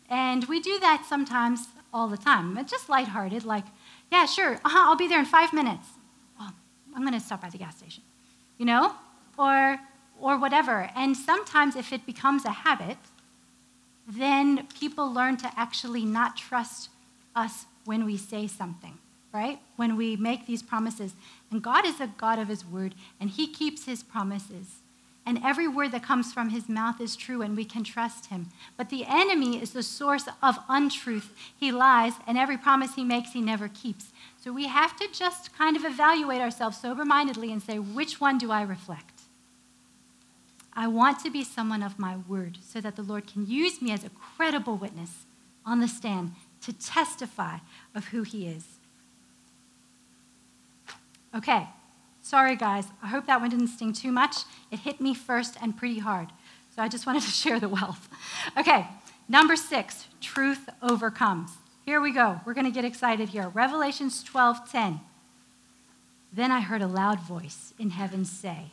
And 0.09 0.45
we 0.45 0.61
do 0.61 0.79
that 0.81 1.05
sometimes 1.09 1.69
all 1.93 2.09
the 2.09 2.17
time. 2.17 2.57
Just 2.67 2.89
lighthearted, 2.89 3.45
like, 3.45 3.65
Yeah, 4.13 4.27
sure. 4.27 4.61
Uh-huh, 4.65 4.79
I'll 4.79 4.97
be 4.97 5.09
there 5.09 5.19
in 5.19 5.25
five 5.25 5.53
minutes. 5.53 5.89
Well, 6.39 6.53
I'm 6.95 7.03
going 7.03 7.15
to 7.15 7.21
stop 7.21 7.41
by 7.41 7.51
the 7.51 7.59
gas 7.59 7.77
station. 7.79 8.03
You 8.59 8.67
know? 8.67 8.95
Or, 9.39 9.79
or 10.21 10.39
whatever. 10.39 10.91
And 10.97 11.17
sometimes 11.17 11.77
if 11.77 11.93
it 11.93 12.07
becomes 12.07 12.45
a 12.45 12.51
habit, 12.51 12.99
then 14.09 14.67
people 14.79 15.13
learn 15.13 15.37
to 15.39 15.51
actually 15.57 16.05
not 16.05 16.37
trust 16.37 16.91
us 17.35 17.67
when 17.85 18.05
we 18.05 18.17
say 18.17 18.47
something, 18.47 18.99
right? 19.33 19.59
When 19.77 19.97
we 19.97 20.17
make 20.17 20.47
these 20.47 20.63
promises. 20.63 21.15
And 21.51 21.63
God 21.63 21.87
is 21.87 22.01
a 22.01 22.07
God 22.07 22.39
of 22.39 22.49
His 22.49 22.65
word, 22.65 22.95
and 23.21 23.31
He 23.31 23.47
keeps 23.47 23.85
His 23.85 24.03
promises. 24.03 24.77
And 25.25 25.41
every 25.45 25.67
word 25.67 25.91
that 25.91 26.05
comes 26.05 26.33
from 26.33 26.51
His 26.51 26.69
mouth 26.69 27.01
is 27.01 27.17
true, 27.17 27.43
and 27.43 27.57
we 27.57 27.65
can 27.65 27.83
trust 27.83 28.27
Him. 28.27 28.47
But 28.77 28.91
the 28.91 29.05
enemy 29.07 29.61
is 29.61 29.73
the 29.73 29.83
source 29.83 30.29
of 30.43 30.59
untruth. 30.69 31.33
He 31.59 31.73
lies, 31.73 32.13
and 32.29 32.39
every 32.39 32.57
promise 32.57 32.95
He 32.95 33.05
makes, 33.05 33.33
He 33.33 33.41
never 33.41 33.69
keeps. 33.69 34.13
So 34.41 34.53
we 34.53 34.69
have 34.69 34.97
to 34.99 35.09
just 35.13 35.57
kind 35.59 35.77
of 35.77 35.85
evaluate 35.85 36.41
ourselves 36.41 36.81
sober 36.81 37.05
mindedly 37.05 37.51
and 37.51 37.61
say, 37.61 37.81
which 37.81 38.21
one 38.21 38.39
do 38.39 38.53
I 38.53 38.63
reflect? 38.63 39.16
I 40.77 40.87
want 40.89 41.21
to 41.21 41.31
be 41.31 41.43
someone 41.43 41.83
of 41.83 41.99
my 41.99 42.19
word 42.29 42.59
so 42.63 42.83
that 42.83 42.97
the 42.97 43.03
Lord 43.03 43.27
can 43.27 43.47
use 43.47 43.81
me 43.81 43.93
as 43.93 44.05
a 44.05 44.11
credible 44.11 44.77
witness 44.77 45.25
on 45.65 45.81
the 45.81 45.89
stand 45.89 46.33
to 46.61 46.73
testify 46.73 47.59
of 47.95 48.09
who 48.09 48.23
he 48.23 48.47
is. 48.47 48.67
Okay, 51.35 51.67
sorry 52.21 52.57
guys. 52.57 52.87
I 53.03 53.09
hope 53.09 53.27
that 53.27 53.41
one 53.41 53.49
didn't 53.49 53.69
sting 53.69 53.95
too 53.95 54.13
much. 54.13 54.37
It 54.71 54.81
hit 54.81 55.01
me 55.01 55.15
first 55.15 55.57
and 55.63 55.77
pretty 55.77 55.99
hard. 55.99 56.29
So 56.75 56.83
I 56.83 56.89
just 56.89 57.07
wanted 57.07 57.23
to 57.23 57.31
share 57.43 57.59
the 57.59 57.71
wealth. 57.71 58.09
Okay, 58.59 58.87
number 59.29 59.57
six 59.57 60.09
truth 60.21 60.69
overcomes. 60.83 61.53
Here 61.87 62.01
we 62.01 62.13
go. 62.13 62.41
We're 62.45 62.55
going 62.55 62.67
to 62.67 62.73
get 62.73 62.85
excited 62.85 63.31
here. 63.31 63.49
Revelations 63.49 64.23
12 64.23 64.71
10. 64.71 65.01
Then 66.33 66.51
I 66.51 66.61
heard 66.61 66.83
a 66.83 66.87
loud 66.87 67.21
voice 67.21 67.73
in 67.79 67.91
heaven 67.91 68.25
say, 68.25 68.73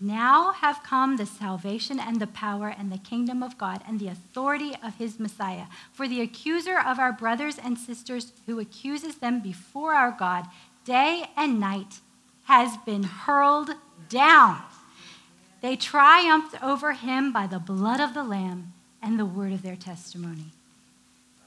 now 0.00 0.52
have 0.52 0.82
come 0.82 1.16
the 1.16 1.26
salvation 1.26 1.98
and 1.98 2.20
the 2.20 2.26
power 2.26 2.68
and 2.68 2.92
the 2.92 2.98
kingdom 2.98 3.42
of 3.42 3.58
God 3.58 3.82
and 3.86 3.98
the 3.98 4.08
authority 4.08 4.74
of 4.82 4.96
his 4.96 5.18
Messiah. 5.18 5.64
For 5.92 6.06
the 6.06 6.20
accuser 6.20 6.78
of 6.78 6.98
our 6.98 7.12
brothers 7.12 7.58
and 7.58 7.76
sisters 7.76 8.32
who 8.46 8.60
accuses 8.60 9.16
them 9.16 9.40
before 9.40 9.94
our 9.94 10.12
God 10.12 10.46
day 10.84 11.24
and 11.36 11.58
night 11.58 12.00
has 12.44 12.76
been 12.78 13.02
hurled 13.02 13.70
down. 14.08 14.62
They 15.60 15.74
triumphed 15.74 16.62
over 16.62 16.92
him 16.92 17.32
by 17.32 17.46
the 17.46 17.58
blood 17.58 18.00
of 18.00 18.14
the 18.14 18.22
Lamb 18.22 18.72
and 19.02 19.18
the 19.18 19.26
word 19.26 19.52
of 19.52 19.62
their 19.62 19.76
testimony. 19.76 20.52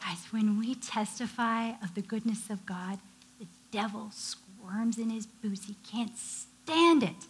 Guys, 0.01 0.25
when 0.31 0.59
we 0.59 0.75
testify 0.75 1.69
of 1.81 1.95
the 1.95 2.01
goodness 2.01 2.49
of 2.49 2.65
God, 2.65 2.99
the 3.39 3.47
devil 3.71 4.11
squirms 4.11 4.97
in 4.97 5.09
his 5.09 5.25
boots. 5.25 5.65
He 5.65 5.75
can't 5.89 6.17
stand 6.17 7.03
it 7.03 7.27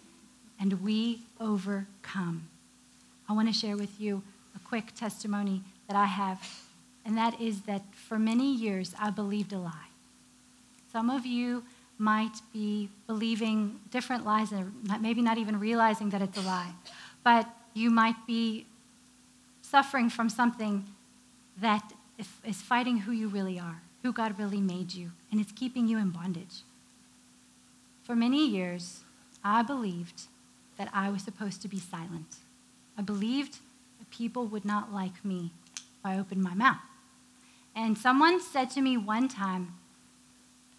and 0.61 0.81
we 0.83 1.21
overcome. 1.39 2.47
I 3.27 3.33
want 3.33 3.47
to 3.47 3.53
share 3.53 3.75
with 3.75 3.99
you 3.99 4.21
a 4.55 4.59
quick 4.59 4.93
testimony 4.93 5.63
that 5.87 5.97
I 5.97 6.05
have, 6.05 6.47
and 7.03 7.17
that 7.17 7.41
is 7.41 7.63
that 7.63 7.81
for 7.93 8.19
many 8.19 8.53
years 8.53 8.93
I 8.99 9.09
believed 9.09 9.51
a 9.53 9.57
lie. 9.57 9.89
Some 10.91 11.09
of 11.09 11.25
you 11.25 11.63
might 11.97 12.41
be 12.53 12.89
believing 13.07 13.79
different 13.89 14.23
lies 14.23 14.51
and 14.51 14.71
maybe 15.01 15.21
not 15.21 15.37
even 15.37 15.59
realizing 15.59 16.11
that 16.11 16.21
it's 16.21 16.37
a 16.37 16.41
lie, 16.41 16.73
but 17.23 17.47
you 17.73 17.89
might 17.89 18.27
be 18.27 18.65
suffering 19.61 20.09
from 20.09 20.29
something 20.29 20.85
that 21.59 21.91
is 22.45 22.61
fighting 22.61 22.97
who 22.97 23.11
you 23.11 23.27
really 23.27 23.59
are, 23.59 23.81
who 24.03 24.13
God 24.13 24.37
really 24.37 24.61
made 24.61 24.93
you, 24.93 25.11
and 25.31 25.41
it's 25.41 25.51
keeping 25.51 25.87
you 25.87 25.97
in 25.97 26.09
bondage. 26.09 26.61
For 28.03 28.15
many 28.15 28.47
years, 28.47 29.03
I 29.43 29.63
believed 29.63 30.23
that 30.77 30.89
I 30.93 31.09
was 31.09 31.23
supposed 31.23 31.61
to 31.61 31.67
be 31.67 31.79
silent. 31.79 32.37
I 32.97 33.01
believed 33.01 33.57
that 33.99 34.09
people 34.09 34.45
would 34.47 34.65
not 34.65 34.93
like 34.93 35.23
me 35.23 35.51
if 35.75 36.05
I 36.05 36.17
opened 36.17 36.43
my 36.43 36.53
mouth. 36.53 36.81
And 37.75 37.97
someone 37.97 38.41
said 38.41 38.69
to 38.71 38.81
me 38.81 38.97
one 38.97 39.27
time 39.27 39.75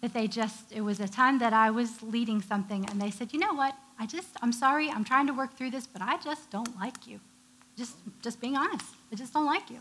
that 0.01 0.13
they 0.13 0.27
just, 0.27 0.71
it 0.71 0.81
was 0.81 0.99
a 0.99 1.07
time 1.07 1.39
that 1.39 1.53
I 1.53 1.71
was 1.71 2.03
leading 2.03 2.41
something, 2.41 2.85
and 2.89 3.01
they 3.01 3.09
said, 3.09 3.33
You 3.33 3.39
know 3.39 3.53
what? 3.53 3.73
I 3.99 4.05
just, 4.05 4.29
I'm 4.41 4.51
sorry, 4.51 4.89
I'm 4.89 5.03
trying 5.03 5.27
to 5.27 5.33
work 5.33 5.55
through 5.55 5.71
this, 5.71 5.87
but 5.87 6.01
I 6.01 6.17
just 6.17 6.51
don't 6.51 6.77
like 6.79 7.07
you. 7.07 7.19
Just, 7.77 7.95
just 8.21 8.41
being 8.41 8.55
honest, 8.55 8.85
I 9.11 9.15
just 9.15 9.33
don't 9.33 9.45
like 9.45 9.69
you. 9.69 9.79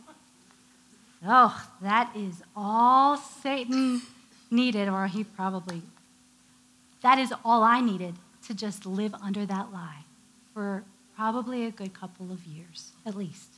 Oh, 1.27 1.69
that 1.81 2.15
is 2.17 2.43
all 2.57 3.17
Satan 3.17 4.03
needed, 4.51 4.89
or 4.89 5.07
he 5.07 5.25
probably, 5.25 5.83
that 7.03 7.19
is 7.19 7.33
all 7.45 7.63
I 7.63 7.81
needed 7.81 8.15
to 8.47 8.55
just 8.55 8.87
live 8.87 9.15
under 9.15 9.45
that 9.47 9.73
lie 9.73 10.02
for 10.53 10.85
probably 11.17 11.65
a 11.65 11.71
good 11.71 11.95
couple 11.95 12.33
of 12.33 12.45
years, 12.45 12.93
at 13.07 13.15
least. 13.15 13.49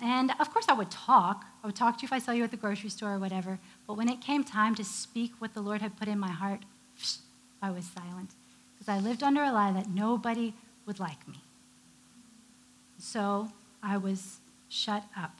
And 0.00 0.32
of 0.38 0.52
course, 0.52 0.66
I 0.68 0.74
would 0.74 0.90
talk. 0.90 1.44
I 1.62 1.66
would 1.66 1.76
talk 1.76 1.98
to 1.98 2.02
you 2.02 2.06
if 2.06 2.12
I 2.12 2.18
saw 2.18 2.32
you 2.32 2.44
at 2.44 2.50
the 2.50 2.56
grocery 2.56 2.90
store 2.90 3.14
or 3.14 3.18
whatever. 3.18 3.58
But 3.86 3.94
when 3.94 4.08
it 4.08 4.20
came 4.20 4.44
time 4.44 4.74
to 4.76 4.84
speak 4.84 5.32
what 5.38 5.54
the 5.54 5.60
Lord 5.60 5.80
had 5.80 5.98
put 5.98 6.08
in 6.08 6.18
my 6.18 6.30
heart, 6.30 6.60
I 7.62 7.70
was 7.70 7.84
silent 7.86 8.30
because 8.74 8.88
I 8.88 8.98
lived 8.98 9.22
under 9.22 9.42
a 9.42 9.52
lie 9.52 9.72
that 9.72 9.88
nobody 9.88 10.54
would 10.86 11.00
like 11.00 11.26
me. 11.26 11.40
So 12.98 13.48
I 13.82 13.96
was 13.96 14.38
shut 14.68 15.04
up. 15.16 15.32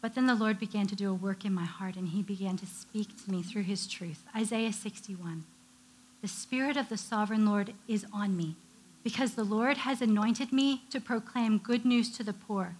But 0.00 0.14
then 0.14 0.26
the 0.26 0.34
Lord 0.34 0.60
began 0.60 0.86
to 0.86 0.94
do 0.94 1.10
a 1.10 1.14
work 1.14 1.44
in 1.44 1.52
my 1.52 1.64
heart, 1.64 1.96
and 1.96 2.08
He 2.08 2.22
began 2.22 2.56
to 2.58 2.66
speak 2.66 3.08
to 3.24 3.30
me 3.30 3.42
through 3.42 3.62
His 3.62 3.86
truth. 3.86 4.22
Isaiah 4.36 4.72
61. 4.72 5.44
The 6.20 6.28
Spirit 6.28 6.76
of 6.76 6.88
the 6.88 6.96
sovereign 6.96 7.46
Lord 7.46 7.74
is 7.86 8.04
on 8.12 8.36
me, 8.36 8.56
because 9.04 9.34
the 9.34 9.44
Lord 9.44 9.78
has 9.78 10.02
anointed 10.02 10.52
me 10.52 10.82
to 10.90 11.00
proclaim 11.00 11.58
good 11.58 11.84
news 11.84 12.10
to 12.16 12.24
the 12.24 12.32
poor. 12.32 12.74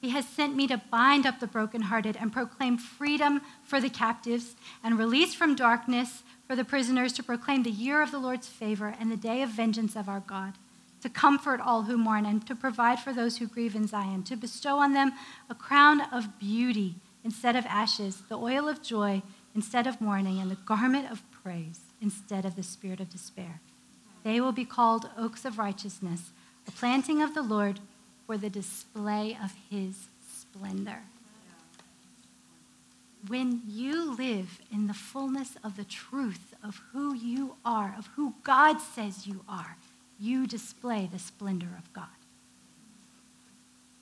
He 0.00 0.10
has 0.10 0.26
sent 0.26 0.56
me 0.56 0.66
to 0.66 0.82
bind 0.90 1.24
up 1.24 1.38
the 1.38 1.46
brokenhearted 1.46 2.16
and 2.16 2.32
proclaim 2.32 2.78
freedom 2.78 3.42
for 3.62 3.80
the 3.80 3.90
captives 3.90 4.56
and 4.82 4.98
release 4.98 5.34
from 5.34 5.54
darkness 5.54 6.24
for 6.48 6.56
the 6.56 6.64
prisoners 6.64 7.12
to 7.12 7.22
proclaim 7.22 7.62
the 7.62 7.70
year 7.70 8.02
of 8.02 8.10
the 8.10 8.18
Lord's 8.18 8.48
favor 8.48 8.92
and 8.98 9.12
the 9.12 9.16
day 9.16 9.42
of 9.42 9.50
vengeance 9.50 9.94
of 9.94 10.08
our 10.08 10.20
God, 10.20 10.54
to 11.00 11.08
comfort 11.08 11.60
all 11.60 11.82
who 11.82 11.96
mourn 11.96 12.26
and 12.26 12.44
to 12.48 12.56
provide 12.56 12.98
for 12.98 13.12
those 13.12 13.36
who 13.36 13.46
grieve 13.46 13.76
in 13.76 13.86
Zion, 13.86 14.24
to 14.24 14.36
bestow 14.36 14.78
on 14.78 14.94
them 14.94 15.12
a 15.48 15.54
crown 15.54 16.00
of 16.12 16.40
beauty 16.40 16.96
instead 17.22 17.54
of 17.54 17.66
ashes, 17.66 18.22
the 18.28 18.38
oil 18.38 18.66
of 18.66 18.82
joy 18.82 19.22
instead 19.54 19.86
of 19.86 20.00
mourning, 20.00 20.40
and 20.40 20.50
the 20.50 20.56
garment 20.56 21.08
of 21.08 21.22
praise 21.30 21.89
instead 22.00 22.44
of 22.44 22.56
the 22.56 22.62
spirit 22.62 23.00
of 23.00 23.10
despair. 23.10 23.60
They 24.22 24.40
will 24.40 24.52
be 24.52 24.64
called 24.64 25.10
oaks 25.16 25.44
of 25.44 25.58
righteousness, 25.58 26.30
a 26.66 26.70
planting 26.70 27.22
of 27.22 27.34
the 27.34 27.42
Lord 27.42 27.80
for 28.26 28.36
the 28.36 28.50
display 28.50 29.36
of 29.42 29.54
his 29.70 30.08
splendor. 30.28 31.00
When 33.28 33.62
you 33.66 34.16
live 34.16 34.60
in 34.72 34.86
the 34.86 34.94
fullness 34.94 35.56
of 35.62 35.76
the 35.76 35.84
truth 35.84 36.54
of 36.64 36.80
who 36.92 37.14
you 37.14 37.56
are, 37.64 37.94
of 37.98 38.08
who 38.16 38.34
God 38.44 38.80
says 38.80 39.26
you 39.26 39.44
are, 39.48 39.76
you 40.18 40.46
display 40.46 41.08
the 41.10 41.18
splendor 41.18 41.68
of 41.78 41.92
God. 41.92 42.06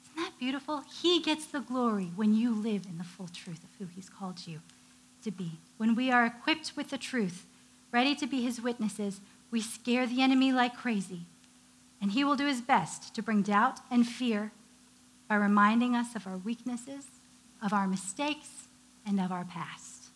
Isn't 0.04 0.16
that 0.16 0.38
beautiful? 0.38 0.82
He 1.02 1.20
gets 1.20 1.46
the 1.46 1.60
glory 1.60 2.10
when 2.16 2.34
you 2.34 2.54
live 2.54 2.86
in 2.86 2.98
the 2.98 3.04
full 3.04 3.28
truth 3.28 3.62
of 3.64 3.70
who 3.78 3.86
He's 3.86 4.08
called 4.08 4.46
you 4.46 4.60
to 5.22 5.30
be. 5.30 5.52
When 5.76 5.94
we 5.94 6.10
are 6.10 6.26
equipped 6.26 6.72
with 6.76 6.90
the 6.90 6.98
truth, 6.98 7.44
ready 7.92 8.14
to 8.16 8.26
be 8.26 8.42
his 8.42 8.60
witnesses, 8.60 9.20
we 9.50 9.60
scare 9.60 10.06
the 10.06 10.22
enemy 10.22 10.52
like 10.52 10.76
crazy. 10.76 11.22
And 12.00 12.12
he 12.12 12.24
will 12.24 12.36
do 12.36 12.46
his 12.46 12.60
best 12.60 13.14
to 13.14 13.22
bring 13.22 13.42
doubt 13.42 13.80
and 13.90 14.06
fear 14.06 14.52
by 15.28 15.36
reminding 15.36 15.96
us 15.96 16.14
of 16.14 16.26
our 16.26 16.36
weaknesses, 16.36 17.06
of 17.62 17.72
our 17.72 17.86
mistakes, 17.86 18.68
and 19.06 19.20
of 19.20 19.32
our 19.32 19.44
past. 19.44 20.08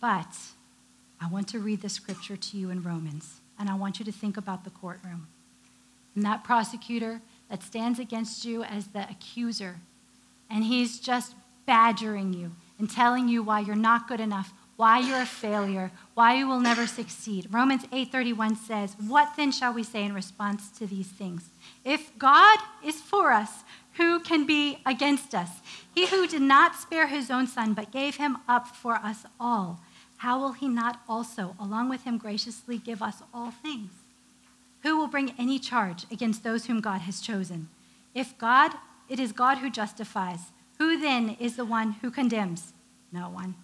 But 0.00 0.36
I 1.20 1.28
want 1.28 1.48
to 1.48 1.60
read 1.60 1.82
the 1.82 1.88
scripture 1.88 2.36
to 2.36 2.56
you 2.56 2.70
in 2.70 2.82
Romans, 2.82 3.40
and 3.58 3.68
I 3.68 3.74
want 3.74 3.98
you 3.98 4.04
to 4.04 4.12
think 4.12 4.36
about 4.36 4.64
the 4.64 4.70
courtroom. 4.70 5.28
And 6.14 6.24
that 6.24 6.42
prosecutor 6.42 7.20
that 7.48 7.62
stands 7.62 7.98
against 7.98 8.44
you 8.44 8.64
as 8.64 8.88
the 8.88 9.08
accuser, 9.08 9.76
and 10.50 10.64
he's 10.64 10.98
just 10.98 11.34
badgering 11.66 12.32
you 12.32 12.52
and 12.78 12.90
telling 12.90 13.28
you 13.28 13.42
why 13.42 13.60
you're 13.60 13.76
not 13.76 14.08
good 14.08 14.20
enough, 14.20 14.52
why 14.82 14.98
you're 14.98 15.22
a 15.22 15.24
failure, 15.24 15.92
why 16.14 16.34
you 16.34 16.48
will 16.48 16.58
never 16.58 16.88
succeed. 16.88 17.46
Romans 17.52 17.84
8:31 17.92 18.56
says, 18.56 18.96
"What 18.98 19.36
then 19.36 19.52
shall 19.52 19.72
we 19.72 19.84
say 19.84 20.02
in 20.02 20.12
response 20.12 20.70
to 20.70 20.88
these 20.88 21.06
things? 21.06 21.50
If 21.84 22.18
God 22.18 22.58
is 22.82 23.00
for 23.00 23.30
us, 23.30 23.62
who 23.92 24.18
can 24.18 24.44
be 24.44 24.82
against 24.84 25.36
us? 25.36 25.50
He 25.94 26.08
who 26.08 26.26
did 26.26 26.42
not 26.42 26.74
spare 26.74 27.06
his 27.06 27.30
own 27.30 27.46
son 27.46 27.74
but 27.74 27.92
gave 27.92 28.16
him 28.16 28.38
up 28.48 28.66
for 28.66 28.96
us 28.96 29.24
all, 29.38 29.78
how 30.16 30.40
will 30.40 30.54
he 30.54 30.66
not 30.66 30.98
also 31.08 31.54
along 31.60 31.88
with 31.88 32.02
him 32.02 32.18
graciously 32.18 32.78
give 32.78 33.00
us 33.02 33.22
all 33.32 33.52
things? 33.52 33.92
Who 34.82 34.96
will 34.96 35.06
bring 35.06 35.30
any 35.38 35.60
charge 35.60 36.06
against 36.10 36.42
those 36.42 36.66
whom 36.66 36.80
God 36.80 37.02
has 37.02 37.20
chosen? 37.20 37.68
If 38.14 38.36
God, 38.36 38.72
it 39.08 39.20
is 39.20 39.30
God 39.30 39.58
who 39.58 39.70
justifies. 39.70 40.50
Who 40.78 40.98
then 40.98 41.36
is 41.38 41.54
the 41.54 41.64
one 41.78 41.92
who 42.00 42.10
condemns? 42.10 42.72
No 43.12 43.28
one. 43.28 43.61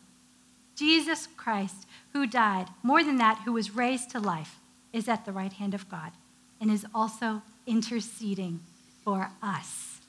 Jesus 0.79 1.27
Christ, 1.37 1.87
who 2.13 2.27
died, 2.27 2.69
more 2.83 3.03
than 3.03 3.19
that, 3.19 3.43
who 3.45 3.53
was 3.53 3.75
raised 3.75 4.11
to 4.11 4.21
life, 4.21 4.59
is 4.93 5.09
at 5.09 5.25
the 5.25 5.33
right 5.33 5.53
hand 5.53 5.75
of 5.75 5.89
God 5.89 6.13
and 6.61 6.71
is 6.71 6.87
also 6.95 7.43
interceding 7.67 8.61
for 9.03 9.31
us. 9.43 10.01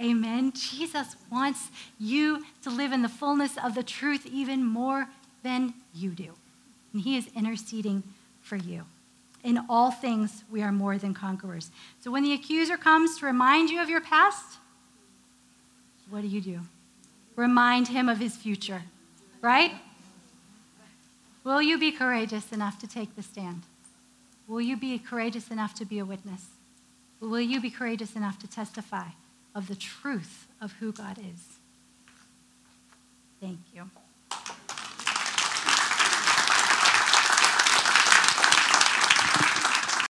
Amen. 0.00 0.52
Jesus 0.52 1.16
wants 1.30 1.68
you 1.98 2.44
to 2.62 2.70
live 2.70 2.92
in 2.92 3.02
the 3.02 3.08
fullness 3.08 3.56
of 3.62 3.74
the 3.74 3.82
truth 3.82 4.24
even 4.26 4.64
more 4.64 5.08
than 5.42 5.74
you 5.94 6.10
do. 6.10 6.34
And 6.92 7.02
he 7.02 7.16
is 7.16 7.28
interceding 7.36 8.02
for 8.40 8.56
you. 8.56 8.84
In 9.42 9.64
all 9.68 9.90
things, 9.90 10.44
we 10.50 10.62
are 10.62 10.72
more 10.72 10.98
than 10.98 11.14
conquerors. 11.14 11.70
So 12.02 12.10
when 12.10 12.22
the 12.22 12.32
accuser 12.32 12.76
comes 12.76 13.18
to 13.18 13.26
remind 13.26 13.70
you 13.70 13.82
of 13.82 13.88
your 13.88 14.00
past, 14.00 14.58
what 16.08 16.22
do 16.22 16.28
you 16.28 16.40
do? 16.40 16.60
Remind 17.36 17.88
him 17.88 18.08
of 18.08 18.18
his 18.18 18.36
future, 18.36 18.82
right? 19.40 19.72
Will 21.44 21.62
you 21.62 21.78
be 21.78 21.90
courageous 21.90 22.52
enough 22.52 22.78
to 22.80 22.86
take 22.86 23.16
the 23.16 23.22
stand? 23.22 23.62
Will 24.46 24.60
you 24.60 24.76
be 24.76 24.98
courageous 24.98 25.50
enough 25.50 25.74
to 25.74 25.84
be 25.84 25.98
a 25.98 26.04
witness? 26.04 26.46
Will 27.20 27.40
you 27.40 27.60
be 27.60 27.70
courageous 27.70 28.16
enough 28.16 28.38
to 28.40 28.46
testify 28.46 29.08
of 29.54 29.68
the 29.68 29.74
truth 29.74 30.46
of 30.60 30.72
who 30.74 30.92
God 30.92 31.18
is? 31.18 31.58
Thank 33.40 33.60
you. 33.74 33.90